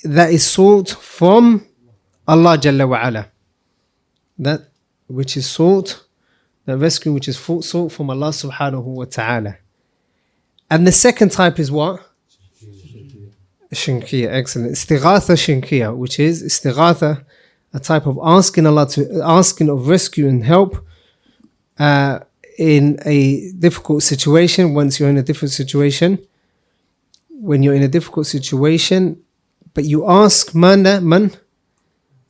that 0.03 0.31
is 0.31 0.45
sought 0.45 0.89
from 0.89 1.65
Allah 2.27 2.57
Jalla 2.57 2.87
wa 2.87 3.07
ala. 3.07 3.27
That 4.39 4.69
which 5.07 5.37
is 5.37 5.49
sought, 5.49 6.03
that 6.65 6.77
rescue 6.77 7.11
which 7.11 7.27
is 7.27 7.37
sought 7.37 7.91
from 7.91 8.09
Allah 8.09 8.29
subhanahu 8.29 8.83
wa 8.83 9.05
ta'ala. 9.05 9.57
And 10.69 10.87
the 10.87 10.91
second 10.91 11.31
type 11.31 11.59
is 11.59 11.71
what? 11.71 12.01
Shirkiya, 13.73 14.29
excellent. 14.31 14.71
Istighatha 14.73 15.35
shirkiya, 15.35 15.95
which 15.95 16.19
is 16.19 16.43
istighatha, 16.43 17.25
a 17.73 17.79
type 17.79 18.05
of 18.05 18.19
asking 18.23 18.67
Allah 18.67 18.87
to 18.89 19.21
asking 19.23 19.69
of 19.69 19.87
rescue 19.87 20.27
and 20.27 20.43
help 20.43 20.85
uh, 21.79 22.19
in 22.57 22.99
a 23.05 23.51
difficult 23.53 24.03
situation. 24.03 24.73
Once 24.73 24.99
you're 24.99 25.09
in 25.09 25.17
a 25.17 25.23
different 25.23 25.51
situation, 25.51 26.19
when 27.29 27.63
you're 27.63 27.73
in 27.73 27.83
a 27.83 27.87
difficult 27.87 28.27
situation, 28.27 29.21
but 29.73 29.85
you 29.85 30.07
ask 30.07 30.53
man, 30.53 30.83
man, 31.07 31.31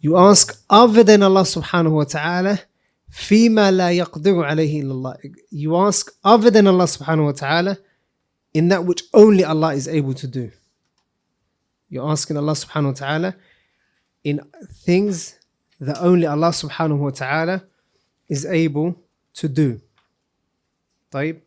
you 0.03 0.17
ask 0.17 0.63
other 0.71 1.03
than 1.03 1.23
Allah 1.23 1.43
subhanahu 1.43 1.93
wa 1.93 2.05
ta'ala, 2.05 2.59
فيما 3.11 3.71
لا 3.71 3.91
يقدر 3.91 4.45
عليه 4.45 4.83
إلا 4.83 4.93
الله. 4.93 5.17
You 5.51 5.77
ask 5.77 6.11
other 6.23 6.51
than 6.51 6.67
Allah 6.67 6.85
subhanahu 6.85 7.25
wa 7.25 7.33
ta'ala 7.33 7.79
in 8.55 8.69
that 8.69 8.85
which 8.85 9.03
only 9.15 9.45
Allah 9.45 9.75
is 9.75 9.89
able 9.89 10.15
to 10.15 10.27
do. 10.27 10.51
You're 11.89 12.09
asking 12.09 12.37
Allah 12.37 12.53
subhanahu 12.53 12.87
wa 12.87 12.93
ta'ala 12.93 13.35
in 14.25 14.41
things 14.73 15.39
that 15.81 15.99
only 16.01 16.27
Allah 16.27 16.51
subhanahu 16.51 16.99
wa 16.99 17.11
ta'ala 17.11 17.65
is 18.29 18.45
able 18.45 18.97
to 19.35 19.49
do. 19.49 19.81
طيب 21.13 21.41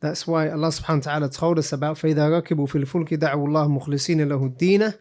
That's 0.00 0.26
why 0.26 0.48
Allah 0.48 0.68
subhanahu 0.68 1.06
wa 1.06 1.12
ta'ala 1.12 1.28
told 1.28 1.58
us 1.58 1.72
about 1.72 1.96
فَإِذَا 1.96 2.42
رَكِبُوا 2.42 2.66
فِي 2.66 2.84
الْفُلْكِ 2.84 3.14
دَعُوا 3.14 3.46
اللَّهَ 3.46 3.68
مُخْلِصِينَ 3.68 4.28
لَهُ 4.28 4.56
الدِّينَ 4.56 4.94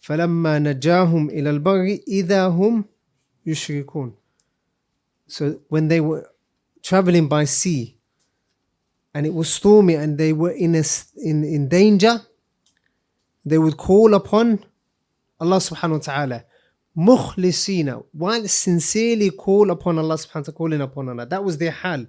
فَلَمَّا 0.00 0.58
نَجَاهُمْ 0.58 1.30
إِلَى 1.30 1.60
الْبَرِّ 1.60 2.04
إِذَا 2.08 2.48
هُمْ 2.50 2.84
يُشْرِكُونَ 3.46 4.12
So 5.26 5.60
when 5.68 5.88
they 5.88 6.00
were 6.00 6.30
traveling 6.82 7.28
by 7.28 7.44
sea 7.44 7.98
and 9.14 9.26
it 9.26 9.34
was 9.34 9.52
stormy 9.52 9.94
and 9.94 10.18
they 10.18 10.32
were 10.32 10.52
in, 10.52 10.74
a, 10.74 10.82
in, 11.16 11.42
in 11.42 11.68
danger, 11.68 12.20
they 13.44 13.58
would 13.58 13.76
call 13.76 14.14
upon 14.14 14.64
Allah 15.40 15.56
subhanahu 15.56 15.92
wa 15.92 15.98
ta'ala. 15.98 16.44
Mukhlisina, 16.96 18.04
while 18.12 18.46
sincerely 18.48 19.30
call 19.30 19.70
upon 19.70 19.98
Allah 19.98 20.14
subhanahu 20.14 20.34
wa 20.34 20.42
ta'ala, 20.42 20.56
calling 20.56 20.80
upon 20.80 21.08
Allah. 21.08 21.26
That 21.26 21.44
was 21.44 21.58
their 21.58 21.70
hal. 21.70 22.06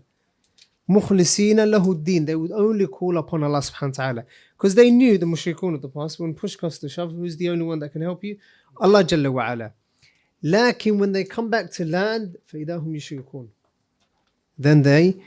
Mukhlisina 0.90 1.68
lahuddin. 1.68 2.26
They 2.26 2.36
would 2.36 2.52
only 2.52 2.88
call 2.88 3.18
upon 3.18 3.44
Allah 3.44 3.60
subhanahu 3.60 3.98
wa 3.98 4.04
ta'ala. 4.04 4.26
Because 4.57 4.75
they 4.75 4.91
knew 4.91 5.18
the 5.18 5.27
mushrikun 5.27 5.75
of 5.75 5.83
the 5.83 5.89
past, 5.89 6.20
when 6.20 6.35
push 6.35 6.57
comes 6.57 6.79
to 6.79 6.89
shove, 6.89 7.12
who's 7.12 7.37
the 7.37 7.49
only 7.49 7.64
one 7.64 7.79
that 7.81 7.91
can 7.91 8.03
help 8.03 8.23
you? 8.23 8.39
Allah 8.81 9.05
Jalla 9.05 9.33
wa 9.33 9.53
ala. 9.53 9.73
Lakin 10.43 10.99
when 10.99 11.12
they 11.12 11.25
come 11.25 11.51
back 11.51 11.70
to 11.73 11.85
land, 11.85 12.37
فَإِذَا 12.53 12.83
هُمْ 12.85 12.97
يُشْرِكُونَ 12.97 13.49
Then 14.59 14.83
they, 14.83 15.23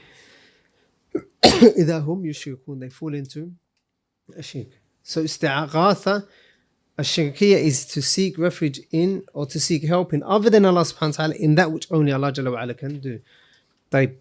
إِذَا 1.43 2.05
هُمْ 2.05 2.23
يُشْرِكُونَ 2.25 2.79
They 2.79 2.89
fall 2.89 3.13
into 3.13 3.51
a 4.35 4.41
shirk. 4.41 4.67
So 5.03 5.23
isti'aghatha, 5.23 6.27
الشركية 6.99 7.57
is 7.57 7.85
to 7.85 8.01
seek 8.01 8.37
refuge 8.37 8.79
in 8.91 9.23
or 9.33 9.45
to 9.45 9.59
seek 9.59 9.83
help 9.83 10.13
in 10.13 10.23
other 10.23 10.49
than 10.49 10.65
Allah 10.65 10.81
subhanahu 10.81 11.19
wa 11.19 11.25
ta'ala 11.27 11.35
in 11.35 11.55
that 11.55 11.71
which 11.71 11.87
only 11.91 12.11
Allah 12.11 12.31
Jalla 12.31 12.53
wa 12.53 12.63
ala 12.63 12.73
can 12.73 12.99
do. 12.99 13.19
طيب. 13.91 14.15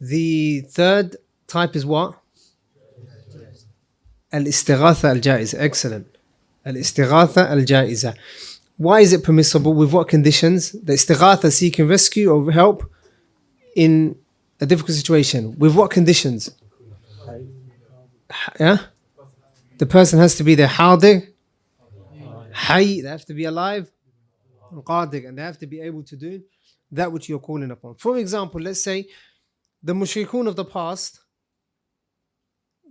The 0.00 0.60
third 0.62 1.16
type 1.46 1.74
is 1.76 1.84
what? 1.84 2.18
الاستغاثة 4.34 5.12
الجائزة. 5.12 5.58
Excellent. 5.58 6.18
الاستغاثة 6.66 7.52
الجائزة. 7.52 8.14
Why 8.78 9.00
is 9.00 9.12
it 9.12 9.24
permissible? 9.24 9.74
With 9.74 9.92
what 9.92 10.08
conditions? 10.08 10.72
The 10.72 10.92
istighatha 10.92 11.50
seeking 11.50 11.88
rescue 11.88 12.30
or 12.30 12.52
help 12.52 12.84
in 13.74 14.16
a 14.60 14.66
difficult 14.66 14.96
situation. 14.96 15.58
With 15.58 15.74
what 15.74 15.90
conditions? 15.90 16.50
Yeah? 18.60 18.78
The 19.78 19.86
person 19.86 20.18
has 20.18 20.34
to 20.36 20.44
be 20.44 20.54
there 20.54 20.68
hadir, 20.68 21.28
hay, 22.52 23.00
they 23.00 23.08
have 23.08 23.24
to 23.26 23.34
be 23.34 23.44
alive, 23.44 23.90
and 24.70 24.84
qadir, 24.84 25.28
and 25.28 25.38
they 25.38 25.42
have 25.42 25.58
to 25.58 25.66
be 25.66 25.80
able 25.80 26.02
to 26.02 26.16
do 26.16 26.42
that 26.90 27.12
which 27.12 27.28
you're 27.28 27.38
calling 27.38 27.70
upon. 27.70 27.94
For 27.94 28.18
example, 28.18 28.60
let's 28.60 28.82
say 28.82 29.06
the 29.82 29.92
mushrikun 29.92 30.48
of 30.48 30.56
the 30.56 30.64
past, 30.64 31.20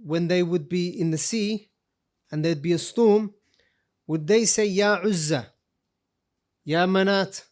when 0.03 0.27
they 0.27 0.43
would 0.43 0.69
be 0.69 0.99
in 0.99 1.11
the 1.11 1.17
sea 1.17 1.69
and 2.31 2.43
there'd 2.43 2.61
be 2.61 2.73
a 2.73 2.77
storm, 2.77 3.33
would 4.05 4.27
they 4.27 4.45
say 4.45 4.65
Ya 4.65 4.99
Uzza, 5.03 5.47
Ya 6.63 6.85
Manat? 6.85 7.43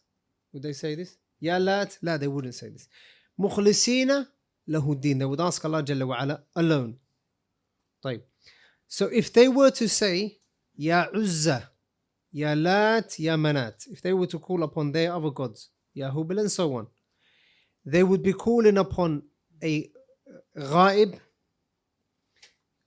Would 0.52 0.62
they 0.62 0.72
say 0.72 0.94
this? 0.94 1.16
Ya 1.40 1.58
Lat? 1.58 1.98
La, 2.02 2.16
they 2.16 2.28
wouldn't 2.28 2.54
say 2.54 2.70
this. 2.70 2.88
Mukhlisina 3.38 4.26
lahuddin. 4.68 5.18
They 5.18 5.24
would 5.24 5.40
ask 5.40 5.64
Allah 5.64 5.82
Jalla 5.82 6.06
wa 6.06 6.16
ala 6.22 6.42
alone. 6.54 6.98
طيب. 8.04 8.22
So 8.88 9.06
if 9.06 9.32
they 9.32 9.48
were 9.48 9.70
to 9.72 9.88
say 9.88 10.38
Ya 10.76 11.06
Uzza, 11.14 11.68
Ya 12.32 12.54
Lat, 12.54 13.18
Ya 13.18 13.36
Manat, 13.36 13.86
if 13.88 14.00
they 14.00 14.12
were 14.12 14.26
to 14.26 14.38
call 14.38 14.62
upon 14.62 14.92
their 14.92 15.12
other 15.12 15.30
gods, 15.30 15.70
Ya 15.94 16.10
Hubal 16.10 16.40
and 16.40 16.50
so 16.50 16.74
on, 16.74 16.86
they 17.84 18.02
would 18.02 18.22
be 18.22 18.32
calling 18.32 18.78
upon 18.78 19.22
a 19.62 19.90
ghaib 20.56 21.18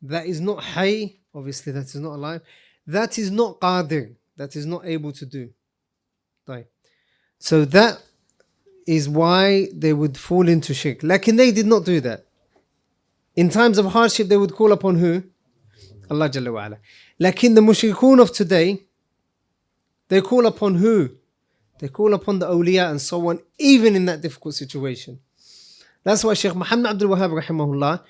that 0.05 0.27
is 0.27 0.41
not 0.41 0.63
hay, 0.63 1.19
obviously 1.35 1.73
that 1.73 1.87
is 1.87 1.97
not 1.97 2.15
alive, 2.15 2.43
that 2.87 3.19
is 3.19 3.31
not 3.31 3.61
qadir, 3.61 4.15
that 4.37 4.55
is 4.57 4.67
not 4.67 4.85
able 4.85 5.13
to 5.13 5.27
do. 5.27 5.51
Right. 6.47 6.67
So 7.39 7.65
that 7.67 8.03
is 8.87 9.09
why 9.09 9.69
they 9.73 9.93
would 9.93 10.17
fall 10.17 10.49
into 10.49 10.75
shirk. 10.75 11.03
Like 11.03 11.25
they 11.25 11.51
did 11.51 11.67
not 11.67 11.85
do 11.85 12.01
that. 12.01 12.27
In 13.37 13.49
times 13.49 13.79
of 13.79 13.87
hardship, 13.87 14.29
they 14.29 14.37
would 14.37 14.55
call 14.55 14.73
upon 14.73 14.97
who? 14.97 15.23
Allah 16.11 16.29
Jalla 16.29 16.53
wa 16.53 16.67
ala. 16.67 16.79
Like 17.19 17.43
in 17.43 17.55
the 17.55 17.61
mushrikun 17.61 18.21
of 18.21 18.33
today, 18.33 18.83
they 20.09 20.21
call 20.21 20.47
upon 20.47 20.75
who? 20.77 21.11
They 21.79 21.89
call 21.89 22.15
upon 22.15 22.39
the 22.39 22.47
awliya 22.47 22.91
and 22.91 23.01
so 23.01 23.27
on, 23.29 23.41
even 23.59 23.97
in 23.97 24.05
that 24.05 24.21
difficult 24.21 24.55
situation. 24.55 25.19
That's 26.05 26.23
why 26.23 26.35
Shaykh 26.35 26.55
Muhammad 26.55 26.93
Abdul 26.93 27.09
Wahhab 27.11 27.43
rahimahullah, 27.43 28.03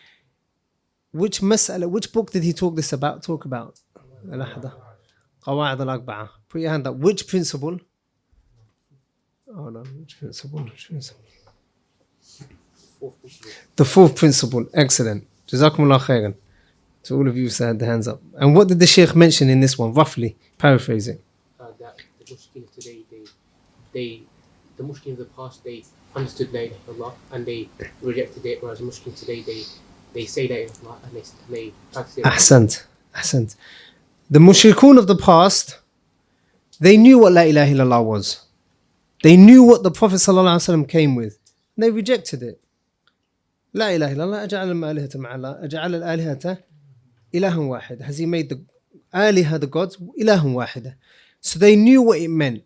which 1.22 1.40
mas'ala, 1.40 1.86
which 1.88 2.12
book 2.12 2.30
did 2.34 2.42
he 2.42 2.52
talk 2.52 2.74
this 2.76 2.92
about? 2.92 3.22
Talk 3.22 3.44
about 3.44 3.72
Al-Ahda. 4.32 4.70
Qawa'id 5.44 5.78
al-Arba'ah. 5.84 6.28
Put 6.48 6.60
your 6.62 6.70
hand 6.70 6.86
up. 6.88 6.96
Which 6.96 7.22
principle? 7.28 7.78
Oh 9.56 9.68
no, 9.74 9.82
which 10.00 10.18
principle? 10.18 10.60
Which 10.60 10.88
principle? 10.88 11.24
The 13.76 13.84
fourth 13.84 14.16
principle. 14.16 14.66
Excellent. 14.74 15.26
Jazakumullah 15.48 16.00
khairan. 16.00 16.34
To 17.04 17.16
all 17.16 17.28
of 17.28 17.36
you 17.36 17.48
who 17.48 17.64
had 17.64 17.78
the 17.78 17.86
hands 17.86 18.08
up. 18.08 18.20
And 18.40 18.56
what 18.56 18.66
did 18.68 18.80
the 18.80 18.86
Shaykh 18.86 19.14
mention 19.14 19.50
in 19.50 19.60
this 19.60 19.78
one? 19.78 19.92
Roughly, 19.92 20.36
paraphrasing. 20.58 21.18
uh, 21.60 21.66
that 21.78 21.96
the 22.18 22.24
Muslims 22.34 22.70
today 22.76 22.98
they 23.10 23.22
they 23.92 24.22
the 24.78 24.82
Muslims 24.82 25.20
of 25.20 25.28
the 25.28 25.34
past 25.34 25.62
they 25.64 25.84
understood 26.16 26.52
La 26.52 26.60
ilaha 26.60 27.14
and 27.32 27.44
they 27.46 27.68
rejected 28.00 28.44
it, 28.46 28.62
whereas 28.62 28.80
Muslims 28.80 29.20
today 29.20 29.40
they 29.42 29.62
they 30.14 30.26
say 30.26 30.46
that 30.46 30.78
and 31.04 31.22
they, 31.50 31.72
practice 31.92 32.18
it. 32.18 32.24
Ahsant. 32.24 32.84
Ahsant. 33.14 33.56
The 34.30 34.38
mushrikun 34.38 34.98
of 34.98 35.06
the 35.06 35.16
past, 35.16 35.78
they 36.80 36.96
knew 36.96 37.18
what 37.18 37.32
La 37.32 37.42
ilaha 37.42 37.72
illallah 37.72 38.04
was. 38.04 38.46
They 39.22 39.36
knew 39.36 39.62
what 39.62 39.82
the 39.82 39.90
Prophet 39.90 40.16
ﷺ 40.16 40.88
came 40.88 41.14
with. 41.14 41.38
And 41.76 41.84
they 41.84 41.90
rejected 41.90 42.42
it. 42.42 42.60
La 43.72 43.88
ilaha 43.88 44.14
illallah, 44.14 44.48
aja'al 44.48 44.70
al-alihata 44.70 45.76
al-alihata 45.82 46.62
ilahan 47.32 47.68
wahid. 47.68 48.00
Has 48.02 48.18
he 48.18 48.26
made 48.26 48.48
the 48.48 48.64
aliha, 49.12 49.60
the 49.60 49.66
gods, 49.66 49.96
ilahan 49.96 50.54
wahida. 50.54 50.94
So 51.40 51.58
they 51.58 51.76
knew 51.76 52.02
what 52.02 52.20
it 52.20 52.28
meant. 52.28 52.64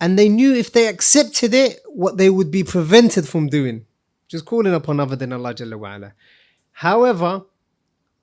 And 0.00 0.18
they 0.18 0.28
knew 0.28 0.54
if 0.54 0.72
they 0.72 0.88
accepted 0.88 1.54
it, 1.54 1.80
what 1.86 2.16
they 2.16 2.30
would 2.30 2.50
be 2.50 2.64
prevented 2.64 3.28
from 3.28 3.48
doing 3.48 3.86
Just 4.27 4.45
calling 4.45 4.73
upon 4.73 4.99
other 4.99 5.15
than 5.15 5.33
Allah 5.33 5.53
Jalla 5.53 5.73
wa'ala. 5.79 6.11
However, 6.71 7.43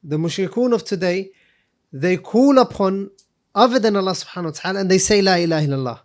the 0.02 0.16
mushrikun 0.18 0.72
of 0.72 0.84
today, 0.84 1.32
they 1.92 2.16
call 2.16 2.58
upon 2.58 3.10
other 3.54 3.78
than 3.78 3.96
Allah 3.96 4.12
subhanahu 4.12 4.44
wa 4.44 4.50
ta'ala 4.50 4.80
and 4.80 4.90
they 4.90 4.98
say 4.98 5.20
La 5.22 5.34
ilaha 5.34 5.66
illallah. 5.66 5.98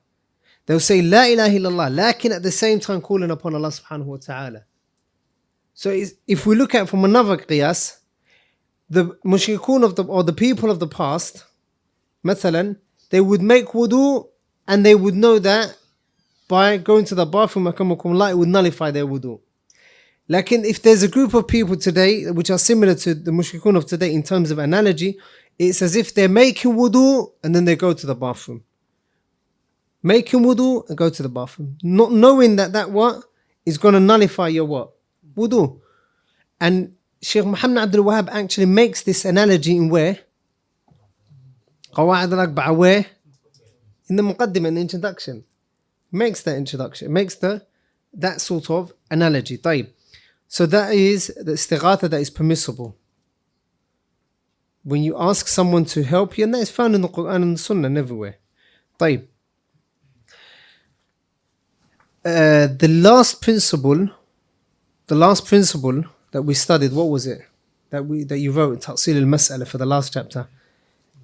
They'll 0.66 0.80
say 0.80 1.02
La 1.02 1.24
ilaha 1.26 1.52
illallah, 1.56 1.94
lakin 1.94 2.32
at 2.32 2.44
the 2.44 2.52
same 2.52 2.80
time 2.80 3.02
calling 3.02 3.30
upon 3.30 3.56
Allah 3.56 3.72
subhanahu 3.72 4.06
wa 4.06 4.18
ta'ala. 4.18 4.64
So 5.74 5.90
it's- 5.92 6.14
if 6.28 6.46
we 6.46 6.56
look 6.56 6.74
at 6.76 6.84
it 6.84 6.90
from 6.90 7.04
another 7.04 7.38
qiyas, 7.38 7.98
the 8.90 9.18
mushrikun 9.26 9.84
of 9.84 9.96
the 9.96 10.04
or 10.04 10.24
the 10.24 10.34
people 10.34 10.70
of 10.70 10.80
the 10.80 10.88
past, 10.88 11.46
مثلا, 12.26 12.76
they 13.10 13.22
would 13.22 13.42
make 13.42 13.68
wudu 13.74 14.26
and 14.68 14.86
they 14.86 14.96
would 14.96 15.16
know 15.16 15.40
that 15.40 15.78
by 16.48 16.78
going 16.78 17.06
to 17.06 17.16
the 17.16 17.26
bathroom, 17.26 17.68
akamakum 17.68 18.12
Allah, 18.14 18.32
it 18.32 18.38
would 18.38 18.50
nullify 18.50 18.92
their 18.92 19.06
wudu. 19.06 19.40
Like 20.28 20.52
in, 20.52 20.64
if 20.64 20.82
there's 20.82 21.04
a 21.04 21.08
group 21.08 21.34
of 21.34 21.48
people 21.48 21.76
today 21.76 22.30
which 22.32 22.50
are 22.50 22.58
similar 22.58 22.96
to 22.96 23.14
the 23.14 23.32
mushrikun 23.32 23.76
of 23.76 23.86
today 23.86 24.14
in 24.14 24.24
terms 24.24 24.52
of 24.52 24.60
analogy, 24.60 25.18
it's 25.60 25.82
as 25.82 25.96
if 25.96 26.14
they're 26.14 26.30
making 26.30 26.74
wudu 26.74 27.32
and 27.44 27.54
then 27.54 27.66
they 27.66 27.76
go 27.76 27.94
to 27.94 28.08
the 28.08 28.16
bathroom. 28.16 28.64
Making 30.02 30.42
wudu 30.42 30.88
and 30.88 30.98
go 30.98 31.10
to 31.10 31.22
the 31.22 31.30
bathroom. 31.30 31.78
Not 31.84 32.12
knowing 32.12 32.56
that 32.56 32.74
that 32.74 32.92
what 32.92 33.24
is 33.66 33.78
going 33.78 33.94
to 33.94 34.00
nullify 34.00 34.48
your 34.48 34.66
what? 34.66 34.92
Wudu. 35.36 35.80
And 36.60 36.96
Sheikh 37.22 37.46
Muhammad 37.46 37.84
Abdul 37.84 38.06
Wahab 38.06 38.30
actually 38.30 38.66
makes 38.66 39.04
this 39.04 39.26
analogy 39.26 39.76
in 39.76 39.90
where? 39.90 40.20
قواعد 41.94 42.34
الأربعة 42.34 42.76
where? 42.76 43.06
In 44.10 44.16
the 44.16 44.24
muqaddimah, 44.24 44.68
in 44.68 44.76
the 44.76 44.82
introduction. 44.82 45.44
Makes 46.12 46.44
that 46.44 46.58
introduction, 46.58 47.14
makes 47.14 47.36
the 47.36 47.66
that 48.14 48.42
sort 48.42 48.70
of 48.70 48.94
analogy. 49.10 49.58
طيب. 49.58 49.88
So 50.56 50.66
that 50.66 50.94
is 50.94 51.28
the 51.28 51.54
istighatha 51.54 52.10
that 52.10 52.20
is 52.20 52.30
permissible. 52.30 52.96
When 54.84 55.04
you 55.04 55.16
ask 55.18 55.48
someone 55.48 55.86
to 55.86 56.04
help 56.04 56.38
you, 56.38 56.44
and 56.44 56.54
that 56.54 56.60
is 56.60 56.72
found 56.72 56.96
in 56.96 57.02
the 57.02 57.08
Quran 57.08 57.44
and 57.44 57.56
the 57.56 57.60
Sunnah 57.60 57.88
and 57.88 57.98
everywhere. 57.98 58.36
طيب. 59.00 59.28
Uh, 62.24 62.68
the 62.68 62.88
last 62.88 63.42
principle, 63.42 64.10
the 65.08 65.16
last 65.16 65.46
principle 65.46 66.04
that 66.32 66.44
we 66.44 66.54
studied, 66.54 66.94
what 66.94 67.10
was 67.10 67.26
it? 67.26 67.42
That 67.90 68.06
we 68.06 68.24
that 68.24 68.40
you 68.40 68.52
wrote 68.52 68.74
in 68.74 68.80
Taqsil 68.80 69.16
al-Mas'ala 69.16 69.68
for 69.68 69.78
the 69.78 69.86
last 69.86 70.14
chapter. 70.14 70.48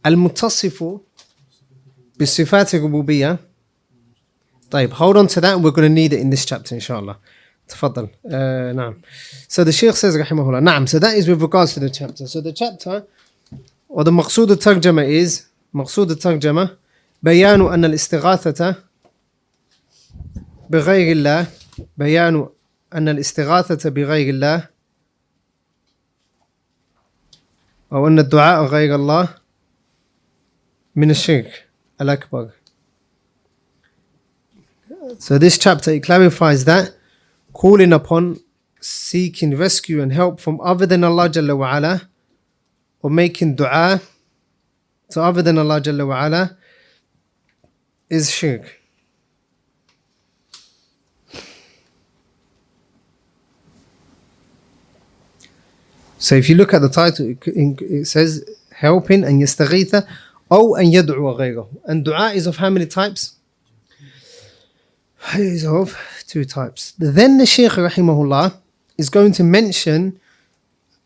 Al-Mutasifu 0.04 1.02
بصفات 2.20 2.76
الربوبية 2.76 3.40
طيب 4.72 4.94
hold 4.94 5.18
on 5.18 5.28
to 5.28 5.42
that 5.42 5.54
and 5.56 5.64
we're 5.64 5.72
going 5.72 5.88
to 5.88 5.94
need 5.94 6.14
it 6.14 6.20
in 6.20 6.30
this 6.30 6.46
chapter 6.46 6.76
inshallah 6.76 7.18
تفضل. 7.73 8.09
uh, 8.25 8.31
نعم. 8.75 8.95
So 9.49 9.65
the 9.65 9.73
Sheikh 9.73 9.97
says 9.97 10.17
رحمه 10.17 10.49
الله 10.49 10.61
نعم 10.61 10.87
so 10.87 10.99
that 10.99 11.17
is 11.17 11.29
with 11.29 11.41
regards 11.43 11.75
to 11.75 11.81
the 11.81 11.91
chapter. 11.91 12.27
So 12.27 12.41
the 12.41 12.53
chapter 12.53 13.05
or 13.89 14.05
the 14.05 14.11
مقصود 14.11 14.51
الترجمة 14.51 15.05
is 15.25 15.43
مقصود 15.75 16.11
الترجمة 16.11 16.77
بيان 17.23 17.61
أن 17.61 17.85
الاستغاثة 17.85 18.75
بغير 20.71 21.13
الله 21.13 21.47
بيان 21.99 22.49
أن 22.95 23.09
الاستغاثة 23.09 23.91
بغير 23.91 24.29
الله 24.35 24.69
أو 27.93 28.07
أن 28.07 28.19
الدعاء 28.19 28.65
غير 28.65 28.95
الله 28.95 29.29
من 30.97 31.11
الشرك 31.11 31.69
الأكبر. 32.01 32.51
So 35.19 35.39
this 35.39 35.59
chapter 35.59 35.91
it 35.91 36.03
clarifies 36.03 36.65
that 36.65 36.95
calling 37.53 37.93
upon, 37.93 38.41
seeking 38.81 39.57
rescue 39.57 40.01
and 40.03 40.13
help 40.13 40.41
from 40.41 40.61
other 40.61 40.87
than 40.87 41.05
Allah 41.05 41.29
Jalla 41.29 41.57
wa'ala, 41.57 42.09
or 43.01 43.11
making 43.11 43.57
dua 43.57 44.01
to 45.11 45.23
other 45.23 45.43
than 45.43 45.59
Allah 45.59 45.81
Jalla 45.81 46.07
wa'ala, 46.07 46.57
is 48.09 48.31
shirk. 48.31 48.81
So 56.19 56.37
if 56.37 56.49
you 56.49 56.55
look 56.55 56.73
at 56.73 56.81
the 56.81 56.89
title, 56.89 57.35
it 57.45 58.07
says 58.07 58.45
helping 58.73 59.25
and 59.25 59.43
yastaghitha, 59.43 60.07
oh 60.51 60.75
and 60.75 60.93
yad'u 60.93 61.17
ghayrahu. 61.37 61.69
And 61.85 62.05
dua 62.05 62.33
is 62.33 62.47
of 62.47 62.57
how 62.57 62.71
many 62.71 62.87
types? 62.87 63.37
Is 65.36 65.66
of 65.66 65.98
two 66.28 66.46
types. 66.46 66.94
Then 66.98 67.38
the 67.38 67.46
Shaykh 67.46 67.72
rahimahullah 67.72 68.56
is 68.98 69.10
going 69.10 69.34
to 69.34 69.44
mention 69.44 70.20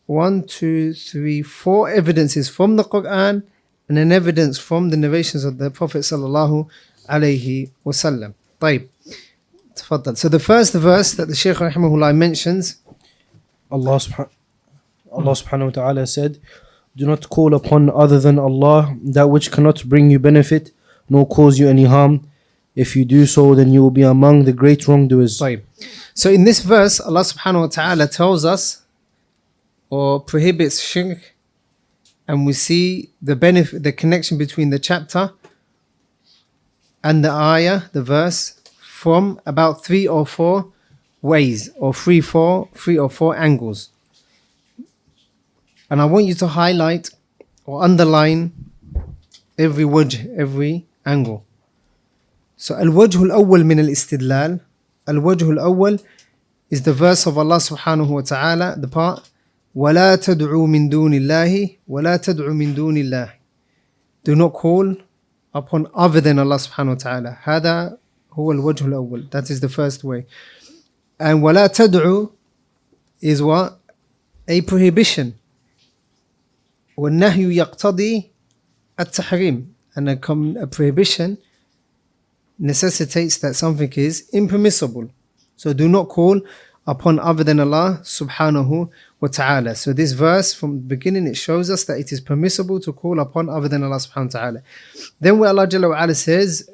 one, 0.06 0.44
two, 0.44 0.94
three, 0.94 1.42
four 1.42 1.90
evidences 1.90 2.50
from 2.50 2.76
the 2.76 2.84
Quran 2.84 3.44
and 3.88 3.98
an 3.98 4.12
evidence 4.12 4.60
from 4.60 4.90
the 4.90 4.98
narrations 4.98 5.44
of 5.44 5.58
the 5.58 5.72
Prophet 5.72 6.00
sallallahu 6.00 6.70
alaihi 7.10 7.72
wasallam. 7.86 8.34
طيب. 8.60 8.88
تفضل. 9.76 10.18
So 10.18 10.30
the 10.30 10.40
first 10.40 10.74
verse 10.74 11.14
that 11.14 11.28
the 11.28 11.36
Shaykh 11.36 11.58
rahimahullah 11.58 12.16
mentions 12.16 12.78
Allah, 13.72 13.96
subha- 13.98 14.30
Allah 15.12 15.32
subhanahu 15.32 15.66
wa 15.66 15.72
ta'ala 15.72 16.08
said, 16.08 16.40
Do 16.96 17.06
not 17.08 17.30
call 17.30 17.54
upon 17.54 17.90
other 17.90 18.20
than 18.20 18.38
Allah 18.38 18.96
that 19.04 19.30
which 19.30 19.52
cannot 19.52 19.84
bring 19.86 20.12
you 20.12 20.20
benefit 20.20 20.72
nor 21.10 21.26
cause 21.26 21.58
you 21.58 21.68
any 21.70 21.86
harm. 21.86 22.28
if 22.77 22.95
you 22.95 23.05
do 23.07 23.25
so, 23.27 23.55
then 23.55 23.73
you 23.73 23.83
will 23.83 23.91
be 23.91 24.03
among 24.03 24.45
the 24.45 24.53
great 24.53 24.87
wrongdoers. 24.87 25.43
So 26.15 26.31
in 26.31 26.45
this 26.45 26.61
verse, 26.61 27.01
Allah 27.01 27.23
subhanahu 27.23 27.61
wa 27.61 27.67
ta'ala 27.67 28.07
tells 28.07 28.45
us 28.45 28.83
or 29.89 30.21
prohibits 30.21 30.81
shirk 30.81 31.35
and 32.29 32.45
we 32.45 32.53
see 32.53 33.11
the 33.23 33.37
benefit 33.37 33.83
the 33.83 33.93
connection 33.93 34.37
between 34.37 34.71
the 34.71 34.79
chapter 34.79 35.33
and 37.03 37.25
the 37.25 37.31
ayah, 37.31 37.83
the 37.93 38.03
verse, 38.03 38.61
from 38.81 39.41
about 39.47 39.85
three 39.85 40.07
or 40.09 40.27
four 40.27 40.73
ways 41.23 41.71
or 41.77 41.95
three 41.95 42.21
four 42.21 42.69
three 42.75 42.99
or 42.99 43.09
four 43.09 43.37
angles. 43.37 43.91
And 45.89 46.03
I 46.03 46.05
want 46.05 46.27
you 46.27 46.35
to 46.35 46.49
highlight 46.49 47.11
or 47.65 47.83
underline 47.85 48.53
every 49.57 49.85
word, 49.85 50.15
every 50.37 50.85
angle. 51.05 51.46
الوجه 52.71 53.23
الأول 53.23 53.65
من 53.65 53.81
الاستدلال 53.81 54.59
الوجه 55.09 55.51
الأول 55.51 55.99
is 56.75 56.79
the 56.83 56.93
verse 56.93 57.27
of 57.27 57.39
Allah 57.39 57.61
subhanahu 57.61 58.09
wa 58.11 58.23
ta'ala 58.23 58.77
the 58.81 58.89
part 58.89 59.31
ولا 59.75 60.17
تدعوا 60.17 60.67
من 60.67 60.89
دون 60.89 61.15
الله 61.15 61.71
ولا 61.89 62.17
تدعوا 62.17 62.55
من 62.55 62.75
دون 62.75 62.97
الله 62.97 63.33
do 64.25 64.35
not 64.35 64.53
call 64.55 64.95
upon 65.55 65.87
other 65.95 66.21
than 66.21 66.39
Allah 66.39 66.57
subhanahu 66.59 66.89
wa 66.89 66.95
ta'ala 66.95 67.39
هذا 67.45 67.99
هو 68.33 68.53
الوجه 68.53 68.87
الأول 68.87 69.29
that 69.31 69.51
is 69.51 69.61
the 69.61 69.69
first 69.69 70.03
way 70.05 70.25
and 71.21 71.43
ولا 71.43 71.67
تدعوا 71.67 72.29
is 73.23 73.43
what 73.43 73.79
a 74.49 74.61
prohibition 74.63 75.33
والنهي 76.97 77.57
يقتضي 77.57 78.31
التحريم 79.01 79.67
and 79.97 80.09
a, 80.09 80.17
a 80.63 80.67
prohibition 80.67 81.37
necessitates 82.58 83.38
that 83.38 83.56
something 83.56 83.92
is 83.94 84.30
impermissible. 84.32 85.10
So 85.56 85.74
do 85.74 85.88
not 85.88 86.10
call 86.10 86.42
upon 86.88 87.20
other 87.20 87.44
than 87.44 87.60
Allah 87.60 88.00
subhanahu 88.04 88.90
wa 89.20 89.28
ta'ala. 89.28 89.76
So 89.76 89.94
this 89.94 90.14
verse 90.14 90.54
from 90.54 90.76
the 90.76 90.84
beginning 90.96 91.28
it 91.28 91.38
shows 91.38 91.70
us 91.70 91.84
that 91.86 92.00
it 92.00 92.12
is 92.12 92.20
permissible 92.22 92.80
to 92.82 92.92
call 92.94 93.20
upon 93.20 93.50
other 93.50 93.68
than 93.68 93.84
Allah 93.84 93.98
subhanahu 93.98 94.34
wa 94.34 94.40
ta'ala. 94.40 94.62
Then 95.20 95.40
where 95.40 95.50
Allah 95.50 95.68
Jalla 95.68 95.90
wa 95.90 96.04
ala 96.04 96.16
says, 96.16 96.70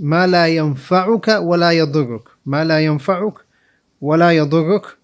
ما 0.00 0.26
لا 0.26 0.46
ينفعك 0.46 1.28
ولا 1.42 1.70
يضرك 1.72 2.22
ما 2.46 2.64
لا 2.64 2.80
ينفعك 2.80 3.34
ولا 4.00 4.30
يضرك 4.32 4.96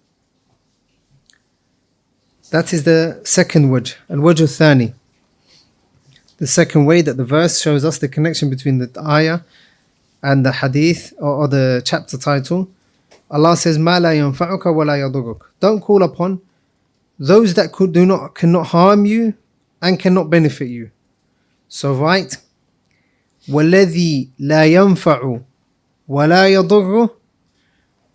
That 2.51 2.71
is 2.71 2.83
the 2.83 3.19
second 3.23 3.71
wajh, 3.71 3.95
al-wajh 4.11 4.41
al-thani. 4.41 4.93
The 6.37 6.45
second 6.45 6.85
way 6.85 7.01
that 7.01 7.17
the 7.17 7.25
verse 7.25 7.59
shows 7.59 7.83
us 7.83 7.97
the 7.97 8.07
connection 8.07 8.51
between 8.51 8.77
the 8.77 8.91
ayah 9.03 9.39
and 10.22 10.44
the 10.44 10.52
hadith 10.52 11.12
or, 11.18 11.34
or 11.44 11.48
the 11.48 11.82
chapter 11.84 12.18
title, 12.18 12.68
Allah 13.30 13.56
says, 13.56 13.78
"Ma 13.78 13.98
la 13.98 14.10
yanfa'uka 14.10 14.74
wa 14.74 14.84
la 14.84 14.94
yadurruk." 14.94 15.40
Don't 15.60 15.80
call 15.80 16.02
upon 16.02 16.40
those 17.18 17.54
that 17.54 17.72
could 17.72 17.92
do 17.92 18.06
not 18.06 18.34
cannot 18.34 18.68
harm 18.68 19.04
you 19.04 19.34
and 19.82 19.98
cannot 19.98 20.30
benefit 20.30 20.68
you. 20.68 20.90
So 21.68 21.94
right, 21.94 22.36
والذي 23.48 24.28
لا 24.38 24.64
ينفع 24.66 25.38
ولا 26.08 26.46
يضر 26.48 27.08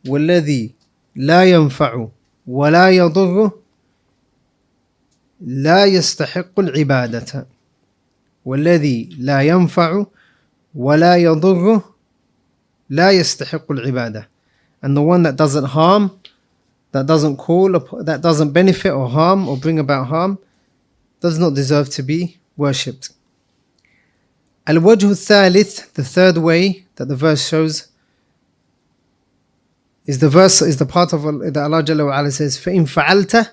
والذي 0.07 0.71
لا 1.15 1.43
ينفع 1.43 2.07
ولا 2.47 2.89
يضر 2.89 3.51
لا 5.41 5.85
يستحق 5.85 6.59
العبادة 6.59 7.47
والذي 8.45 9.09
لا 9.19 9.41
ينفع 9.41 10.05
ولا 10.75 11.15
يضر 11.17 11.81
لا 12.90 13.10
يستحق 13.12 13.70
العبادة 13.72 14.26
and 14.82 14.96
the 14.96 15.02
one 15.02 15.22
that 15.22 15.36
doesn't 15.36 15.64
harm 15.66 16.10
that 16.92 17.06
doesn't 17.06 17.36
call 17.36 17.76
up- 17.76 18.04
that 18.04 18.20
doesn't 18.22 18.52
benefit 18.52 18.92
or 18.92 19.08
harm 19.08 19.48
or 19.48 19.56
bring 19.56 19.78
about 19.78 20.06
harm 20.06 20.38
does 21.20 21.38
not 21.38 21.54
deserve 21.54 21.88
to 21.90 22.02
be 22.02 22.38
worshipped 22.56 23.10
الوجه 24.68 25.10
الثالث 25.10 25.92
the 25.94 26.04
third 26.04 26.38
way 26.38 26.84
that 26.96 27.08
the 27.08 27.16
verse 27.16 27.46
shows 27.48 27.88
is 30.06 30.18
the 30.18 30.28
verse 30.28 30.62
is 30.62 30.76
the 30.78 30.86
part 30.86 31.12
of 31.12 31.22
that 31.22 31.56
Allah 31.62 31.82
Jalla 31.82 32.06
wa 32.06 32.18
ala 32.20 32.30
says 32.30 32.56
فإن 32.58 32.86
فعلت 32.86 33.50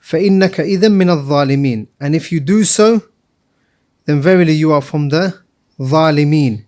فإنك 0.00 0.60
إذا 0.60 0.88
من 0.88 1.08
الظالمين 1.10 1.86
and 2.00 2.14
if 2.14 2.30
you 2.32 2.40
do 2.40 2.64
so 2.64 3.02
then 4.06 4.20
verily 4.20 4.52
you 4.52 4.72
are 4.72 4.82
from 4.82 5.08
the 5.08 5.34
ظالمين 5.80 6.64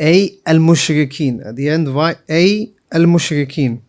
أي 0.00 0.38
المشركين 0.48 1.40
at 1.42 1.56
the 1.56 1.68
end 1.68 1.88
right 1.88 2.18
أي 2.30 2.70
المشركين 2.94 3.80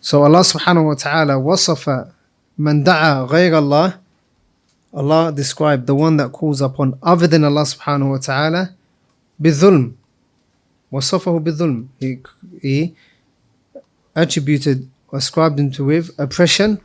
So 0.00 0.22
Allah 0.22 0.44
subhanahu 0.44 0.86
wa 0.86 0.94
ta'ala 0.94 1.34
وصف 1.36 1.90
من 2.58 2.84
دعا 2.84 3.26
غير 3.26 3.58
الله 3.58 3.98
Allah 4.94 5.32
described 5.32 5.86
the 5.86 5.94
one 5.94 6.16
that 6.16 6.30
calls 6.32 6.60
upon 6.60 6.96
other 7.02 7.26
than 7.26 7.44
Allah 7.44 7.62
subhanahu 7.66 8.10
wa 8.10 8.18
ta'ala 8.18 8.74
بالظلم 9.40 9.92
وصفه 10.92 11.38
بالظلم 11.38 11.88
he, 12.00 12.18
he 12.62 12.94
attributed 14.14 14.88
ascribed 15.12 15.58
him 15.58 15.70
to 15.72 15.84
with 15.84 16.10
oppression 16.18 16.80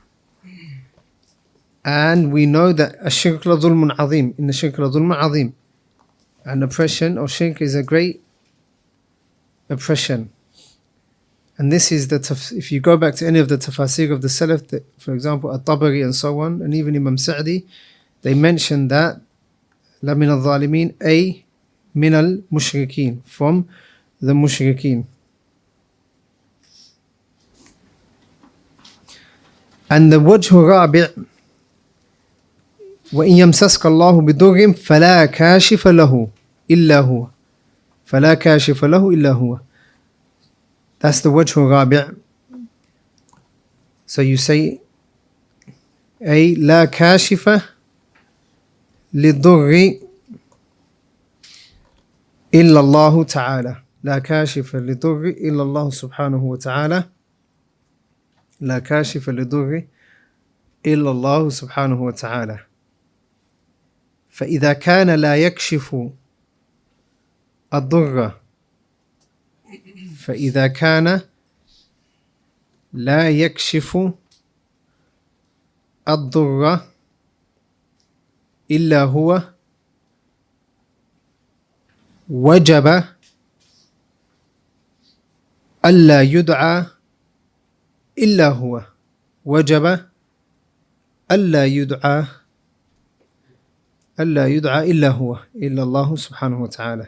And 1.86 2.32
we 2.32 2.46
know 2.46 2.72
that 2.72 3.00
ashirk 3.00 3.46
la 3.46 3.54
dhulmun 3.54 3.94
azim, 3.96 4.34
in 4.36 4.48
the 4.48 4.52
shirk 4.52 4.76
la 4.76 4.88
dhulmun 4.88 5.16
azim. 5.22 5.54
And 6.44 6.64
oppression 6.64 7.16
of 7.16 7.30
shirk 7.30 7.62
is 7.62 7.76
a 7.76 7.84
great 7.84 8.24
oppression. 9.70 10.30
And 11.56 11.70
this 11.70 11.92
is 11.92 12.08
the, 12.08 12.18
if 12.56 12.72
you 12.72 12.80
go 12.80 12.96
back 12.96 13.14
to 13.14 13.26
any 13.26 13.38
of 13.38 13.48
the 13.48 13.56
tafsir 13.56 14.10
of 14.10 14.20
the 14.20 14.26
Salaf, 14.26 14.66
the, 14.66 14.82
for 14.98 15.14
example, 15.14 15.54
At-Tabari 15.54 16.02
and 16.02 16.12
so 16.12 16.40
on, 16.40 16.60
and 16.60 16.74
even 16.74 16.96
Imam 16.96 17.16
Sa'di, 17.16 17.64
they 18.22 18.34
mention 18.34 18.88
that, 18.88 19.20
la 20.02 20.14
min 20.14 20.28
al-zalimin, 20.28 20.94
a 21.02 21.44
min 21.94 22.14
al-mushrikeen, 22.14 23.24
from 23.24 23.68
the 24.20 24.32
mushrikeen. 24.32 25.06
And 29.88 30.12
the 30.12 30.18
word 30.18 30.50
rabi' 30.50 31.06
وإن 33.16 33.32
يمسسك 33.32 33.86
الله 33.86 34.20
بضر 34.20 34.72
فلا 34.72 35.26
كاشف 35.26 35.88
له 35.88 36.28
إلا 36.70 37.00
هو. 37.00 37.26
فلا 38.04 38.34
كاشف 38.34 38.84
له 38.84 39.10
إلا 39.10 39.30
هو. 39.32 39.58
That's 41.00 41.20
the 41.20 41.26
وجه 41.26 41.60
الرابع. 41.60 42.10
So 44.06 44.22
you 44.22 44.36
say 44.36 44.78
أي 46.22 46.54
لا 46.54 46.84
كاشف 46.84 47.62
للضر 49.14 49.98
إلا 52.54 52.80
الله 52.80 53.24
تعالى. 53.24 53.76
لا 54.04 54.18
كاشف 54.18 54.76
للضر 54.76 55.24
إلا 55.26 55.62
الله 55.62 55.90
سبحانه 55.90 56.44
وتعالى. 56.44 57.04
لا 58.60 58.78
كاشف 58.78 59.30
للضر 59.30 59.82
إلا 60.86 61.10
الله 61.10 61.48
سبحانه 61.48 62.02
وتعالى. 62.02 62.65
فإذا 64.36 64.72
كان 64.72 65.10
لا 65.10 65.36
يكشف 65.36 65.96
الضر 67.74 68.32
فإذا 70.16 70.66
كان 70.66 71.20
لا 72.92 73.30
يكشف 73.30 74.12
الضر 76.08 76.80
إلا 78.70 79.02
هو 79.02 79.42
وجب 82.28 83.04
ألا 85.84 86.22
يدعى 86.22 86.84
إلا 88.18 88.48
هو. 88.48 88.84
وجب 89.44 90.06
ألا 91.30 91.66
يدعى 91.66 92.26
ألا 94.19 94.47
يدعى 94.47 94.91
إلا 94.91 95.09
هو 95.09 95.39
إلا 95.55 95.83
الله 95.83 96.15
سبحانه 96.15 96.61
وتعالى 96.61 97.07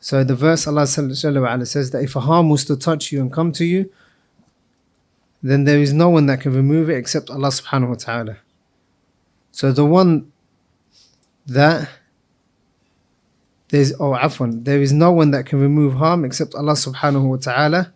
So 0.00 0.22
the 0.22 0.36
verse 0.36 0.68
Allah 0.68 0.82
Jalla 0.84 1.42
wa 1.42 1.52
ala 1.52 1.66
says 1.66 1.90
that 1.90 2.02
if 2.02 2.14
a 2.14 2.20
harm 2.20 2.48
was 2.48 2.64
to 2.66 2.76
touch 2.76 3.10
you 3.10 3.20
and 3.20 3.32
come 3.32 3.50
to 3.50 3.64
you, 3.64 3.90
then 5.42 5.64
there 5.64 5.78
is 5.78 5.92
no 5.92 6.08
one 6.10 6.26
that 6.26 6.40
can 6.40 6.52
remove 6.52 6.88
it 6.88 6.96
except 6.96 7.28
Allah 7.28 7.48
subhanahu 7.48 7.88
wa 7.88 7.94
ta'ala. 7.94 8.36
So 9.50 9.72
the 9.72 9.84
one 9.84 10.30
that 11.46 11.88
there's 13.68 13.92
oh 13.94 14.12
afwan, 14.12 14.64
there 14.64 14.80
is 14.80 14.92
no 14.92 15.10
one 15.10 15.32
that 15.32 15.46
can 15.46 15.60
remove 15.60 15.94
harm 15.94 16.24
except 16.24 16.54
Allah 16.54 16.74
subhanahu 16.74 17.28
wa 17.28 17.36
ta'ala. 17.36 17.92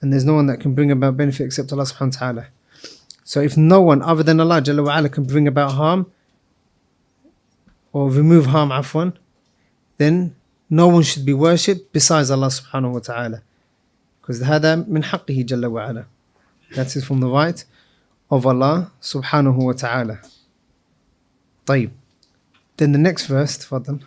And 0.00 0.12
there's 0.12 0.24
no 0.24 0.34
one 0.34 0.46
that 0.46 0.60
can 0.60 0.74
bring 0.74 0.90
about 0.90 1.16
benefit 1.16 1.44
except 1.46 1.72
Allah 1.72 1.82
subhanahu 1.84 2.14
wa 2.14 2.18
ta'ala. 2.20 2.46
So 3.24 3.40
if 3.40 3.56
no 3.56 3.80
one 3.82 4.02
other 4.02 4.22
than 4.22 4.40
Allah 4.40 4.62
Jalla 4.62 4.84
wa 4.84 4.96
ala 4.96 5.08
can 5.08 5.24
bring 5.24 5.48
about 5.48 5.72
harm 5.72 6.10
or 7.94 8.10
remove 8.10 8.46
harm 8.46 8.70
afwan, 8.70 9.14
then 9.98 10.34
no 10.68 10.88
one 10.88 11.02
should 11.02 11.24
be 11.24 11.34
worshipped 11.34 11.92
besides 11.92 12.30
Allah 12.30 12.46
subhanahu 12.46 12.92
wa 12.92 13.00
ta'ala. 13.00 13.42
Because 14.20 14.42
هذا 14.42 14.86
من 14.88 15.04
حقه 15.04 15.44
جل 15.44 15.66
وعلا. 15.66 16.04
That 16.74 16.94
is 16.94 17.04
from 17.04 17.20
the 17.20 17.28
right 17.28 17.64
of 18.30 18.46
Allah 18.46 18.92
subhanahu 19.02 19.56
wa 19.56 19.72
ta'ala. 19.72 20.20
طيب. 21.66 21.90
Then 22.76 22.92
the 22.92 22.98
next 22.98 23.26
verse, 23.26 23.58
تفضل. 23.58 24.02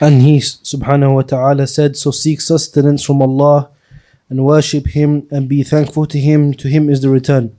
And 0.00 0.22
he 0.22 0.38
subhanahu 0.38 1.14
wa 1.14 1.22
ta'ala 1.22 1.66
said, 1.66 1.96
So 1.96 2.10
seek 2.10 2.40
sustenance 2.40 3.02
from 3.04 3.22
Allah 3.22 3.70
and 4.28 4.44
worship 4.44 4.88
Him 4.88 5.26
and 5.30 5.48
be 5.48 5.62
thankful 5.62 6.06
to 6.06 6.18
Him. 6.18 6.52
To 6.54 6.68
Him 6.68 6.90
is 6.90 7.00
the 7.00 7.08
return. 7.08 7.58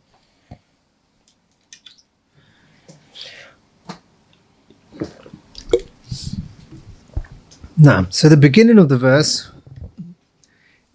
نعم. 7.81 8.07
So 8.09 8.29
the 8.29 8.37
beginning 8.37 8.77
of 8.79 8.89
the 8.89 8.97
verse 8.97 9.51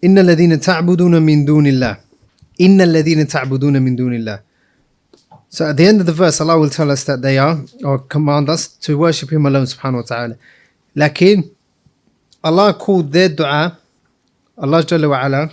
إن 0.03 0.17
الذين 0.19 0.59
تعبدون 0.59 1.21
من 1.21 1.45
دون 1.45 1.67
الله 1.67 1.97
إن 2.61 2.81
الذين 2.81 3.27
تعبدون 3.27 3.81
من 3.81 3.95
دون 3.95 4.13
الله 4.13 4.39
So 5.49 5.69
at 5.69 5.77
the 5.77 5.85
end 5.85 6.01
of 6.01 6.07
the 6.07 6.11
verse 6.13 6.41
Allah 6.41 6.57
will 6.59 6.69
tell 6.69 6.89
us 6.91 7.03
that 7.05 7.21
they 7.21 7.37
are 7.37 7.61
or 7.83 7.99
command 7.99 8.49
us 8.49 8.67
to 8.67 8.97
worship 8.97 9.31
Him 9.31 9.45
alone 9.45 9.65
subhanahu 9.65 10.01
wa 10.01 10.01
ta'ala 10.01 10.35
لكن 10.95 11.43
Allah 12.43 12.73
called 12.73 13.11
their 13.13 13.29
dua 13.29 13.77
Allah 14.57 14.81
جل 14.83 15.05
وعلا 15.05 15.49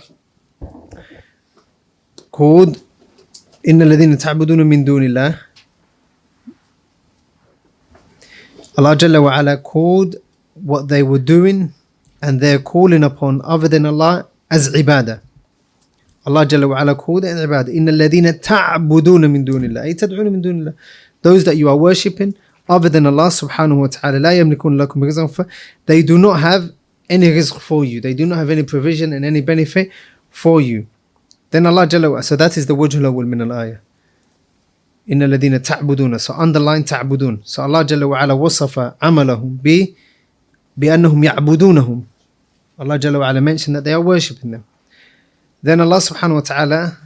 called 2.31 2.77
إن 3.67 3.81
الذين 3.81 4.17
تعبدون 4.17 4.65
من 4.65 4.83
دون 4.83 5.03
الله 5.03 5.39
Allah 8.77 8.95
جل 8.95 9.17
وعلا 9.17 9.63
called 9.63 10.15
what 10.62 10.88
they 10.88 11.02
were 11.02 11.18
doing 11.18 11.72
and 12.22 12.40
they're 12.40 12.58
calling 12.58 13.04
upon 13.04 13.40
other 13.44 13.68
than 13.68 13.86
Allah 13.86 14.26
as 14.50 14.72
ibadah. 14.72 15.20
Allah 16.26 16.44
Jalla 16.44 16.66
wa'ala 16.74 16.96
called 16.96 17.24
it 17.24 17.28
ibadah. 17.36 17.72
Inna 17.72 17.92
ladina 17.92 18.32
ta'buduna 18.32 19.30
min 19.30 19.44
دُونِ 19.44 19.64
اللَّهِ 19.64 19.94
تَدْعُونَ 19.94 20.28
مِن 20.28 20.42
دُونِ 20.42 20.62
اللَّهِ 20.62 20.74
Those 21.22 21.44
that 21.44 21.56
you 21.56 21.68
are 21.68 21.76
worshipping 21.76 22.34
other 22.68 22.88
than 22.88 23.06
Allah 23.06 23.28
subhanahu 23.28 23.80
wa 23.80 23.86
ta'ala 23.86 24.18
لَا 24.18 24.32
يَمْلِكُونَ 24.40 24.86
lakum 24.86 25.02
رِزْقًا 25.04 25.48
They 25.86 26.02
do 26.02 26.18
not 26.18 26.40
have 26.40 26.72
any 27.08 27.28
rizq 27.28 27.60
for 27.60 27.84
you. 27.84 28.00
They 28.00 28.14
do 28.14 28.26
not 28.26 28.38
have 28.38 28.50
any 28.50 28.64
provision 28.64 29.12
and 29.12 29.24
any 29.24 29.40
benefit 29.40 29.90
for 30.30 30.60
you. 30.60 30.88
Then 31.50 31.66
Allah 31.66 31.86
Jalla 31.86 32.10
wa'ala, 32.10 32.24
so 32.24 32.34
that 32.34 32.56
is 32.56 32.66
the 32.66 32.74
wajh 32.74 32.98
min 33.26 33.42
al-ayah. 33.42 33.78
إِنَّ 35.08 35.22
الَّذِينَ 35.22 35.60
ta'buduna. 35.64 36.20
So 36.20 36.34
underline 36.34 36.82
ta'budun. 36.82 37.46
So 37.46 37.62
Allah 37.62 37.84
Jalla 37.84 38.08
wa'ala 38.18 38.36
wasafa 38.36 38.96
amalahum 38.98 39.62
bi 39.62 39.94
بأنهم 40.76 41.24
يعبدونهم 41.24 42.04
Jalla 42.78 43.18
wa 43.18 43.30
ala 43.30 43.40
mentioned 43.40 43.74
that 43.76 43.84
they 43.84 43.92
are 43.92 44.00
worshipping 44.00 44.50
them. 44.50 44.64
Then 45.62 45.80
Allah 45.80 45.96
subhanahu 45.96 46.34
wa 46.34 46.40
ta'ala 46.40 46.98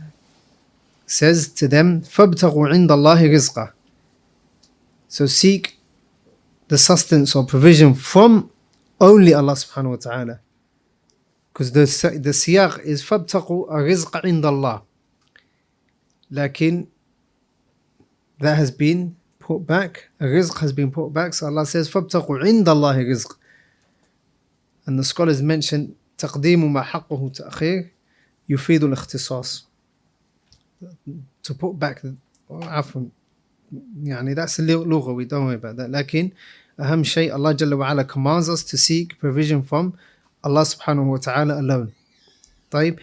says 1.07 1.49
to 1.55 1.68
them, 1.68 2.03
فَابْتَغُوا 2.03 2.73
عِنْدَ 2.73 2.89
اللَّهِ 2.89 3.31
رِزْقًا 3.31 3.71
So 5.09 5.27
seek 5.27 5.79
the 6.68 6.77
sustenance 6.77 7.37
or 7.37 7.45
provision 7.47 7.95
from 7.95 8.51
only 9.01 9.33
Allah 9.33 9.53
subhanahu 9.53 9.91
wa 9.91 9.97
ta'ala. 9.97 10.41
Because 11.53 11.73
the, 11.73 12.18
the 12.18 12.31
siyaq 12.31 12.81
is 12.85 13.03
فَابْتَغُوا 13.05 13.71
الرِّزْقَ 13.71 14.23
عِنْدَ 14.25 14.43
اللَّهِ 14.43 14.83
Lakin 16.33 16.89
that 18.41 18.57
has 18.57 18.71
been 18.71 19.16
put 19.39 19.66
back, 19.66 20.09
a 20.21 20.25
rizq 20.25 20.59
has 20.61 20.73
been 20.73 20.91
put 20.91 21.12
back. 21.12 21.35
So 21.35 21.47
Allah 21.47 21.66
says, 21.66 21.91
فَابْتَغُوا 21.91 22.43
عِنْدَ 22.43 22.64
اللَّهِ 22.64 22.97
رِزْقًا 23.09 23.35
and 24.89 24.99
the 24.99 25.03
scholars 25.03 25.41
mention 25.41 25.95
تقديم 26.18 26.74
ما 26.74 26.82
حقه 26.82 27.30
تأخير 27.30 27.91
يفيد 28.49 28.84
الاختصاص 28.84 29.68
to 31.47 31.53
put 31.53 31.80
back 31.80 32.06
عفوا 32.51 33.01
يعني 34.03 34.36
that's 34.36 34.60
a 34.60 34.62
لغة 34.62 35.14
we 35.16 35.26
don't 35.26 35.45
worry 35.45 35.56
about 35.56 35.78
that 35.78 35.89
لكن 35.89 36.32
أهم 36.80 37.03
شيء 37.03 37.36
Allah 37.36 37.51
جل 37.53 37.74
وعلا 37.74 38.03
commands 38.08 38.49
us 38.49 38.64
to 38.64 38.78
seek 38.78 39.18
provision 39.20 39.62
from 39.64 39.93
Allah 40.43 40.66
subhanahu 40.66 41.06
wa 41.06 41.18
ta'ala 41.18 41.60
alone 41.60 41.91
طيب 42.72 42.99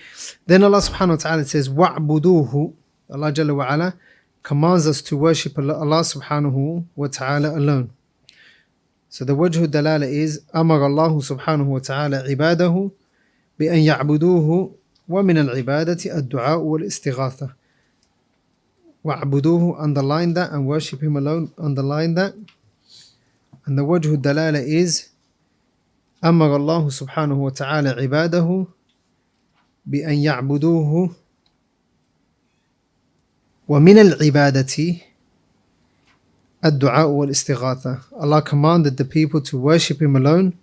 then 0.46 0.62
Allah 0.62 0.80
subhanahu 0.80 1.10
wa 1.10 1.16
ta'ala 1.16 1.44
says 1.44 1.68
وَعْبُدُوهُ 1.68 2.72
Allah 3.10 3.32
جل 3.32 3.50
وعلا 3.50 3.92
commands 4.42 4.86
us 4.86 5.02
to 5.02 5.16
worship 5.16 5.58
Allah 5.58 6.02
subhanahu 6.02 6.84
wa 6.96 7.06
ta'ala 7.08 7.56
alone 7.56 7.90
So 9.09 9.25
the 9.25 9.35
wajh 9.35 9.67
dalala 9.67 10.05
is 10.09 10.41
أمر 10.55 10.85
الله 10.85 11.19
سبحانه 11.21 11.69
وتعالى 11.71 12.15
عباده 12.17 12.89
بأن 13.59 13.79
يعبدوه 13.79 14.75
ومن 15.09 15.37
العبادة 15.37 16.17
الدعاء 16.17 16.59
والاستغاثة 16.59 17.49
واعبدوه 19.03 19.79
underline 19.81 20.33
that 20.33 20.51
and 20.51 20.67
worship 20.67 21.01
him 21.01 21.15
alone 21.17 21.51
underline 21.57 22.13
that. 22.15 22.33
And 23.65 23.77
the 23.77 23.83
wajh 23.85 24.15
dalala 24.21 24.61
is 24.61 25.09
أمر 26.23 26.55
الله 26.55 26.89
سبحانه 26.89 27.43
وتعالى 27.43 27.89
عباده 27.89 28.65
بأن 29.85 30.13
يعبدوه 30.13 31.15
ومن 33.67 33.97
العبادة 33.97 34.95
الدعاء 36.64 37.08
والاستغاثة. 37.08 38.00
Allah 38.18 38.42
commanded 38.42 38.96
the 38.96 39.04
people 39.04 39.40
to 39.40 39.58
worship 39.58 40.00
Him 40.00 40.16
alone, 40.16 40.54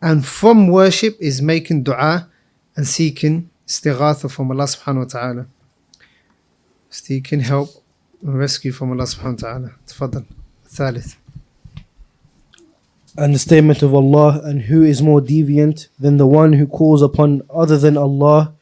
and 0.00 0.24
from 0.24 0.68
worship 0.68 1.16
is 1.20 1.40
making 1.40 1.82
dua 1.84 2.28
and 2.76 2.86
seeking 2.86 3.48
istighatha 3.66 4.30
from 4.30 4.50
Allah 4.50 4.64
subhanahu 4.64 4.98
wa 4.98 5.04
ta'ala. 5.04 5.46
Seeking 6.90 7.40
help 7.40 7.70
and 8.22 8.38
rescue 8.38 8.72
from 8.72 8.92
Allah 8.92 9.04
subhanahu 9.04 9.42
wa 9.42 9.48
ta'ala. 9.48 9.70
تفضل. 9.86 10.24
الثالث. 10.68 11.16
And 13.16 13.34
the 13.34 13.38
statement 13.38 13.82
of 13.82 13.94
Allah, 13.94 14.40
and 14.42 14.62
who 14.62 14.82
is 14.82 15.02
more 15.02 15.20
deviant 15.20 15.88
than 15.98 16.16
the 16.16 16.26
one 16.26 16.54
who 16.54 16.66
calls 16.66 17.02
upon 17.02 17.42
other 17.54 17.76
than 17.76 17.96
Allah, 17.96 18.54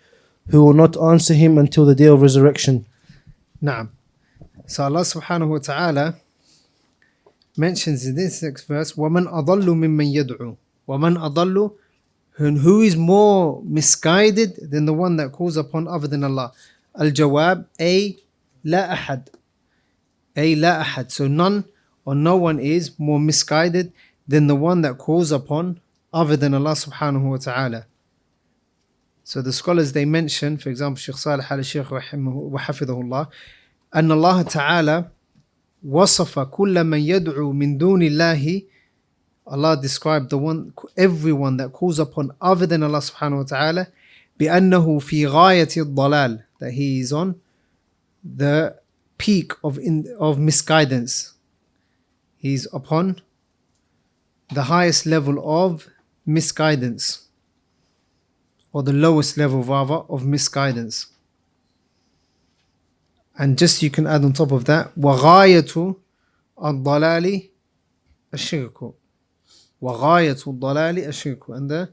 who 0.48 0.64
will 0.64 0.72
not 0.72 0.96
answer 0.96 1.34
him 1.34 1.56
until 1.56 1.84
the 1.84 1.94
day 1.94 2.06
of 2.06 2.20
resurrection. 2.22 2.84
نعم. 3.62 3.88
So 4.66 4.84
Allah 4.84 5.00
subhanahu 5.02 5.48
wa 5.48 5.58
ta'ala 5.58 6.16
mentions 7.56 8.06
in 8.06 8.14
this 8.14 8.42
next 8.42 8.64
verse, 8.64 8.92
وَمَنْ 8.92 9.26
أَضَلُّ 9.26 9.64
مِمَّنْ 9.64 10.14
يَدْعُو 10.14 10.56
وَمَنْ 10.88 11.18
أَضَلُّ 11.18 11.72
who 12.40 12.56
who 12.56 12.80
is 12.80 12.96
more 12.96 13.62
misguided 13.64 14.70
than 14.70 14.86
the 14.86 14.94
one 14.94 15.16
that 15.16 15.30
calls 15.30 15.58
upon 15.58 15.86
other 15.86 16.08
than 16.08 16.24
Allah? 16.24 16.52
Al-Jawab, 16.98 17.66
A, 17.78 18.16
لا 18.64 18.92
أحد. 18.94 19.28
A, 20.36 20.56
لا 20.56 20.80
أحد. 20.80 21.10
So 21.10 21.28
none 21.28 21.66
or 22.06 22.14
no 22.14 22.36
one 22.36 22.58
is 22.58 22.98
more 22.98 23.20
misguided 23.20 23.92
than 24.26 24.46
the 24.46 24.56
one 24.56 24.80
that 24.80 24.96
calls 24.96 25.32
upon 25.32 25.80
other 26.14 26.34
than 26.34 26.54
Allah 26.54 26.72
subhanahu 26.72 27.30
wa 27.30 27.36
ta'ala. 27.36 27.86
So 29.22 29.42
the 29.42 29.52
scholars 29.52 29.92
they 29.92 30.06
mention, 30.06 30.56
for 30.56 30.70
example, 30.70 30.98
Shaykh 30.98 31.16
Salih 31.16 31.44
al-Shaykh 31.50 31.86
وحفظه 31.86 33.02
الله, 33.02 33.28
أن 33.94 34.10
الله 34.10 34.42
تعالى 34.42 35.10
وصف 35.89 36.39
كل 36.39 36.83
من 36.83 36.99
يدعو 36.99 37.51
من 37.51 37.77
دون 37.77 38.01
الله 38.03 38.63
Allah 39.47 39.77
described 39.79 40.29
the 40.31 40.37
one 40.37 40.73
everyone 40.97 41.57
that 41.57 41.71
calls 41.71 41.99
upon 41.99 42.31
other 42.41 42.65
than 42.65 42.81
Allah 42.81 42.97
subhanahu 42.99 43.37
wa 43.37 43.43
ta'ala 43.43 43.87
بأنه 44.39 44.99
في 44.99 45.27
غاية 45.27 45.69
الضلال 45.77 46.43
that 46.59 46.71
he 46.71 46.99
is 46.99 47.13
on 47.13 47.35
the 48.23 48.75
peak 49.17 49.53
of 49.63 49.77
in, 49.77 50.07
of 50.19 50.39
misguidance 50.39 51.33
he's 52.37 52.67
upon 52.73 53.21
the 54.53 54.63
highest 54.63 55.05
level 55.05 55.37
of 55.45 55.87
misguidance 56.25 57.27
or 58.73 58.81
the 58.83 58.93
lowest 58.93 59.37
level 59.37 59.61
rather 59.63 60.01
of 60.09 60.25
misguidance 60.25 61.07
and 63.38 63.56
just 63.58 63.82
you 63.82 63.90
can 63.90 64.06
add 64.06 64.24
on 64.24 64.32
top 64.32 64.52
of 64.52 64.64
that 64.66 64.92
وغاية 64.96 65.96
الضلال 66.58 67.48
الشرك 68.34 68.92
وغاية 69.80 70.36
الضلال 70.46 70.98
الشرك 70.98 71.48
and 71.48 71.70
the 71.70 71.88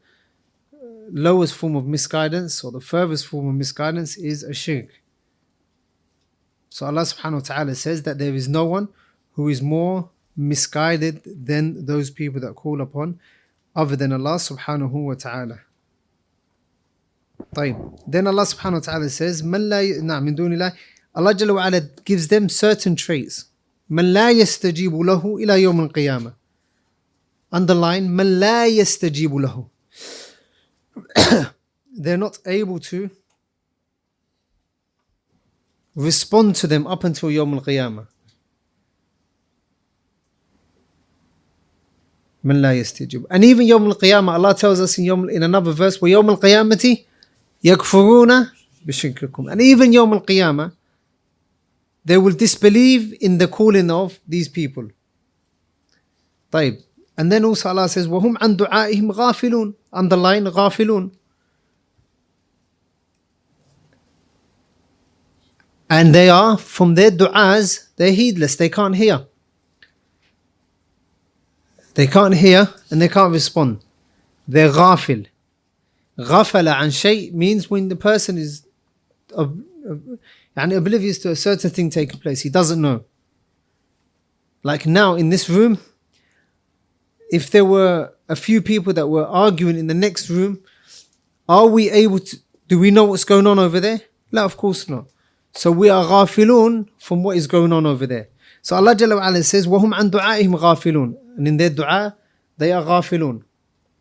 lowest 1.12 1.54
form 1.56 1.76
of 1.76 1.86
misguidance 1.86 2.64
or 2.64 2.72
the 2.72 2.82
furthest 2.82 3.28
form 3.28 3.48
of 3.48 3.56
misguidance 3.56 4.18
is 4.18 4.44
a 4.44 4.54
shirk 4.54 4.90
so 6.70 6.86
Allah 6.86 7.04
subhanahu 7.04 7.34
wa 7.34 7.40
ta'ala 7.40 7.76
says 7.76 8.04
that 8.04 8.18
there 8.18 8.34
is 8.36 8.48
no 8.50 8.66
one 8.66 8.90
who 9.34 9.48
is 9.48 9.62
more 9.62 10.10
misguided 10.36 11.22
than 11.26 11.86
those 11.86 12.12
people 12.12 12.42
that 12.42 12.54
call 12.56 12.82
upon 12.82 13.20
other 13.76 13.96
than 13.96 14.12
Allah 14.12 14.36
subhanahu 14.36 14.92
wa 14.92 15.14
ta'ala 15.14 15.60
طيب 17.56 17.76
then 18.08 18.28
Allah 18.28 18.44
subhanahu 18.44 18.74
wa 18.74 18.80
ta'ala 18.80 19.10
says 19.10 19.42
من 19.44 19.70
لا 19.70 19.82
ي... 19.82 20.02
نعم 20.02 20.24
من 20.26 20.36
دون 20.36 20.54
الله 20.54 20.74
Allah 21.15 21.35
Jalla 21.35 21.55
wa 21.55 21.81
gives 22.05 22.29
them 22.29 22.49
certain 22.49 22.97
traits. 22.97 23.47
من 23.91 24.13
لا 24.13 24.31
يستجيب 24.31 24.95
له 24.95 25.37
إلى 25.37 25.63
يوم 25.63 25.89
القيامة. 25.89 26.33
Underline 27.53 28.09
من 28.09 28.41
لا 28.41 28.67
يستجيب 28.67 29.35
له. 29.35 29.69
They're 31.95 32.17
not 32.17 32.39
able 32.47 32.79
to 32.79 33.11
respond 35.95 36.57
to 36.57 36.67
them 36.67 36.87
up 36.87 37.05
until 37.05 37.31
يوم 37.31 37.59
القيامة. 37.59 37.63
Qiyamah. 37.63 38.07
من 42.45 42.63
لا 42.63 42.73
يستجيب 42.73 43.27
and 43.31 43.45
even 43.45 43.67
يوم 43.67 43.91
القيامة 43.93 44.35
Allah 44.35 44.55
tells 44.55 44.81
us 44.81 44.99
in, 44.99 45.05
يوم, 45.05 45.31
in 45.31 45.43
another 45.43 45.73
verse 45.73 46.03
ويوم 46.03 46.31
القيامة 46.31 46.97
يكفرون 47.65 48.47
بِشِرْكِكُمْ." 48.87 49.53
and 49.53 49.61
even 49.61 49.93
يوم 49.93 50.13
القيامة 50.15 50.73
they 52.06 52.18
will 52.18 52.34
disbelieve 52.34 53.14
in 53.22 53.38
the 53.38 53.48
calling 53.48 53.92
of 53.92 54.20
these 54.28 54.48
people 54.48 54.88
طيب 56.52 56.82
and 57.18 57.32
then 57.32 57.44
also 57.44 57.70
Allah 57.70 57.90
says 57.90 58.08
وهم 58.08 58.38
عن 58.38 58.58
دعائهم 58.58 59.12
غافلون 59.12 59.74
underline 59.94 60.48
غافلون 60.48 61.12
and 65.90 66.14
they 66.14 66.30
are 66.30 66.58
from 66.58 66.96
their 66.96 67.12
du'as 67.12 67.88
they're 67.96 68.12
heedless 68.12 68.56
they 68.56 68.70
can't 68.70 68.96
hear 68.96 69.26
they 71.96 72.08
can't 72.08 72.36
hear 72.36 72.70
and 72.90 73.02
they 73.02 73.08
can't 73.10 73.34
respond 73.34 73.80
they're 74.48 74.72
غافل 74.72 75.28
غفل 76.20 76.68
عن 76.68 76.92
شيء 76.92 77.34
means 77.34 77.70
when 77.70 77.90
the 77.90 77.96
person 77.96 78.38
is 78.38 78.64
ob- 80.58 80.64
ob- 80.64 80.72
يعني 80.72 80.78
oblivious 80.78 81.20
to 81.20 81.30
a 81.32 81.36
certain 81.36 81.70
thing 81.70 81.90
taking 81.90 82.20
place 82.20 82.42
he 82.42 82.50
doesn't 82.50 82.82
know 82.82 83.04
like 84.64 84.86
now 84.86 85.16
in 85.16 85.30
this 85.30 85.50
room 85.50 85.78
if 87.32 87.50
there 87.52 87.66
were 87.66 88.12
a 88.30 88.36
few 88.36 88.62
people 88.62 88.94
that 88.94 89.08
were 89.08 89.26
arguing 89.26 89.78
in 89.78 89.88
the 89.88 89.94
next 89.94 90.30
room 90.30 90.60
are 91.48 91.68
we 91.68 91.90
able 91.90 92.20
to 92.20 92.38
do 92.68 92.80
we 92.80 92.92
know 92.92 93.04
what's 93.04 93.24
going 93.24 93.48
on 93.48 93.60
over 93.60 93.80
there 93.80 94.02
no 94.32 94.44
of 94.46 94.58
course 94.58 94.90
not 94.90 95.06
so 95.54 95.72
we 95.72 95.90
are 95.90 96.04
غافلون 96.06 96.86
from 96.98 97.24
what 97.24 97.38
is 97.38 97.48
going 97.48 97.72
on 97.74 97.86
over 97.86 98.06
there 98.08 98.28
so 98.62 98.76
Allah 98.76 98.96
Jalla 98.96 99.16
wa 99.18 99.28
ala 99.30 99.44
says 99.44 99.68
وهم 99.68 99.94
عن 99.94 100.10
دعائهم 100.10 100.56
غافلون 100.56 101.16
and 101.38 101.48
in 101.48 101.58
their 101.58 101.70
dua 101.70 102.16
they 102.58 102.72
are 102.72 102.84
غافلون 102.84 103.44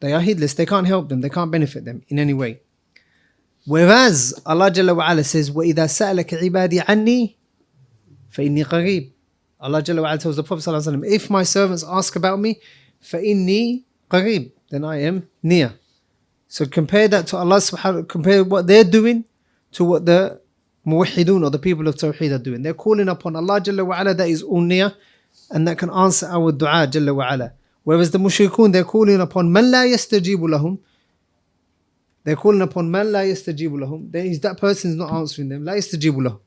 they 0.01 0.13
are 0.13 0.21
heedless 0.21 0.55
they 0.55 0.67
can't 0.67 0.87
help 0.87 1.09
them 1.09 1.21
they 1.21 1.29
can't 1.31 1.51
benefit 1.51 1.85
them 1.85 2.03
in 2.09 2.19
any 2.19 2.35
way 2.35 2.61
whereas 3.67 4.35
Allah 4.45 4.71
Jalla 4.71 4.97
wa 4.97 5.05
ala 5.09 5.25
says 5.25 5.51
وإذا 5.51 5.87
سألك 5.87 6.35
عبادي 6.35 6.81
عني 6.81 7.37
فإني 8.31 8.63
قريب 8.63 9.13
Allah 9.61 9.83
Jalla 9.83 10.03
wa 10.03 10.09
ala 10.11 10.19
tells 10.19 10.37
the 10.37 10.43
Prophet 10.43 10.63
صلى 10.65 10.75
الله 10.79 10.87
عليه 10.87 10.99
وسلم 10.99 11.13
if 11.13 11.31
my 11.31 11.43
servants 11.43 11.85
ask 11.85 12.17
about 12.17 12.39
me 12.39 12.57
فإني 13.03 13.85
قريب 14.11 14.51
then 14.71 14.85
I 14.85 15.03
am 15.03 15.29
near 15.43 15.75
so 16.49 16.67
compare 16.67 17.09
that 17.09 17.27
to 17.29 17.37
Allah 17.37 17.57
subhanahu 17.57 18.09
compare 18.09 18.45
what 18.45 18.67
they're 18.67 18.85
doing 18.85 19.25
to 19.73 19.85
what 19.85 20.07
the 20.07 20.41
muwahidun 20.87 21.45
or 21.45 21.51
the 21.51 21.59
people 21.59 21.89
of 21.89 21.97
Tawheed 21.97 22.33
are 22.33 22.39
doing. 22.39 22.63
They're 22.63 22.75
calling 22.75 23.09
upon 23.09 23.37
Allah 23.37 23.61
Jalla 23.61 23.85
wa 23.85 24.01
ala 24.01 24.15
that 24.15 24.29
is 24.29 24.43
all 24.43 24.61
near 24.61 24.93
and 25.51 25.67
that 25.67 25.79
can 25.79 25.91
answer 25.91 26.27
our 26.27 26.53
dua 26.53 26.87
Jalla 26.87 27.15
wa 27.15 27.29
ala. 27.31 27.53
Whereas 27.83 28.11
the 28.11 28.19
mushrikun, 28.19 28.73
they're 28.73 28.85
calling 28.85 29.21
upon 29.21 29.53
man 29.53 29.71
la 29.71 29.79
yastajibu 29.79 30.49
lahum. 30.49 30.79
They're 32.25 32.37
calling 32.37 32.61
upon 32.61 32.91
man 32.91 33.13
la 33.13 33.21
yastajibu 33.21 33.79
lahum. 33.79 34.11
There 34.11 34.25
is 34.25 34.41
that 34.41 34.59
person 34.59 34.91
is 34.91 34.97
not 34.97 35.13
answering 35.13 35.49
them. 35.49 35.65
La 35.65 35.75
yastajibu 35.75 36.17
lahum. 36.17 36.41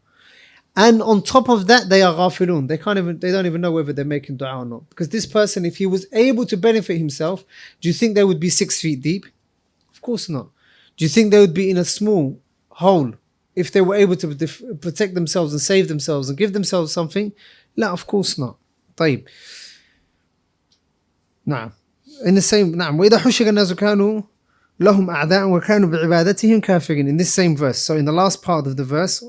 And 0.75 1.01
on 1.01 1.23
top 1.23 1.49
of 1.49 1.67
that, 1.67 1.89
they 1.89 2.01
are 2.01 2.13
ghafilun. 2.13 2.67
They 2.67 2.77
can't 2.77 2.97
even, 2.97 3.19
they 3.19 3.31
don't 3.31 3.45
even 3.45 3.61
know 3.61 3.71
whether 3.71 3.91
they're 3.91 4.05
making 4.05 4.37
dua 4.37 4.59
or 4.59 4.65
not. 4.65 4.89
Because 4.89 5.09
this 5.09 5.25
person, 5.25 5.65
if 5.65 5.77
he 5.77 5.85
was 5.85 6.05
able 6.13 6.45
to 6.45 6.55
benefit 6.57 6.97
himself, 6.97 7.43
do 7.81 7.87
you 7.89 7.93
think 7.93 8.15
they 8.15 8.23
would 8.23 8.39
be 8.39 8.49
six 8.49 8.79
feet 8.79 9.01
deep? 9.01 9.25
Of 9.93 10.01
course 10.01 10.29
not. 10.29 10.49
Do 10.95 11.05
you 11.05 11.09
think 11.09 11.31
they 11.31 11.39
would 11.39 11.53
be 11.53 11.69
in 11.69 11.77
a 11.77 11.85
small 11.85 12.39
hole 12.69 13.13
if 13.55 13.71
they 13.71 13.81
were 13.81 13.95
able 13.95 14.15
to 14.17 14.33
def- 14.33 14.61
protect 14.79 15.15
themselves 15.15 15.53
and 15.53 15.61
save 15.61 15.87
themselves 15.87 16.29
and 16.29 16.37
give 16.37 16.53
themselves 16.53 16.93
something? 16.93 17.31
لا 17.77 17.91
of 17.91 18.05
course 18.05 18.37
not. 18.37 18.57
طيب. 18.95 19.27
نعم. 21.47 21.71
In 22.25 22.35
the 22.35 22.41
same 22.41 22.75
نعم 22.75 22.99
وإذا 22.99 23.17
حشر 23.17 23.49
الناس 23.49 23.73
كانوا 23.73 24.21
لهم 24.84 25.10
أعداء 25.10 25.48
وكانوا 25.48 25.88
بعبادتهم 25.88 26.60
كافرين. 26.60 27.08
In 27.08 27.16
this 27.16 27.32
same 27.32 27.56
verse. 27.56 27.78
So 27.78 27.96
in 27.96 28.04
the 28.04 28.12
last 28.12 28.42
part 28.42 28.66
of 28.66 28.76
the 28.76 28.84
verse 28.84 29.22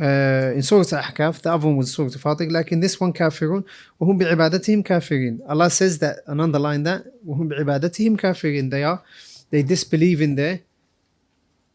uh, 0.00 0.52
in 0.54 0.62
Surah 0.62 0.84
Al-Ahqaf, 0.92 1.42
the 1.42 1.52
other 1.52 1.66
one 1.66 1.76
was 1.76 1.92
Surah 1.92 2.36
like 2.50 2.72
in 2.72 2.80
this 2.80 3.00
one 3.00 3.12
كافرون 3.12 3.64
وهم 4.00 4.18
بعبادتهم 4.18 4.82
كافرين. 4.82 5.40
Allah 5.48 5.70
says 5.70 5.98
that 5.98 6.18
and 6.26 6.40
underline 6.40 6.82
that 6.84 7.04
وهم 7.26 7.48
بعبادتهم 7.48 8.16
كافرين. 8.16 8.70
They 8.70 8.84
are 8.84 9.02
they 9.50 9.62
disbelieve 9.62 10.20
in 10.20 10.36
their 10.36 10.60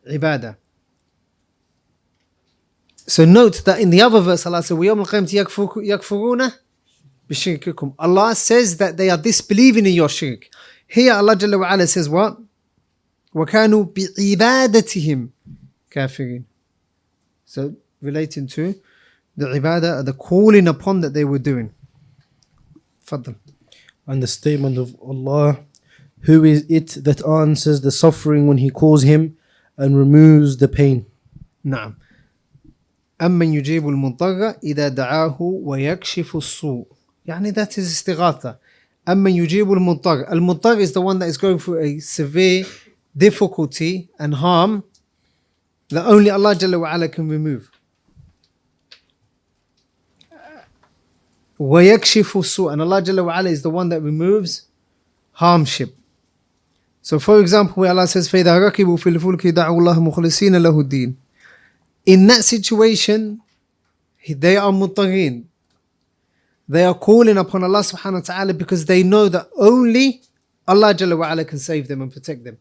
ibadah. 0.09 0.55
So 3.05 3.25
note 3.25 3.65
that 3.65 3.79
in 3.79 3.89
the 3.89 4.01
other 4.01 4.21
verse, 4.21 4.45
Allah 4.45 4.63
said, 4.63 4.77
وَيَوْمَ 4.77 5.05
الْقِيَامَةِ 5.05 5.49
يَكْفُرُونَ 5.75 6.53
بِشِرْكِكُمْ 7.29 7.95
Allah 7.99 8.33
says 8.35 8.77
that 8.77 8.95
they 8.95 9.09
are 9.09 9.17
disbelieving 9.17 9.85
in 9.85 9.93
your 9.93 10.07
shirk. 10.07 10.47
Here 10.87 11.13
Allah 11.13 11.35
Jalla 11.35 11.59
wa 11.59 11.73
ala 11.73 11.87
says 11.87 12.07
what? 12.07 12.37
وَكَانُوا 13.34 13.92
بِعِبَادَتِهِمْ 13.94 15.28
كَافِرِينَ 15.90 16.44
So 17.44 17.74
relating 18.00 18.46
to 18.48 18.74
the 19.36 19.46
ibadah, 19.46 20.04
the 20.04 20.12
calling 20.12 20.66
upon 20.68 21.00
that 21.00 21.14
they 21.14 21.24
were 21.24 21.38
doing. 21.38 21.72
Faddal. 23.06 23.36
And 24.06 24.22
the 24.22 24.26
statement 24.26 24.78
of 24.78 24.96
Allah, 25.02 25.60
who 26.22 26.44
is 26.44 26.64
it 26.68 27.04
that 27.04 27.24
answers 27.26 27.80
the 27.82 27.92
suffering 27.92 28.46
when 28.48 28.58
He 28.58 28.70
calls 28.70 29.02
him 29.02 29.36
and 29.76 29.96
removes 29.96 30.56
the 30.56 30.68
pain? 30.68 31.06
نعم 31.64 31.94
أمن 33.22 33.54
يجيب 33.54 33.88
المضطر 33.88 34.54
إذا 34.64 34.88
دعاه 34.88 35.36
ويكشف 35.40 36.36
السوء 36.36 36.86
يعني 37.26 37.52
that 37.52 37.72
is 37.72 37.78
استغاثة 37.78 38.56
أمن 39.08 39.32
يجيب 39.32 39.72
المضطر 39.72 40.32
المضطر 40.32 40.80
is 40.80 40.92
the 40.92 41.00
one 41.00 41.18
that 41.18 41.28
is 41.28 41.36
going 41.36 41.58
through 41.58 41.78
a 41.78 41.98
severe 41.98 42.64
difficulty 43.16 44.08
and 44.18 44.34
harm 44.34 44.84
that 45.90 46.06
only 46.06 46.30
Allah 46.30 46.54
جل 46.54 46.74
وعلا 46.74 47.12
can 47.12 47.28
remove 47.28 47.70
وَيَكْشِفُ 51.58 52.36
السُّوءَ 52.36 52.72
And 52.72 52.82
Allah 52.82 53.02
Jalla 53.02 53.24
wa'ala 53.24 53.50
is 53.50 53.62
the 53.62 53.70
one 53.70 53.88
that 53.88 54.00
removes 54.00 54.66
harmship. 55.32 55.94
So 57.02 57.18
for 57.18 57.40
example, 57.40 57.74
where 57.82 57.90
Allah 57.90 58.06
says, 58.06 58.28
فَإِذَا 58.28 58.70
رَكِبُوا 58.70 58.98
فِي 58.98 59.16
الْفُلْكِ 59.16 59.54
دَعُوا 59.54 59.80
اللَّهَ 59.80 60.12
مُخْلِصِينَ 60.12 60.56
لَهُ 60.56 60.82
الدِّينَ 60.82 61.16
In 62.06 62.26
that 62.28 62.44
situation, 62.44 63.40
they 64.28 64.56
are 64.56 64.70
muttaqeen. 64.70 65.44
They 66.68 66.84
are 66.84 66.94
calling 66.94 67.38
upon 67.38 67.64
Allah 67.64 67.80
subhanahu 67.80 68.12
wa 68.14 68.20
ta'ala 68.20 68.54
because 68.54 68.84
they 68.84 69.02
know 69.02 69.28
that 69.28 69.48
only 69.56 70.22
Allah 70.66 70.94
Jalla 70.94 71.16
wa'ala 71.18 71.48
can 71.48 71.58
save 71.58 71.88
them 71.88 72.02
and 72.02 72.12
protect 72.12 72.44
them 72.44 72.58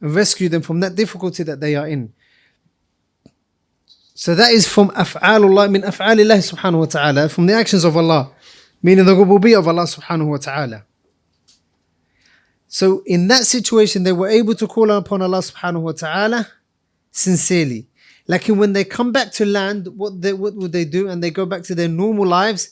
and 0.00 0.14
rescue 0.14 0.48
them 0.48 0.62
from 0.62 0.80
that 0.80 0.94
difficulty 0.94 1.42
that 1.42 1.60
they 1.60 1.74
are 1.76 1.88
in. 1.88 2.12
So 4.14 4.34
that 4.34 4.52
is 4.52 4.66
from 4.66 4.90
af'alullah 4.90 5.70
min 5.70 5.82
af'alillah 5.82 6.52
subhanahu 6.52 6.78
wa 6.78 6.86
ta'ala, 6.86 7.28
from 7.28 7.46
the 7.46 7.52
actions 7.52 7.84
of 7.84 7.96
Allah, 7.96 8.30
meaning 8.82 9.04
the 9.04 9.14
rububiyyah 9.14 9.58
of 9.58 9.68
Allah 9.68 9.84
subhanahu 9.84 10.28
wa 10.28 10.38
ta'ala. 10.38 10.84
So 12.66 13.02
in 13.06 13.28
that 13.28 13.44
situation, 13.44 14.02
they 14.02 14.12
were 14.12 14.28
able 14.28 14.54
to 14.54 14.66
call 14.66 14.90
upon 14.90 15.22
Allah 15.22 15.38
subhanahu 15.38 15.82
wa 15.82 15.92
ta'ala 15.92 16.48
sincerely. 17.10 17.88
Like 18.26 18.46
when 18.46 18.72
they 18.72 18.84
come 18.84 19.12
back 19.12 19.32
to 19.32 19.44
land, 19.44 19.88
what, 19.88 20.20
they, 20.20 20.32
what 20.32 20.54
would 20.54 20.72
they 20.72 20.84
do? 20.84 21.08
And 21.08 21.22
they 21.22 21.30
go 21.30 21.46
back 21.46 21.62
to 21.64 21.74
their 21.74 21.88
normal 21.88 22.26
lives, 22.26 22.70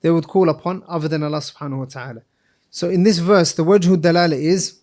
they 0.00 0.10
would 0.10 0.26
call 0.26 0.48
upon 0.48 0.82
other 0.88 1.08
than 1.08 1.22
Allah 1.22 1.38
subhanahu 1.38 1.78
wa 1.78 1.84
ta'ala. 1.84 2.22
So 2.70 2.88
in 2.88 3.02
this 3.02 3.18
verse, 3.18 3.52
the 3.52 3.64
wajhu 3.64 3.96
dalala 3.96 4.32
is 4.32 4.80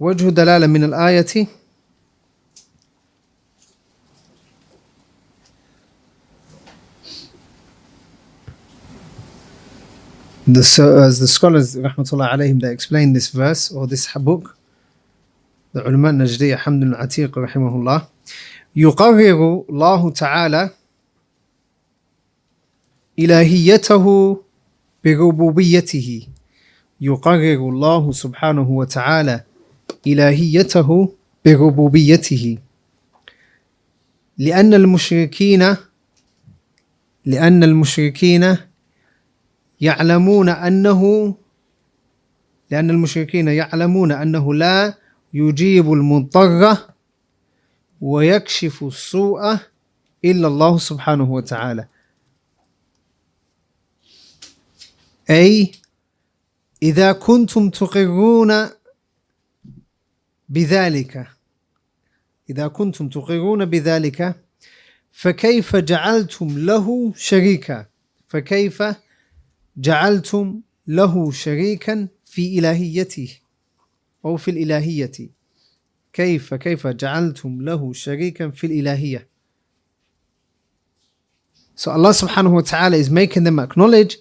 وجه 0.00 0.28
دلالة 0.28 0.66
من 0.66 0.84
الآية 0.84 1.48
the, 10.46 10.64
so, 10.64 10.98
as 10.98 11.18
the 11.20 11.28
scholars 11.28 11.76
rahmatullah 11.76 12.32
alayhim 12.32 12.60
they 12.60 12.72
explain 12.72 13.12
this 13.12 13.28
verse 13.28 13.70
or 13.70 13.86
this 13.86 14.06
book 14.14 14.56
the 15.74 15.84
النجدية 15.84 16.56
حمد 16.56 16.82
العتيق 16.82 17.38
رحمه 17.38 17.74
الله 17.76 18.08
يقرر 18.76 19.64
الله 19.70 20.10
تعالى 20.10 20.70
إلهيته 23.18 24.36
بربوبيته. 25.04 26.28
يقرر 27.00 27.68
الله 27.68 28.12
سبحانه 28.12 28.70
وتعالى 28.70 29.44
إلهيته 30.06 31.14
بربوبيته 31.44 32.58
لأن 34.38 34.74
المشركين 34.74 35.76
لأن 37.24 37.64
المشركين 37.64 38.56
يعلمون 39.80 40.48
أنه 40.48 41.34
لأن 42.70 42.90
المشركين 42.90 43.48
يعلمون 43.48 44.12
أنه 44.12 44.54
لا 44.54 44.94
يجيب 45.34 45.92
المضطر 45.92 46.76
ويكشف 48.00 48.84
السوء 48.84 49.58
إلا 50.24 50.48
الله 50.48 50.78
سبحانه 50.78 51.32
وتعالى. 51.32 51.86
أي 55.30 55.72
إذا 56.82 57.12
كنتم 57.12 57.70
تقرون 57.70 58.68
بذلك 60.49 61.27
إذا 62.49 62.67
كنتم 62.67 63.09
تقرون 63.09 63.65
بذلك 63.65 64.35
فكيف 65.11 65.75
جعلتم 65.75 66.57
له 66.57 67.13
شريكا 67.15 67.85
فكيف 68.27 68.83
جعلتم 69.77 70.61
له 70.87 71.31
شريكا 71.31 72.07
في 72.25 72.59
إلهيته 72.59 73.37
أو 74.25 74.37
في 74.37 74.51
الإلهية 74.51 75.11
كيف 76.13 76.53
كيف 76.53 76.87
جعلتم 76.87 77.61
له 77.61 77.93
شريكا 77.93 78.49
في 78.49 78.67
الإلهية 78.67 79.27
So 81.75 81.91
Allah 81.91 82.11
subhanahu 82.13 82.53
wa 82.53 82.61
ta'ala 82.61 82.95
is 82.97 83.09
making 83.09 83.45
them 83.45 83.57
acknowledge 83.57 84.17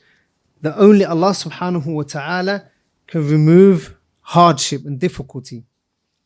that 0.63 0.75
only 0.79 1.05
Allah 1.05 1.33
subhanahu 1.33 1.87
wa 1.87 2.03
ta'ala 2.03 2.65
can 3.07 3.29
remove 3.29 3.95
hardship 4.23 4.87
and 4.87 4.99
difficulty. 4.99 5.65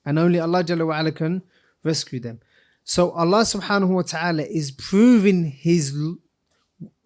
And 0.06 0.18
only 0.18 0.40
Allah 0.40 0.64
Jalla 0.64 0.88
wa 0.88 1.00
ala 1.00 1.12
can 1.12 1.42
rescue 1.84 2.20
them. 2.20 2.40
So 2.84 3.12
Allah 3.12 3.42
subhanahu 3.42 3.90
wa 3.90 4.02
ta'ala 4.02 4.44
is 4.44 4.72
proving 4.72 5.46
His 5.46 5.96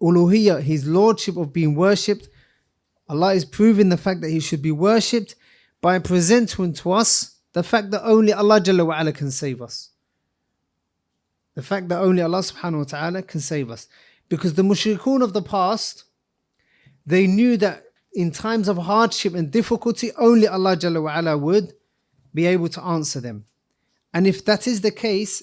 uluhiyah, 0.00 0.62
His 0.62 0.86
lordship 0.86 1.36
of 1.36 1.52
being 1.52 1.74
worshipped. 1.74 2.28
Allah 3.08 3.34
is 3.34 3.44
proving 3.44 3.88
the 3.90 3.96
fact 3.96 4.20
that 4.22 4.30
He 4.30 4.40
should 4.40 4.62
be 4.62 4.72
worshipped 4.72 5.34
by 5.80 5.98
presenting 5.98 6.72
to 6.72 6.92
us 6.92 7.36
the 7.52 7.62
fact 7.62 7.90
that 7.90 8.04
only 8.04 8.32
Allah 8.32 8.60
Jalla 8.60 8.86
wa 8.86 9.00
ala 9.00 9.12
can 9.12 9.30
save 9.30 9.62
us. 9.62 9.90
The 11.54 11.62
fact 11.62 11.88
that 11.88 12.00
only 12.00 12.22
Allah 12.22 12.40
subhanahu 12.40 12.78
wa 12.78 12.84
ta'ala 12.84 13.22
can 13.22 13.40
save 13.40 13.70
us. 13.70 13.88
Because 14.28 14.54
the 14.54 14.62
mushrikun 14.62 15.22
of 15.22 15.32
the 15.32 15.42
past, 15.42 16.04
they 17.06 17.26
knew 17.26 17.56
that 17.58 17.84
in 18.12 18.30
times 18.30 18.68
of 18.68 18.76
hardship 18.78 19.34
and 19.34 19.50
difficulty, 19.50 20.10
only 20.18 20.48
Allah 20.48 20.76
Jalla 20.76 21.02
wa 21.02 21.18
ala 21.18 21.38
would 21.38 21.72
be 22.36 22.46
able 22.46 22.68
to 22.68 22.82
answer 22.82 23.20
them. 23.20 23.46
And 24.12 24.26
if 24.26 24.44
that 24.44 24.66
is 24.66 24.82
the 24.82 24.90
case, 24.90 25.42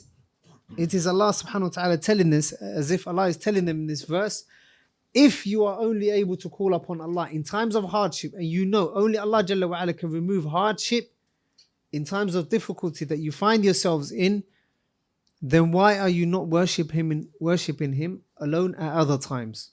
it 0.78 0.94
is 0.94 1.08
Allah 1.08 1.32
subhanahu 1.32 1.70
wa 1.70 1.70
ta'ala 1.70 1.98
telling 1.98 2.30
this 2.30 2.52
as 2.54 2.92
if 2.92 3.08
Allah 3.08 3.28
is 3.28 3.38
telling 3.38 3.66
them 3.66 3.82
in 3.82 3.88
this 3.88 4.04
verse. 4.04 4.46
If 5.14 5.46
you 5.46 5.66
are 5.66 5.80
only 5.80 6.12
able 6.12 6.38
to 6.38 6.50
call 6.50 6.74
upon 6.76 7.02
Allah 7.02 7.30
in 7.32 7.44
times 7.44 7.76
of 7.76 7.84
hardship 7.86 8.34
and 8.36 8.46
you 8.46 8.66
know 8.66 8.92
only 8.94 9.18
Allah 9.18 9.44
Jalla 9.44 9.68
wa 9.70 9.82
ala 9.82 9.94
can 9.94 10.12
remove 10.12 10.46
hardship 10.46 11.12
in 11.92 12.06
times 12.06 12.36
of 12.36 12.50
difficulty 12.50 13.06
that 13.06 13.20
you 13.20 13.32
find 13.32 13.64
yourselves 13.66 14.12
in, 14.12 14.44
then 15.42 15.72
why 15.72 15.98
are 16.00 16.10
you 16.10 16.26
not 16.26 16.48
worship 16.48 16.92
him 16.92 17.12
in, 17.12 17.30
worshiping 17.40 17.94
Him 17.94 18.22
alone 18.38 18.76
at 18.76 18.94
other 18.94 19.18
times? 19.18 19.72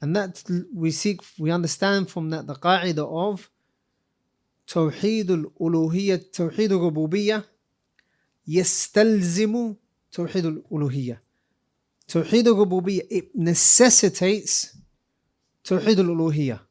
And 0.00 0.14
that 0.16 0.42
we 0.74 0.90
seek, 0.90 1.20
we 1.38 1.50
understand 1.50 2.10
from 2.10 2.30
that 2.30 2.46
the 2.46 2.54
qa'idah 2.54 3.32
of 3.32 3.50
توحيد 4.67 5.31
الألوهية 5.31 6.15
توحيد 6.33 6.71
الربوبية 6.71 7.45
يستلزم 8.47 9.75
توحيد 10.11 10.45
الألوهية 10.45 11.21
توحيد 12.07 12.47
الربوبية 12.47 13.01
it 13.11 13.35
necessitates 13.35 14.75
توحيد 15.63 15.99
الألوهية 15.99 16.69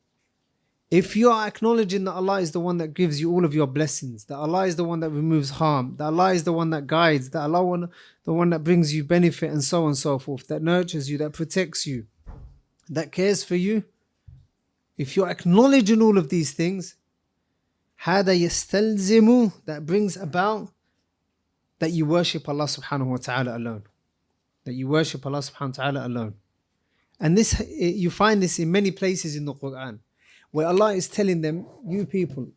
if 0.91 1.15
you 1.17 1.31
are 1.31 1.47
acknowledging 1.47 2.05
that 2.05 2.15
Allah 2.15 2.41
is 2.41 2.53
the 2.53 2.61
one 2.61 2.79
that 2.79 2.95
gives 2.95 3.21
you 3.21 3.31
all 3.31 3.45
of 3.45 3.55
your 3.55 3.67
blessings, 3.67 4.25
that 4.25 4.37
Allah 4.37 4.67
is 4.67 4.77
the 4.77 4.85
one 4.85 5.01
that 5.01 5.11
removes 5.11 5.51
harm, 5.51 5.97
that 5.99 6.07
Allah 6.07 6.33
is 6.33 6.45
the 6.45 6.53
one 6.53 6.71
that 6.71 6.87
guides, 6.87 7.29
that 7.31 7.43
Allah 7.43 7.63
one, 7.63 7.91
the 8.25 8.33
one 8.33 8.49
that 8.51 8.65
brings 8.65 8.95
you 8.95 9.05
benefit 9.05 9.51
and 9.51 9.63
so 9.63 9.83
on 9.83 9.89
and 9.89 9.99
so 9.99 10.19
forth, 10.19 10.47
that 10.49 10.63
nurtures 10.63 11.11
you, 11.11 11.19
that 11.19 11.35
protects 11.35 11.87
you, 11.87 12.07
that 12.89 13.13
cares 13.13 13.45
for 13.45 13.55
you, 13.55 13.85
if 14.97 15.15
you're 15.15 15.29
acknowledging 15.29 16.01
all 16.01 16.17
of 16.17 16.31
these 16.31 16.53
things, 16.53 16.97
هذا 18.05 18.33
يستلزم 18.33 19.53
that 19.67 19.87
brings 19.87 20.17
about 20.17 20.69
that 21.79 21.93
you 21.93 22.07
worship 22.07 22.49
Allah 22.49 22.65
subhanahu 22.65 23.07
wa 23.07 23.17
ta'ala 23.17 23.57
alone. 23.57 23.83
That 24.65 24.75
you 24.75 24.89
worship 24.89 25.25
Allah 25.25 25.39
subhanahu 25.39 25.79
wa 25.79 25.85
ta'ala 25.85 26.07
alone. 26.07 26.35
And 27.21 27.37
this 27.37 27.61
you 27.69 28.11
find 28.11 28.43
this 28.43 28.59
in 28.59 28.71
many 28.71 28.91
places 28.91 29.37
in 29.37 29.45
the 29.45 29.55
Quran 29.55 29.99
where 30.51 30.67
Allah 30.67 30.95
is 30.95 31.09
telling 31.09 31.41
them, 31.41 31.67
you 31.87 32.07
people, 32.07 32.49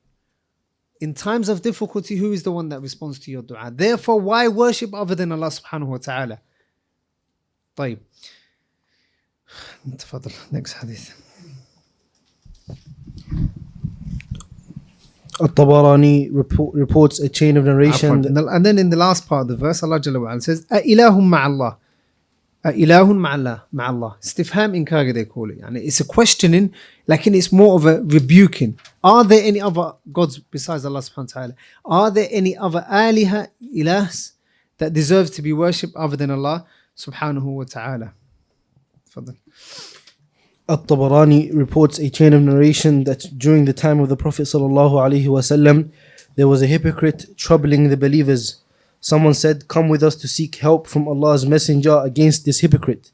in 0.99 1.13
times 1.13 1.49
of 1.49 1.61
difficulty, 1.61 2.15
who 2.15 2.31
is 2.31 2.43
the 2.43 2.51
one 2.51 2.69
that 2.69 2.79
responds 2.79 3.19
to 3.19 3.31
your 3.31 3.41
dua? 3.41 3.71
Therefore, 3.71 4.19
why 4.19 4.47
worship 4.47 4.93
other 4.93 5.15
than 5.15 5.31
Allah 5.31 5.47
subhanahu 5.47 5.87
wa 5.87 5.97
ta'ala? 5.97 6.39
طيب 7.77 7.99
تفضل 9.97 10.51
next 10.51 10.73
hadith 10.73 11.24
At-Tabarani 15.41 16.29
report, 16.31 16.75
reports 16.75 17.19
a 17.19 17.29
chain 17.29 17.57
of 17.57 17.65
narration. 17.65 18.25
And, 18.25 18.37
the, 18.37 18.45
and 18.47 18.65
then 18.65 18.77
in 18.77 18.89
the 18.89 18.97
last 18.97 19.27
part 19.27 19.43
of 19.43 19.47
the 19.47 19.55
verse, 19.55 19.81
Allah 19.81 19.99
Jalla 19.99 20.17
wa'ala 20.17 20.43
says, 20.43 20.65
أَإِلَهٌ 20.65 21.19
مَعَ 21.19 21.47
اللَّهِ 21.47 21.77
أَإِلَهٌ 22.65 23.11
مَعَ 23.15 23.35
اللَّهِ 23.35 23.61
مَعَ 23.73 23.89
اللَّهِ 23.89 24.21
Istifham 24.21 24.85
inkari 24.85 25.13
they 25.13 25.25
call 25.25 25.49
it. 25.49 25.59
And 25.59 25.77
it's 25.77 25.99
a 25.99 26.05
questioning, 26.05 26.73
like 27.07 27.25
it's 27.25 27.51
more 27.51 27.75
of 27.75 27.85
a 27.85 28.03
rebuking. 28.03 28.77
Are 29.03 29.23
there 29.23 29.43
any 29.43 29.61
other 29.61 29.93
gods 30.11 30.37
besides 30.37 30.85
Allah 30.85 30.99
subhanahu 30.99 31.35
wa 31.35 31.41
ta'ala? 31.41 31.55
Are 31.85 32.11
there 32.11 32.27
any 32.29 32.55
other 32.57 32.85
aliha, 32.89 33.47
ilahs, 33.75 34.33
that 34.77 34.93
deserve 34.93 35.31
to 35.31 35.41
be 35.41 35.53
worshipped 35.53 35.95
other 35.95 36.17
than 36.17 36.29
Allah 36.29 36.65
subhanahu 36.95 37.43
wa 37.43 37.63
ta'ala? 37.63 38.13
Fadal. 39.09 39.37
at-Tabarani 40.68 41.54
reports 41.54 41.98
a 42.00 42.10
chain 42.10 42.32
of 42.32 42.42
narration 42.42 43.04
that 43.04 43.38
during 43.38 43.66
the 43.66 43.72
time 43.72 44.00
of 44.00 44.08
the 44.08 44.16
Prophet 44.16 44.42
sallallahu 44.42 45.90
there 46.34 46.48
was 46.48 46.60
a 46.60 46.66
hypocrite 46.66 47.36
troubling 47.36 47.88
the 47.88 47.96
believers. 47.96 48.56
Someone 49.00 49.34
said, 49.34 49.68
"Come 49.68 49.88
with 49.88 50.02
us 50.02 50.16
to 50.16 50.26
seek 50.26 50.56
help 50.56 50.88
from 50.88 51.06
Allah's 51.06 51.46
Messenger 51.46 52.00
against 52.02 52.44
this 52.44 52.60
hypocrite." 52.60 53.12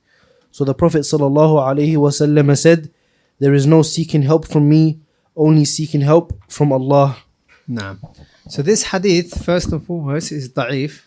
So 0.50 0.64
the 0.64 0.74
Prophet 0.74 1.00
sallallahu 1.00 2.56
said, 2.56 2.90
There 3.38 3.54
is 3.54 3.66
no 3.66 3.82
seeking 3.82 4.22
help 4.22 4.46
from 4.46 4.68
me, 4.68 5.00
only 5.36 5.64
seeking 5.64 6.02
help 6.02 6.32
from 6.48 6.72
Allah. 6.72 7.16
Naam. 7.68 7.98
So 8.48 8.62
this 8.62 8.84
hadith, 8.84 9.44
first 9.44 9.72
and 9.72 9.84
foremost, 9.84 10.30
is 10.32 10.48
da'if. 10.48 11.02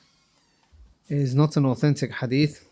It 1.09 1.17
is 1.17 1.35
not 1.35 1.57
an 1.57 1.65
authentic 1.65 2.11
hadith. 2.13 2.65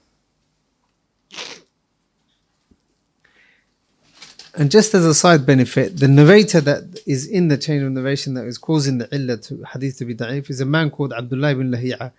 And 4.56 4.70
just 4.70 4.94
as 4.94 5.04
a 5.04 5.16
side 5.16 5.46
benefit, 5.46 5.98
the 5.98 6.08
narrator 6.08 6.62
that 6.62 7.00
is 7.08 7.26
in 7.26 7.48
the 7.48 7.58
chain 7.58 7.84
of 7.84 7.92
narration 7.92 8.36
that 8.36 8.46
is 8.46 8.60
causing 8.60 9.00
the 9.00 9.08
illah 9.12 9.38
to 9.38 9.64
hadith 9.74 9.98
to 9.98 10.06
be 10.06 10.14
da'if 10.14 10.50
is 10.50 10.62
a 10.62 10.66
man 10.66 10.92
called 10.92 11.12
Abdullah 11.12 11.52
ibn 11.52 11.72
Lahi'a. 11.72 12.12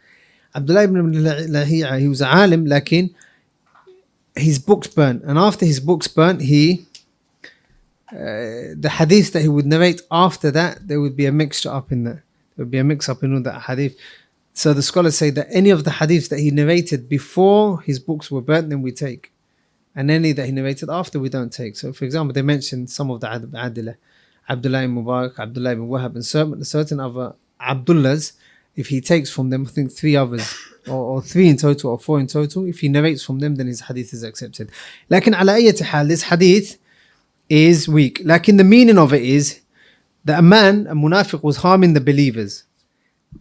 Abdullah 0.55 0.85
ibn 0.85 1.13
Lahi'a, 1.13 2.01
he 2.01 2.09
was 2.09 2.21
a 2.21 2.29
alim, 2.29 2.67
lakin 2.67 3.15
his 4.35 4.59
books 4.59 4.89
burnt. 4.89 5.23
And 5.23 5.39
after 5.39 5.65
his 5.65 5.81
books 5.81 6.09
burnt, 6.09 6.43
he 6.43 6.87
uh, 8.13 8.75
the 8.77 8.91
hadith 8.99 9.33
that 9.33 9.43
he 9.43 9.49
would 9.49 9.67
narrate 9.67 10.03
after 10.11 10.51
that, 10.51 10.87
there 10.87 11.01
would 11.01 11.17
be 11.17 11.27
a 11.27 11.33
mixture 11.33 11.71
up 11.71 11.91
in 11.91 12.05
there. 12.05 12.25
There 12.57 12.65
would 12.65 12.71
be 12.71 12.79
a 12.79 12.85
mix 12.85 13.09
up 13.09 13.23
in 13.25 13.35
all 13.35 13.43
that 13.43 13.63
hadith. 13.63 13.97
So 14.53 14.73
the 14.73 14.83
scholars 14.83 15.19
say 15.19 15.31
that 15.31 15.49
any 15.51 15.71
of 15.71 15.83
the 15.83 15.91
hadiths 15.91 16.29
that 16.29 16.39
he 16.39 16.51
narrated 16.51 17.09
before 17.09 17.81
his 17.83 17.99
books 17.99 18.31
were 18.31 18.41
burnt, 18.41 18.71
then 18.71 18.83
we 18.83 18.93
take 18.93 19.33
and 19.95 20.11
any 20.11 20.33
that 20.33 20.47
he 20.47 20.53
narrated 20.53 20.91
after 20.91 21.19
we 21.19 21.29
don't 21.29 21.53
take. 21.53 21.77
So, 21.77 21.93
for 21.93 22.05
example, 22.05 22.33
they 22.33 22.43
mentioned 22.43 22.91
some 22.91 23.11
of 23.11 23.21
the 23.21 23.29
Adilah, 23.29 23.97
Abdullah 24.49 24.85
ibn 24.85 25.05
Mubarak, 25.05 25.39
Abdullah 25.39 25.73
ibn 25.73 25.89
Wahab, 25.89 26.15
and 26.15 26.25
certain, 26.25 26.65
certain 26.65 27.01
other 27.01 27.35
Abdullahs. 27.61 28.33
If 28.77 28.89
he 28.89 29.01
takes 29.01 29.31
from 29.31 29.51
them, 29.51 29.67
I 29.69 29.71
think 29.71 29.93
three 29.93 30.17
others, 30.17 30.53
or, 30.89 30.95
or, 30.95 31.23
three 31.23 31.49
in 31.49 31.57
total, 31.57 31.93
or 31.93 31.99
four 31.99 32.19
in 32.19 32.27
total, 32.27 32.67
if 32.67 32.81
he 32.81 32.89
narrates 32.89 33.23
from 33.23 33.39
them, 33.39 33.55
then 33.55 33.69
his 33.69 33.83
hadith 33.83 34.13
is 34.13 34.25
accepted. 34.25 34.71
Like 35.09 35.29
in 35.29 35.33
hal, 35.33 36.07
this 36.09 36.25
hadith 36.25 36.79
is 37.49 37.89
weak. 37.89 38.21
Like 38.25 38.49
in 38.49 38.57
the 38.57 38.65
meaning 38.65 38.99
of 38.99 39.13
it 39.13 39.23
is 39.23 39.61
that 40.25 40.41
a 40.41 40.43
man, 40.43 40.89
a 40.89 40.95
munafiq, 40.95 41.43
was 41.45 41.59
harming 41.59 41.95
the 41.95 42.01
believers. 42.01 42.65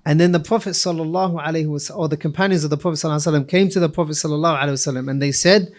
And 0.06 0.20
then 0.20 0.34
the 0.34 0.40
Prophet 0.40 0.72
sallallahu 0.72 1.44
alaihi 1.44 1.98
or 1.98 2.10
the 2.10 2.18
companions 2.18 2.64
of 2.64 2.70
the 2.70 2.78
Prophet 2.78 2.98
sallallahu 2.98 3.28
alaihi 3.28 3.42
wasallam, 3.42 3.48
came 3.50 3.70
to 3.70 3.80
the 3.80 3.90
Prophet 3.90 4.14
sallallahu 4.14 4.62
alaihi 4.62 4.74
wasallam, 4.74 5.10
and 5.10 5.20
they 5.20 5.32
said, 5.32 5.74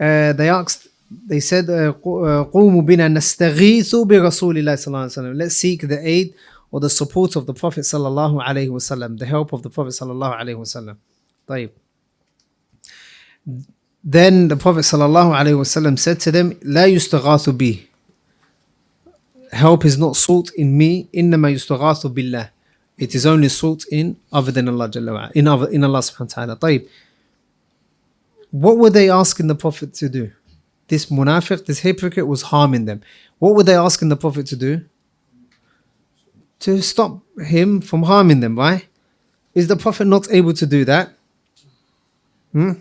uh, 0.00 0.32
they 0.32 0.48
asked, 0.48 0.88
they 1.26 1.40
said, 1.40 1.68
uh, 1.70 1.92
"قوموا 2.52 2.82
بنا 2.82 3.08
نستغيث 3.08 3.94
برسول 3.94 4.58
الله 4.58 4.74
صلى 4.74 4.86
الله 4.86 4.98
عليه 4.98 5.18
وسلم." 5.18 5.36
Let's 5.36 5.56
seek 5.56 5.88
the 5.88 5.98
aid 6.06 6.34
or 6.70 6.80
the 6.80 6.90
support 6.90 7.36
of 7.36 7.46
the 7.46 7.54
Prophet 7.54 7.84
sallallahu 7.84 8.42
alaihi 8.42 8.68
wasallam, 8.68 9.18
the 9.18 9.26
help 9.26 9.52
of 9.52 9.62
the 9.62 9.70
Prophet 9.70 9.94
sallallahu 9.98 10.38
alaihi 10.40 10.58
wasallam. 10.58 10.96
طيب. 11.48 11.70
Then 14.04 14.48
the 14.48 14.56
Prophet 14.56 14.84
sallallahu 14.84 15.32
alaihi 15.34 15.58
wasallam 15.58 15.98
said 15.98 16.20
to 16.20 16.30
them, 16.30 16.52
"لا 16.62 16.86
يستغاث 16.86 17.48
بي." 17.50 17.86
Help 19.52 19.84
is 19.84 19.96
not 19.96 20.14
sought 20.14 20.50
in 20.56 20.76
me. 20.76 21.08
إنما 21.14 21.50
يستغاث 21.50 22.06
بالله. 22.06 22.50
It 22.98 23.14
is 23.14 23.24
only 23.24 23.48
sought 23.48 23.84
in 23.90 24.16
other 24.32 24.52
than 24.52 24.68
Allah 24.68 24.88
Jalla 24.88 25.12
wa 25.12 25.28
in 25.34 25.48
other 25.48 25.68
in 25.70 25.84
Allah 25.84 26.00
subhanahu 26.00 26.36
wa 26.36 26.44
ta'ala. 26.44 26.56
طيب. 26.56 26.86
What 28.53 28.77
were 28.77 28.91
they 28.91 29.09
asking 29.09 29.47
the 29.47 29.55
Prophet 29.55 29.95
to 29.95 30.07
do? 30.07 30.31
This 30.87 31.07
munafiq, 31.07 31.65
this 31.65 31.79
hypocrite 31.79 32.27
was 32.27 32.43
harming 32.43 32.85
them. 32.85 33.01
What 33.39 33.55
were 33.55 33.63
they 33.63 33.75
asking 33.75 34.09
the 34.09 34.15
Prophet 34.15 34.45
to 34.47 34.55
do? 34.55 34.85
To 36.59 36.79
stop 36.83 37.23
him 37.39 37.81
from 37.81 38.03
harming 38.03 38.41
them, 38.41 38.55
right? 38.59 38.85
Is 39.55 39.69
the 39.69 39.75
Prophet 39.75 40.05
not 40.05 40.31
able 40.31 40.53
to 40.53 40.67
do 40.67 40.85
that? 40.85 41.13
Hmm? 42.51 42.73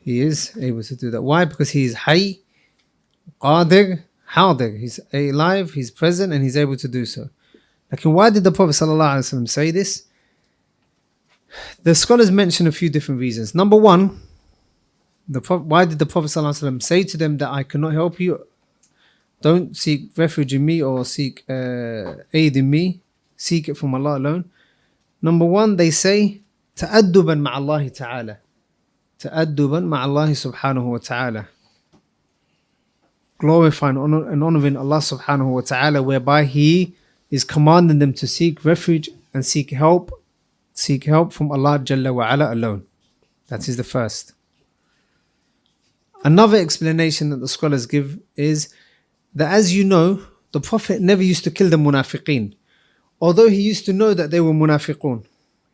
He 0.00 0.20
is 0.20 0.58
able 0.60 0.82
to 0.82 0.96
do 0.96 1.12
that. 1.12 1.22
Why? 1.22 1.44
Because 1.44 1.70
he 1.70 1.84
is 1.84 1.94
Hayy, 1.94 2.40
Qadir, 3.40 4.02
Hadir. 4.32 4.76
He's 4.76 4.98
alive, 5.12 5.74
he's 5.74 5.92
present, 5.92 6.32
and 6.32 6.42
he's 6.42 6.56
able 6.56 6.76
to 6.78 6.88
do 6.88 7.06
so. 7.06 7.30
Like, 7.92 8.02
why 8.02 8.30
did 8.30 8.42
the 8.42 8.50
Prophet 8.50 8.72
ﷺ 8.72 9.48
say 9.48 9.70
this? 9.70 10.08
The 11.84 11.94
scholars 11.94 12.32
mention 12.32 12.66
a 12.66 12.72
few 12.72 12.90
different 12.90 13.20
reasons. 13.20 13.54
Number 13.54 13.76
one, 13.76 14.20
the 15.27 15.41
Pro- 15.41 15.59
why 15.59 15.85
did 15.85 15.99
the 15.99 16.05
Prophet 16.05 16.27
ﷺ 16.27 16.81
say 16.81 17.03
to 17.03 17.17
them 17.17 17.37
that 17.37 17.49
I 17.49 17.63
cannot 17.63 17.93
help 17.93 18.19
you? 18.19 18.45
Don't 19.41 19.75
seek 19.77 20.17
refuge 20.17 20.53
in 20.53 20.65
me 20.65 20.81
or 20.81 21.05
seek 21.05 21.43
uh, 21.49 22.15
aid 22.33 22.57
in 22.57 22.69
me. 22.69 23.01
Seek 23.35 23.69
it 23.69 23.75
from 23.75 23.93
Allah 23.93 24.17
alone. 24.17 24.49
Number 25.21 25.45
one, 25.45 25.75
they 25.75 25.91
say, 25.91 26.41
تأدبا 26.75 27.35
مع 27.41 27.57
الله 27.57 27.89
تعالى. 27.95 28.37
تأدبا 29.19 29.79
مع 29.81 30.05
الله 30.05 30.33
سبحانه 30.33 30.91
وتعالى. 30.91 31.45
Glorifying 33.39 33.97
honor- 33.97 34.29
and 34.31 34.43
honoring 34.43 34.75
Allah 34.75 34.97
subhanahu 34.97 35.51
wa 35.53 35.61
ta'ala, 35.61 36.01
whereby 36.01 36.45
He 36.45 36.95
is 37.29 37.43
commanding 37.43 37.99
them 37.99 38.13
to 38.13 38.25
seek 38.25 38.65
refuge 38.65 39.09
and 39.33 39.45
seek 39.45 39.69
help, 39.69 40.11
seek 40.73 41.03
help 41.03 41.33
from 41.33 41.51
Allah 41.51 41.77
Jalla 41.77 42.13
wa 42.13 42.33
ala 42.33 42.51
alone. 42.53 42.85
That 43.49 43.67
is 43.67 43.77
the 43.77 43.83
first. 43.83 44.33
Another 46.23 46.57
explanation 46.57 47.29
that 47.29 47.37
the 47.37 47.47
scholars 47.47 47.85
give 47.85 48.19
is 48.35 48.73
that 49.35 49.51
as 49.51 49.75
you 49.75 49.83
know, 49.83 50.21
the 50.51 50.59
Prophet 50.59 51.01
never 51.01 51.23
used 51.23 51.43
to 51.43 51.51
kill 51.51 51.69
the 51.69 51.77
munafiqeen. 51.77 52.55
Although 53.21 53.49
he 53.49 53.61
used 53.61 53.85
to 53.85 53.93
know 53.93 54.13
that 54.13 54.31
they 54.31 54.39
were 54.39 54.53
munafiqun. 54.53 55.25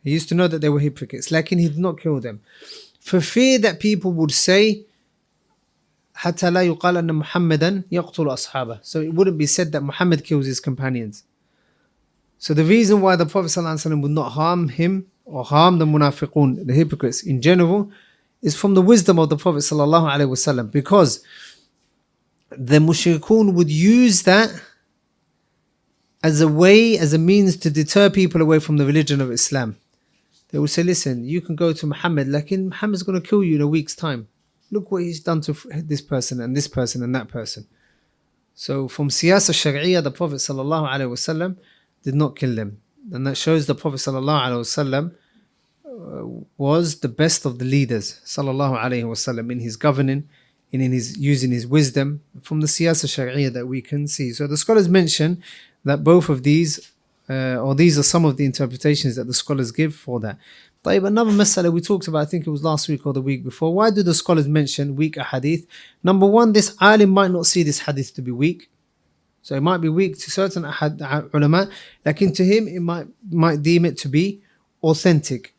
He 0.02 0.10
used 0.10 0.28
to 0.28 0.34
know 0.34 0.48
that 0.48 0.60
they 0.60 0.68
were 0.68 0.80
hypocrites. 0.80 1.30
Like 1.30 1.48
he 1.48 1.56
did 1.56 1.78
not 1.78 2.00
kill 2.00 2.20
them. 2.20 2.40
For 3.00 3.20
fear 3.20 3.58
that 3.60 3.80
people 3.80 4.12
would 4.12 4.32
say, 4.32 4.86
حتى 6.16 6.50
لا 6.50 6.62
يقال 6.62 6.96
أن 6.96 7.22
محمدا 7.22 7.84
يقتل 7.90 8.26
أصحابه. 8.26 8.84
So 8.84 9.00
it 9.00 9.12
wouldn't 9.14 9.38
be 9.38 9.46
said 9.46 9.72
that 9.72 9.82
Muhammad 9.82 10.24
kills 10.24 10.46
his 10.46 10.60
companions. 10.60 11.24
So 12.38 12.54
the 12.54 12.64
reason 12.64 13.00
why 13.00 13.16
the 13.16 13.26
Prophet 13.26 13.48
ﷺ 13.48 14.02
would 14.02 14.10
not 14.10 14.30
harm 14.30 14.68
him 14.68 15.06
or 15.24 15.44
harm 15.44 15.78
the 15.78 15.86
munafiqun, 15.86 16.66
the 16.66 16.74
hypocrites 16.74 17.22
in 17.22 17.40
general, 17.40 17.90
is 18.41 18.55
from 18.55 18.73
the 18.73 18.81
wisdom 18.81 19.19
of 19.19 19.29
the 19.29 19.37
Prophet 19.37 19.59
ﷺ 19.59 20.71
because 20.71 21.23
the 22.51 22.79
mushrikun 22.79 23.53
would 23.53 23.69
use 23.69 24.23
that 24.23 24.49
as 26.23 26.41
a 26.41 26.47
way, 26.47 26.97
as 26.97 27.13
a 27.13 27.17
means 27.17 27.55
to 27.57 27.69
deter 27.69 28.09
people 28.09 28.41
away 28.41 28.59
from 28.59 28.77
the 28.77 28.85
religion 28.85 29.21
of 29.21 29.31
Islam. 29.31 29.77
They 30.49 30.59
would 30.59 30.69
say, 30.69 30.83
listen, 30.83 31.25
you 31.25 31.41
can 31.41 31.55
go 31.55 31.73
to 31.73 31.85
Muhammad, 31.85 32.27
like 32.27 32.51
Muhammad's 32.51 33.03
going 33.03 33.21
to 33.21 33.27
kill 33.27 33.43
you 33.43 33.55
in 33.55 33.61
a 33.61 33.67
week's 33.67 33.95
time. 33.95 34.27
Look 34.71 34.91
what 34.91 35.03
he's 35.03 35.19
done 35.19 35.41
to 35.41 35.53
this 35.83 36.01
person 36.01 36.41
and 36.41 36.55
this 36.55 36.67
person 36.67 37.03
and 37.03 37.13
that 37.15 37.27
person. 37.27 37.67
So 38.55 38.87
from 38.87 39.09
siyasa 39.09 39.51
shari'ah, 39.53 40.03
the 40.03 40.11
Prophet 40.11 40.35
wasallam 40.35 41.57
did 42.03 42.15
not 42.15 42.35
kill 42.35 42.55
them. 42.55 42.81
And 43.11 43.25
that 43.25 43.37
shows 43.37 43.65
the 43.65 43.75
Prophet 43.75 44.05
uh, 44.07 44.11
was 46.56 47.00
the 47.00 47.08
best 47.08 47.44
of 47.44 47.58
the 47.58 47.64
leaders 47.64 48.20
sallallahu 48.24 48.78
alaihi 48.82 49.04
wasallam 49.04 49.50
in 49.52 49.60
his 49.60 49.76
governing 49.76 50.28
and 50.72 50.82
in 50.82 50.92
his 50.92 51.16
using 51.18 51.52
his 51.52 51.66
wisdom 51.66 52.22
from 52.42 52.60
the 52.60 52.66
siyasa 52.66 53.06
shari'ah 53.06 53.52
that 53.52 53.66
we 53.66 53.80
can 53.80 54.08
see. 54.08 54.32
So 54.32 54.46
the 54.46 54.56
scholars 54.56 54.88
mention 54.88 55.42
that 55.84 56.02
both 56.02 56.28
of 56.28 56.42
these 56.42 56.92
uh, 57.28 57.56
or 57.56 57.74
these 57.74 57.98
are 57.98 58.02
some 58.02 58.24
of 58.24 58.36
the 58.36 58.44
interpretations 58.44 59.16
that 59.16 59.26
the 59.26 59.34
scholars 59.34 59.70
give 59.70 59.94
for 59.94 60.20
that. 60.20 60.38
طيب, 60.84 61.06
another 61.06 61.30
masala 61.30 61.72
we 61.72 61.80
talked 61.80 62.08
about, 62.08 62.18
I 62.18 62.24
think 62.26 62.46
it 62.46 62.50
was 62.50 62.62
last 62.62 62.88
week 62.88 63.06
or 63.06 63.14
the 63.14 63.22
week 63.22 63.42
before. 63.42 63.72
Why 63.74 63.90
do 63.90 64.02
the 64.02 64.12
scholars 64.12 64.46
mention 64.46 64.96
weak 64.96 65.16
hadith? 65.16 65.66
Number 66.02 66.26
one, 66.26 66.52
this 66.52 66.76
alim 66.80 67.10
might 67.10 67.30
not 67.30 67.46
see 67.46 67.62
this 67.62 67.80
hadith 67.80 68.14
to 68.14 68.22
be 68.22 68.30
weak. 68.30 68.68
So 69.40 69.54
it 69.54 69.62
might 69.62 69.78
be 69.78 69.88
weak 69.88 70.18
to 70.18 70.30
certain 70.30 70.64
ahad, 70.64 71.32
ulama, 71.32 71.70
like 72.04 72.18
to 72.18 72.44
him, 72.44 72.68
it 72.68 72.80
might, 72.80 73.06
might 73.30 73.62
deem 73.62 73.84
it 73.86 73.96
to 73.98 74.08
be 74.08 74.42
authentic. 74.82 75.54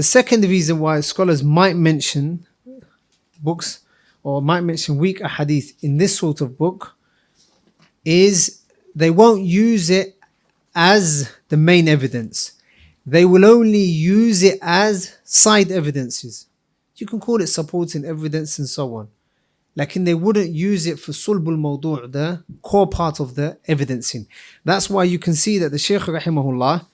The 0.00 0.04
second 0.04 0.44
reason 0.44 0.78
why 0.78 0.98
scholars 1.00 1.44
might 1.44 1.76
mention 1.76 2.46
books 3.42 3.80
or 4.22 4.40
might 4.40 4.62
mention 4.62 4.96
weak 4.96 5.22
hadith 5.22 5.74
in 5.84 5.98
this 5.98 6.16
sort 6.16 6.40
of 6.40 6.56
book 6.56 6.96
is 8.02 8.62
they 8.94 9.10
won't 9.10 9.42
use 9.42 9.90
it 9.90 10.16
as 10.74 11.30
the 11.50 11.58
main 11.58 11.86
evidence. 11.86 12.52
They 13.04 13.26
will 13.26 13.44
only 13.44 13.82
use 13.82 14.42
it 14.42 14.58
as 14.62 15.18
side 15.22 15.70
evidences. 15.70 16.46
You 16.96 17.06
can 17.06 17.20
call 17.20 17.42
it 17.42 17.48
supporting 17.48 18.06
evidence 18.06 18.58
and 18.58 18.66
so 18.66 18.94
on. 18.94 19.08
Like 19.76 19.96
in 19.96 20.04
they 20.04 20.14
wouldn't 20.14 20.48
use 20.48 20.86
it 20.86 20.98
for 20.98 21.12
sulbul 21.12 21.58
mawdu' 21.58 22.10
the 22.10 22.42
core 22.62 22.88
part 22.88 23.20
of 23.20 23.34
the 23.34 23.58
evidencing. 23.66 24.28
That's 24.64 24.88
why 24.88 25.04
you 25.04 25.18
can 25.18 25.34
see 25.34 25.58
that 25.58 25.68
the 25.68 25.78
Shaykh 25.78 26.00
rahimahullah, 26.04 26.86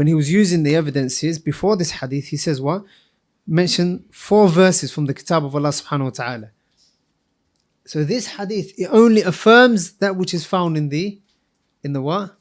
when 0.00 0.06
he 0.06 0.14
was 0.14 0.30
using 0.30 0.62
the 0.62 0.76
evidences 0.76 1.38
before 1.38 1.76
this 1.76 1.90
hadith, 1.92 2.26
he 2.28 2.36
says 2.36 2.60
what? 2.60 2.84
Mention 3.46 4.04
four 4.10 4.48
verses 4.48 4.92
from 4.92 5.06
the 5.06 5.14
kitab 5.14 5.44
of 5.44 5.54
Allah 5.54 5.70
subhanahu 5.70 6.04
wa 6.04 6.10
ta'ala. 6.10 6.50
So 7.86 8.04
this 8.04 8.26
hadith, 8.36 8.72
it 8.78 8.88
only 8.90 9.22
affirms 9.22 9.92
that 9.94 10.16
which 10.16 10.34
is 10.34 10.44
found 10.44 10.76
in 10.76 10.88
the 10.88 11.20
in 11.82 11.92
the 11.92 12.02
what? 12.02 12.36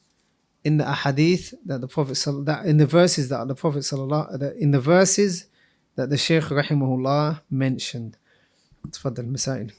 In 0.63 0.77
the 0.77 0.85
ahadith 0.85 1.53
that 1.65 1.81
the 1.81 1.87
Prophet 1.87 2.15
sal- 2.15 2.41
that 2.43 2.65
in 2.65 2.77
the 2.77 2.87
verses 2.87 3.29
that 3.29 3.47
the 3.47 3.55
Prophet 3.55 3.79
sallallahu 3.79 4.39
that 4.39 4.55
in 4.57 4.71
the 4.71 4.81
verses 4.81 5.45
that 5.95 6.09
the 6.09 6.17
Shaykh 6.17 6.45
rahimahullah 6.45 7.41
mentioned. 7.49 8.17
تفضل 8.91 9.25
مسائل 9.25 9.71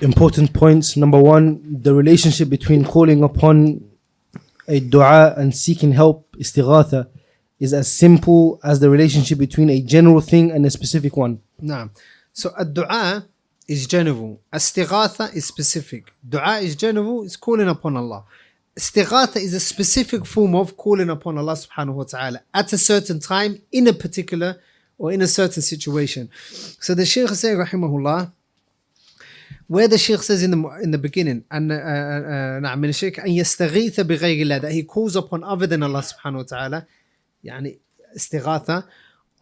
Important 0.00 0.52
points. 0.52 0.96
Number 0.96 1.20
one, 1.20 1.80
the 1.82 1.94
relationship 1.94 2.48
between 2.50 2.84
calling 2.84 3.22
upon 3.24 3.82
a 4.67 4.79
dua 4.79 5.33
and 5.37 5.55
seeking 5.55 5.91
help, 5.91 6.35
istighatha, 6.37 7.07
is 7.59 7.73
as 7.73 7.91
simple 7.91 8.59
as 8.63 8.79
the 8.79 8.89
relationship 8.89 9.37
between 9.37 9.69
a 9.69 9.81
general 9.81 10.21
thing 10.21 10.51
and 10.51 10.65
a 10.65 10.69
specific 10.69 11.15
one. 11.15 11.39
Nah. 11.59 11.89
So 12.33 12.51
a 12.57 12.65
dua 12.65 13.25
is 13.67 13.87
general. 13.87 14.41
Istighatha 14.51 15.35
is 15.35 15.45
specific. 15.45 16.11
Dua 16.27 16.59
is 16.59 16.75
general, 16.75 17.23
it's 17.23 17.35
calling 17.35 17.67
upon 17.67 17.97
Allah. 17.97 18.23
Istighatha 18.75 19.37
is 19.37 19.53
a 19.53 19.59
specific 19.59 20.25
form 20.25 20.55
of 20.55 20.75
calling 20.77 21.09
upon 21.09 21.37
Allah 21.37 21.53
subhanahu 21.53 21.93
wa 21.93 22.03
ta'ala 22.03 22.41
at 22.53 22.73
a 22.73 22.77
certain 22.77 23.19
time 23.19 23.61
in 23.71 23.87
a 23.87 23.93
particular 23.93 24.59
or 24.97 25.11
in 25.11 25.21
a 25.21 25.27
certain 25.27 25.61
situation. 25.61 26.29
So 26.79 26.95
the 26.95 27.05
Shaykh 27.05 27.29
says 27.29 27.57
rahimahullah, 27.57 28.31
where 29.70 29.88
the 29.88 29.98
Shaykh 29.98 30.22
says 30.22 30.42
in 30.42 30.50
the 30.50 30.80
in 30.82 30.90
the 30.90 30.98
beginning 30.98 31.44
and 31.50 31.72
uh, 31.72 31.74
uh, 31.74 32.60
نعم 32.60 32.80
من 32.80 32.88
الشرك 32.88 33.20
أن 33.20 33.30
يستغيث 33.30 34.00
بغير 34.00 34.42
الله 34.42 34.60
that 34.60 34.72
he 34.72 34.82
calls 34.82 35.16
upon 35.16 35.44
other 35.44 35.66
than 35.66 35.82
Allah 35.82 36.02
subhanahu 36.02 36.36
wa 36.36 36.42
ta'ala 36.42 36.86
يعني 37.44 37.78
استغاثة 38.16 38.84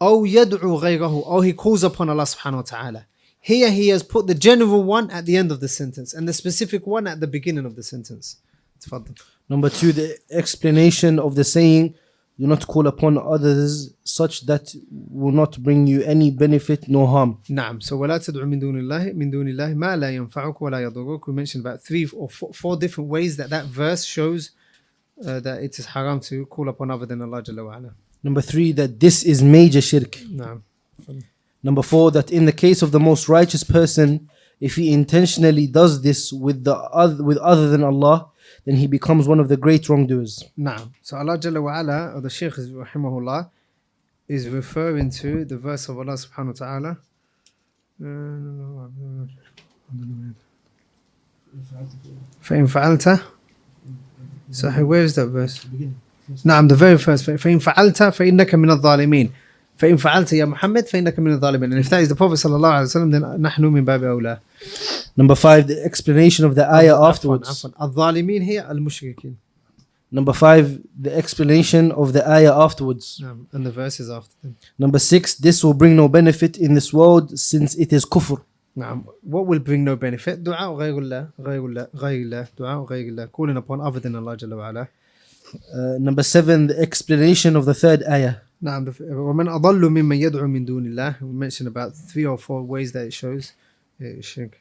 أو 0.01 0.25
يدعو 0.25 0.75
غيره 0.77 1.23
or 1.25 1.43
he 1.43 1.53
calls 1.53 1.83
upon 1.83 2.09
Allah 2.09 2.23
subhanahu 2.23 2.55
wa 2.55 2.61
ta'ala 2.61 3.05
here 3.39 3.69
he 3.69 3.89
has 3.89 4.03
put 4.03 4.27
the 4.27 4.35
general 4.35 4.83
one 4.83 5.09
at 5.11 5.25
the 5.25 5.37
end 5.37 5.51
of 5.51 5.59
the 5.59 5.67
sentence 5.67 6.13
and 6.13 6.27
the 6.27 6.33
specific 6.33 6.85
one 6.87 7.07
at 7.07 7.19
the 7.19 7.27
beginning 7.27 7.65
of 7.65 7.75
the 7.75 7.83
sentence 7.83 8.37
تفضل 8.81 9.15
Number 9.47 9.69
two, 9.69 9.91
the 9.91 10.17
explanation 10.31 11.19
of 11.19 11.35
the 11.35 11.43
saying, 11.43 11.93
do 12.39 12.47
not 12.47 12.67
call 12.67 12.85
upon 12.87 13.17
others 13.17 13.93
such 14.03 14.45
that 14.45 14.75
will 15.09 15.31
not 15.31 15.57
bring 15.63 15.87
you 15.87 16.03
any 16.03 16.31
benefit 16.31 16.87
nor 16.87 17.07
harm. 17.07 17.37
نعم 17.49 17.79
so 17.81 17.93
ولا 17.93 18.17
تدعو 18.17 18.45
من 18.45 18.59
دون 18.59 18.79
الله 18.79 19.13
من 19.13 19.31
دون 19.31 19.47
الله 19.47 19.73
ما 19.73 19.95
لا 19.95 20.09
ينفعك 20.09 20.61
ولا 20.61 20.79
يضرك 20.83 21.27
we 21.27 21.33
mentioned 21.33 21.65
about 21.65 21.81
three 21.81 22.05
or 22.13 22.29
four, 22.29 22.53
four 22.53 22.77
different 22.77 23.09
ways 23.09 23.37
that 23.37 23.49
that 23.49 23.65
verse 23.65 24.03
shows 24.03 24.51
uh, 25.25 25.39
that 25.39 25.63
it 25.63 25.79
is 25.79 25.85
haram 25.85 26.19
to 26.19 26.45
call 26.47 26.67
upon 26.69 26.91
other 26.91 27.05
than 27.05 27.21
Allah 27.21 27.41
Jalla 27.41 27.63
wa'ala. 27.63 27.93
Number 28.23 28.41
three, 28.41 28.71
that 28.73 28.99
this 28.99 29.23
is 29.23 29.43
major 29.43 29.81
shirk. 29.81 30.17
نعم 30.35 30.61
Number 31.63 31.81
four, 31.81 32.11
that 32.11 32.31
in 32.31 32.45
the 32.45 32.51
case 32.51 32.81
of 32.81 32.91
the 32.91 32.99
most 32.99 33.29
righteous 33.29 33.63
person, 33.63 34.29
if 34.59 34.75
he 34.75 34.93
intentionally 34.93 35.67
does 35.67 36.01
this 36.01 36.31
with 36.31 36.63
the 36.63 36.75
other, 36.75 37.23
with 37.23 37.37
other 37.37 37.69
than 37.69 37.83
Allah, 37.83 38.29
then 38.65 38.75
he 38.75 38.87
becomes 38.87 39.27
one 39.27 39.39
of 39.39 39.47
the 39.49 39.57
great 39.57 39.87
wrongdoers. 39.89 40.43
نعم 40.57 40.91
so 41.01 41.17
Allah 41.17 41.37
Jalla 41.37 41.61
wa'ala 41.61 42.15
or 42.15 42.21
the 42.21 42.29
Shaykh 42.29 42.57
is 42.57 42.69
rahimahullah 42.71 43.49
is 44.27 44.49
referring 44.49 45.09
to 45.11 45.45
the 45.45 45.57
verse 45.57 45.87
of 45.89 45.97
Allah 45.97 46.13
subhanahu 46.13 46.59
wa 46.59 46.65
ta'ala 46.65 46.97
فإن 52.41 52.65
فعلت 52.67 53.19
صحيح 54.51 54.83
where 54.87 55.03
is 55.03 55.15
that 55.15 55.27
verse 55.27 55.65
نعم 56.45 56.67
the 56.67 56.75
very 56.75 56.97
first 56.97 57.25
فإن 57.29 57.59
فعلت 57.59 58.03
فإنك 58.03 58.55
من 58.55 58.69
الظالمين 58.71 59.31
فإن 59.79 59.97
فعلت 59.97 60.33
يا 60.33 60.45
محمد 60.45 60.87
فإنك 60.87 61.19
من 61.19 61.33
الظالمين 61.33 61.71
and 61.73 61.79
if 61.85 61.89
that 61.89 62.01
is 62.01 62.09
the 62.09 62.15
Prophet 62.15 62.35
صلى 62.37 62.55
الله 62.55 62.69
عليه 62.69 62.85
وسلم 62.85 63.11
then 63.11 63.41
نحن 63.41 63.65
من 63.65 63.85
باب 63.85 64.03
أولى 64.03 64.39
Number 65.17 65.35
five, 65.35 65.67
the 65.67 65.83
explanation 65.85 66.43
of 66.45 66.55
the 66.55 66.65
ayah 66.69 66.95
عفواً- 66.95 67.09
afterwards. 67.09 67.49
عفواً. 67.65 67.81
الظالمين 67.81 68.41
هي 68.41 68.71
المشركين 68.71 69.35
Number 70.13 70.33
five, 70.33 70.79
the 71.01 71.11
explanation 71.17 71.91
of 71.91 72.13
the 72.13 72.23
ayah 72.29 72.53
afterwards. 72.65 73.19
نعم 73.21 73.45
and 73.53 73.65
the 73.65 73.71
verses 73.71 74.09
after 74.09 74.33
them 74.43 74.55
Number 74.79 74.99
six, 74.99 75.35
this 75.35 75.63
will 75.63 75.73
bring 75.73 75.95
no 75.95 76.07
benefit 76.07 76.57
in 76.57 76.73
this 76.75 76.93
world 76.93 77.37
since 77.39 77.75
it 77.75 77.91
is 77.93 78.05
kufr. 78.05 78.37
نعم 78.77 79.03
what 79.23 79.45
will 79.47 79.59
bring 79.59 79.83
no 79.83 79.95
benefit 79.95 80.35
دعاء 80.43 80.73
غير 80.75 80.97
الله 80.99 81.27
غير 81.41 81.65
الله 81.65 81.87
غير 81.95 82.21
الله 82.21 82.47
دعاء 82.59 82.83
غير 82.85 83.07
الله 83.09 83.25
calling 83.33 83.57
upon 83.57 83.81
other 83.81 83.99
than 83.99 84.15
Allah 84.15 84.35
جل 84.35 84.53
وعلا 84.53 84.87
Uh, 85.73 85.97
number 85.99 86.23
seven, 86.23 86.67
the 86.67 86.77
explanation 86.79 87.55
of 87.55 87.65
the 87.65 87.73
third 87.73 88.03
ayah. 88.09 88.35
نعم 88.61 88.85
the- 88.85 89.01
ومن 89.01 89.47
أضل 89.47 89.89
ممن 89.89 90.15
يدعو 90.21 90.47
من 90.47 90.65
دون 90.65 90.85
الله 90.85 91.15
we 91.21 91.33
mentioned 91.33 91.67
about 91.67 91.93
three 91.95 92.25
or 92.25 92.37
four 92.37 92.63
ways 92.63 92.91
that 92.91 93.05
it 93.05 93.13
shows 93.13 93.53
uh, 94.01 94.21
shirk 94.21 94.57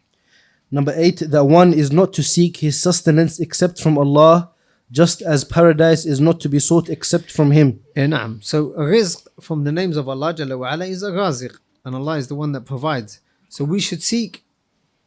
Number 0.71 0.93
eight, 0.97 1.19
that 1.31 1.45
one 1.45 1.73
is 1.73 1.93
not 1.93 2.13
to 2.15 2.23
seek 2.23 2.57
his 2.57 2.81
sustenance 2.81 3.39
except 3.39 3.81
from 3.81 3.97
Allah, 3.97 4.51
just 4.91 5.23
as 5.23 5.45
paradise 5.45 6.05
is 6.05 6.19
not 6.21 6.41
to 6.41 6.49
be 6.49 6.59
sought 6.59 6.89
except 6.89 7.31
from 7.31 7.53
Him. 7.53 7.81
Yeah, 7.97 8.07
نعم 8.07 8.43
so 8.43 8.71
rizq 8.77 9.27
from 9.41 9.63
the 9.65 9.71
names 9.73 9.97
of 9.97 10.09
Allah 10.09 10.35
جل 10.35 10.49
وعلا 10.59 10.89
is 10.89 11.03
a 11.03 11.11
raziq 11.13 11.57
and 11.85 11.95
Allah 11.95 12.17
is 12.19 12.27
the 12.29 12.35
one 12.35 12.53
that 12.53 12.65
provides 12.65 13.21
so 13.49 13.65
we 13.65 13.79
should 13.79 14.03
seek 14.03 14.43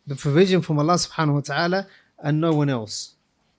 the 0.06 0.16
provision 0.16 0.62
from 0.62 0.80
Allah 0.80 0.94
subhanahu 0.94 1.34
wa 1.34 1.42
ta'ala 1.42 1.88
and 2.24 2.40
no 2.40 2.54
one 2.54 2.70
else 2.70 3.16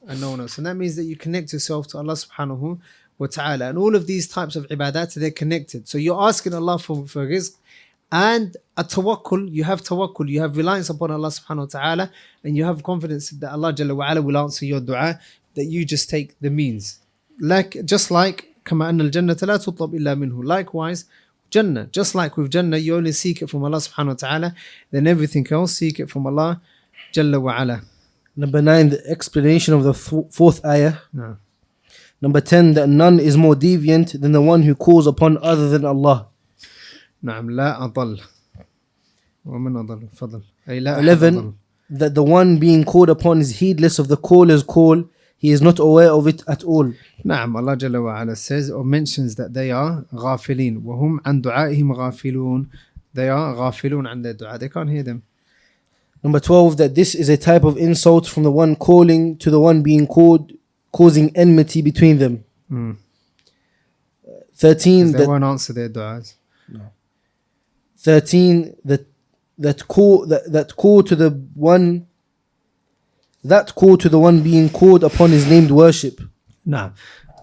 and 0.07 0.19
no 0.21 0.31
one 0.31 0.41
else 0.41 0.57
and 0.57 0.67
that 0.67 0.77
means 0.77 0.97
that 0.97 1.05
you 1.05 1.17
connect 1.17 1.53
yourself 1.53 1.87
to 1.89 1.99
Allah 1.99 2.15
subhanahu 2.15 2.79
wa 3.19 3.27
ta'ala 3.27 3.69
and 3.69 3.79
all 3.79 3.95
of 3.97 4.07
these 4.07 4.29
types 4.29 4.55
of 4.57 4.67
ibadat 4.69 5.15
they're 5.15 5.31
connected 5.31 5.89
so 5.89 5.99
you're 5.99 6.21
asking 6.23 6.55
Allah 6.55 6.79
for, 6.79 7.07
for 7.07 7.27
rizq 7.27 7.53
and 8.13 8.57
a 8.77 8.85
tawakkul 8.85 9.51
you 9.53 9.65
have 9.65 9.83
tawakkul 9.83 10.29
you 10.29 10.41
have 10.41 10.57
reliance 10.57 10.89
upon 10.89 11.11
Allah 11.11 11.29
subhanahu 11.29 11.67
wa 11.75 11.81
ta'ala 11.81 12.11
and 12.45 12.57
you 12.57 12.65
have 12.65 12.83
confidence 12.83 13.31
that 13.31 13.53
Allah 13.53 13.73
jalla 13.73 13.95
wa 13.97 14.11
ala 14.11 14.23
will 14.23 14.39
answer 14.39 14.65
your 14.65 14.81
dua 14.81 15.19
that 15.55 15.65
you 15.65 15.85
just 15.85 16.09
take 16.09 16.39
the 16.41 16.51
means 16.51 17.01
like 17.41 17.77
just 17.85 18.11
like 18.11 18.45
كما 18.65 18.89
أن 18.89 19.01
الجنة 19.01 19.37
لا 19.43 19.57
تطلب 19.57 19.95
إلا 19.95 20.15
منه 20.15 20.45
likewise 20.45 21.05
Jannah 21.51 21.87
just 21.87 22.15
like 22.15 22.37
with 22.37 22.51
Jannah 22.51 22.77
you 22.77 22.97
only 22.97 23.13
seek 23.13 23.41
it 23.43 23.49
from 23.49 23.65
Allah 23.65 23.79
subhanahu 23.79 24.09
wa 24.09 24.15
ta'ala 24.15 24.55
then 24.91 25.07
everything 25.07 25.47
else 25.51 25.73
seek 25.75 26.01
it 26.01 26.11
from 26.11 26.27
Allah 26.27 26.61
Jalla 27.15 27.41
wa 27.41 27.59
ala 27.59 27.83
Number 28.37 28.63
nine, 28.63 28.91
the 28.91 29.05
explanation 29.11 29.75
of 29.75 29.83
the 29.83 29.93
th- 29.93 30.27
fourth 30.31 30.65
ayah. 30.65 30.95
no. 31.13 31.37
Number 32.23 32.41
ten, 32.41 32.75
that 32.75 32.89
none 32.89 33.21
is 33.21 33.37
more 33.37 33.55
deviant 33.55 34.21
than 34.21 34.33
the 34.33 34.43
one 34.43 34.63
who 34.63 34.75
calls 34.75 35.07
upon 35.07 35.39
other 35.39 35.69
than 35.69 35.85
Allah. 35.85 36.29
نعم 37.23 37.51
لا 37.51 37.85
أضل 37.85 38.21
ومن 39.47 39.77
أضل 39.77 40.09
فضل 40.15 40.41
أي 40.69 40.81
لا 40.81 40.95
أحد 40.95 41.05
11 41.05 41.39
أضل. 41.39 41.53
that 41.91 42.15
the 42.15 42.23
one 42.23 42.59
being 42.59 42.85
called 42.85 43.11
upon 43.11 43.41
is 43.41 43.59
heedless 43.59 43.99
of 43.99 44.09
the 44.09 44.17
caller's 44.17 44.63
call 44.63 45.03
he 45.37 45.51
is 45.51 45.61
not 45.63 45.79
aware 45.79 46.11
of 46.13 46.27
it 46.29 46.43
at 46.47 46.63
all 46.65 46.93
نعم 47.25 47.57
Allah 47.57 47.77
جل 47.77 47.97
وعلا 47.97 48.35
says 48.37 48.71
or 48.71 48.85
mentions 48.85 49.35
that 49.35 49.53
they 49.53 49.71
are 49.73 50.05
غافلين 50.15 50.83
وهم 50.85 51.21
عن 51.27 51.43
دعائهم 51.43 51.93
غافلون 51.93 52.69
they 53.15 53.29
are 53.29 53.55
غافلون 53.55 54.07
عن 54.07 54.23
their 54.23 54.35
دعاء 54.35 54.59
they 54.59 54.69
can't 54.69 54.91
hear 54.91 55.03
them 55.03 55.23
number 56.23 56.39
12 56.41 56.77
that 56.77 56.95
this 56.95 57.15
is 57.15 57.29
a 57.29 57.37
type 57.37 57.65
of 57.65 57.77
insult 57.77 58.27
from 58.29 58.43
the 58.45 58.51
one 58.53 58.77
calling 58.77 59.37
to 59.37 59.51
the 59.51 59.59
one 59.61 59.83
being 59.83 60.07
called 60.07 60.53
causing 60.93 61.31
enmity 61.37 61.83
between 61.83 62.19
them 62.19 62.45
Mm. 62.71 62.97
13 64.55 65.05
'Cause 65.05 65.13
they 65.13 65.19
that 65.19 65.29
won't 65.29 65.45
answer 65.45 65.73
their 65.73 65.89
du'as 65.89 66.35
13 67.97 68.75
that 68.85 69.07
that 69.59 69.89
call 69.89 70.27
that, 70.27 70.53
that 70.53 70.77
call 70.77 71.03
to 71.03 71.17
the 71.17 71.31
one 71.55 72.07
that 73.45 73.75
call 73.75 73.97
to 73.97 74.09
the 74.09 74.19
one 74.19 74.43
being 74.43 74.69
called 74.69 75.03
upon 75.05 75.33
is 75.33 75.47
named 75.47 75.71
worship 75.71 76.21
نعم 76.67 76.93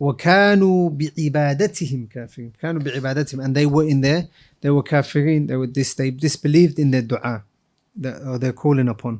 وكانوا 0.01 0.89
بعبادتهم 0.89 2.07
كافرين 2.07 2.51
كانوا 2.61 2.81
بعبادتهم 2.81 3.41
and 3.41 3.55
they 3.55 3.65
were 3.65 3.87
in 3.89 4.01
there 4.01 4.27
they 4.61 4.69
were 4.69 4.83
كافرين 4.83 5.47
they 5.47 5.55
were 5.55 5.67
dis 5.67 5.93
they 5.95 6.11
disbelieved 6.11 6.79
in 6.79 6.91
their 6.91 7.01
dua 7.01 7.43
that 8.01 8.21
or 8.27 8.37
they're 8.37 8.53
calling 8.53 8.87
upon 8.89 9.19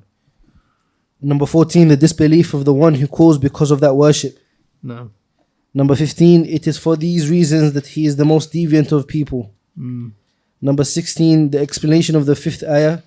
Number 1.23 1.47
14, 1.47 1.89
the 1.89 1.97
disbelief 1.97 2.55
of 2.55 2.65
the 2.65 2.73
one 2.73 2.95
who 2.95 3.07
calls 3.07 3.39
because 3.39 3.71
of 3.71 3.81
that 3.81 3.95
worship. 3.95 4.39
No. 4.83 5.11
Number 5.73 5.95
15, 5.95 6.47
it 6.47 6.67
is 6.67 6.79
for 6.79 6.97
these 6.97 7.31
reasons 7.31 7.75
that 7.75 7.89
he 7.89 8.07
is 8.07 8.17
the 8.17 8.25
most 8.25 8.53
deviant 8.53 8.91
of 8.91 9.07
people. 9.07 9.53
Mm. 9.79 10.13
Number 10.61 10.85
16, 10.85 11.51
the 11.51 11.59
explanation 11.59 12.17
of 12.17 12.27
the 12.27 12.35
fifth 12.35 12.65
ayah. 12.65 13.01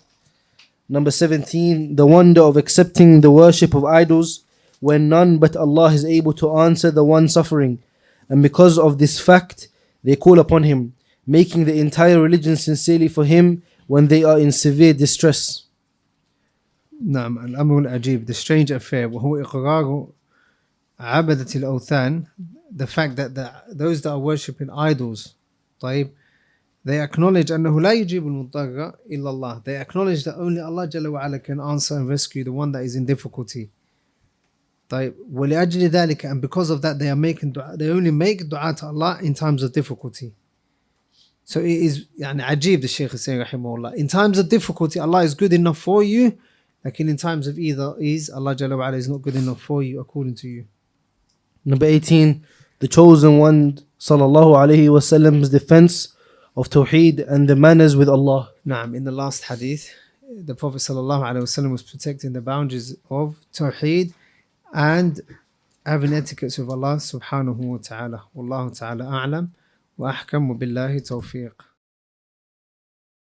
Number 0.88 1.12
17, 1.12 1.96
the 1.96 2.06
wonder 2.06 2.42
of 2.42 2.56
accepting 2.58 3.22
the 3.22 3.32
worship 3.32 3.74
of 3.74 3.86
idols 3.86 4.44
when 4.80 5.10
none 5.10 5.38
but 5.38 5.56
Allah 5.56 5.92
is 5.94 6.06
able 6.06 6.34
to 6.34 6.58
answer 6.58 6.92
the 6.92 7.04
one 7.04 7.28
suffering. 7.28 7.80
And 8.30 8.42
because 8.42 8.78
of 8.78 8.98
this 8.98 9.20
fact, 9.20 9.70
they 10.04 10.16
call 10.16 10.40
upon 10.40 10.64
Him, 10.64 10.94
making 11.26 11.66
the 11.66 11.80
entire 11.80 12.22
religion 12.22 12.56
sincerely 12.56 13.08
for 13.08 13.26
Him 13.26 13.64
when 13.88 14.08
they 14.08 14.24
are 14.24 14.40
in 14.40 14.52
severe 14.52 14.94
distress. 14.94 15.64
نعم 17.05 17.39
الأمر 17.39 17.79
العجيب 17.79 18.27
the 18.27 18.35
strange 18.35 18.71
affair 18.71 19.07
وهو 19.13 19.37
إقرار 19.37 20.09
عبدة 21.01 21.47
الأوثان 21.57 22.25
the 22.77 22.87
fact 22.87 23.17
that 23.17 23.35
the, 23.35 23.51
those 23.73 24.03
that 24.03 24.11
are 24.11 24.19
worshipping 24.19 24.71
idols 24.71 25.35
طيب 25.81 26.11
they 26.85 27.01
acknowledge 27.01 27.53
أنه 27.53 27.81
لا 27.81 27.93
يجيب 27.93 28.27
المضطر 28.27 28.95
إلا 29.11 29.31
الله 29.31 29.63
they 29.65 29.77
acknowledge 29.77 30.25
that 30.25 30.37
only 30.37 30.61
Allah 30.61 30.87
جل 30.87 31.07
وعلا 31.07 31.39
can 31.43 31.61
answer 31.61 31.97
and 31.97 32.09
rescue 32.09 32.45
the 32.45 32.53
one 32.53 32.73
that 32.73 32.83
is 32.83 32.97
in 32.97 33.07
difficulty 33.07 33.71
طيب 34.89 35.15
ولأجل 35.33 35.91
ذلك 35.91 36.25
and 36.25 36.41
because 36.41 36.71
of 36.71 36.83
that 36.83 36.99
they 36.99 37.09
are 37.09 37.17
making 37.17 37.53
dua, 37.53 37.77
they 37.77 37.91
only 37.91 38.11
make 38.11 38.49
dua 38.49 38.75
to 38.75 38.87
Allah 38.87 39.19
in 39.23 39.35
times 39.35 39.63
of 39.63 39.73
difficulty 39.73 40.33
So 41.45 41.61
it 41.61 41.67
is 41.71 42.07
يعني 42.21 42.43
عجيب 42.43 42.83
the 42.83 42.89
Shaykh 42.89 43.15
is 43.15 43.23
saying 43.25 43.41
rahimahullah. 43.43 43.95
In 43.95 44.07
times 44.07 44.39
of 44.39 44.51
difficulty, 44.51 45.01
Allah 45.01 45.23
is 45.23 45.35
good 45.35 45.55
enough 45.55 45.79
for 45.79 46.03
you. 46.03 46.37
like 46.84 47.00
in 47.00 47.16
times 47.18 47.48
of 47.48 47.58
either 47.58 47.96
ease, 48.00 48.30
Allah 48.30 48.56
Jalla 48.56 48.78
wa 48.78 48.90
is 48.90 49.08
not 49.08 49.22
good 49.22 49.36
enough 49.36 49.62
for 49.62 49.82
you 49.84 50.00
according 50.00 50.36
to 50.36 50.48
you. 50.48 50.66
Number 51.64 51.86
18, 51.86 52.46
the 52.80 52.88
chosen 52.90 53.40
one, 53.40 53.80
sallallahu 54.00 54.56
alayhi 54.56 54.90
wasallam's 54.90 55.50
defense 55.50 56.10
of 56.58 56.70
Tawheed 56.70 57.26
and 57.26 57.48
the 57.48 57.56
manners 57.56 57.96
with 57.96 58.10
Allah. 58.10 58.52
Naam, 58.68 58.96
in 58.96 59.06
the 59.06 59.12
last 59.12 59.46
hadith, 59.46 59.94
the 60.30 60.56
Prophet 60.56 60.80
sallallahu 60.80 61.24
alaihi 61.24 61.44
wasallam 61.44 61.72
was 61.72 61.84
protecting 61.84 62.34
the 62.34 62.42
boundaries 62.42 62.98
of 63.10 63.38
Tawheed 63.54 64.14
and 64.74 65.22
having 65.86 66.14
etiquettes 66.14 66.58
with 66.58 66.70
Allah 66.70 66.96
subhanahu 66.96 67.56
wa 67.56 67.78
ta'ala. 67.78 68.24
Wallahu 68.36 68.78
ta'ala 68.78 69.06
a'lam 69.06 69.50
wa 69.98 70.14
ahkamu 70.14 70.58
billahi 70.58 71.02
tawfiq. 71.02 71.54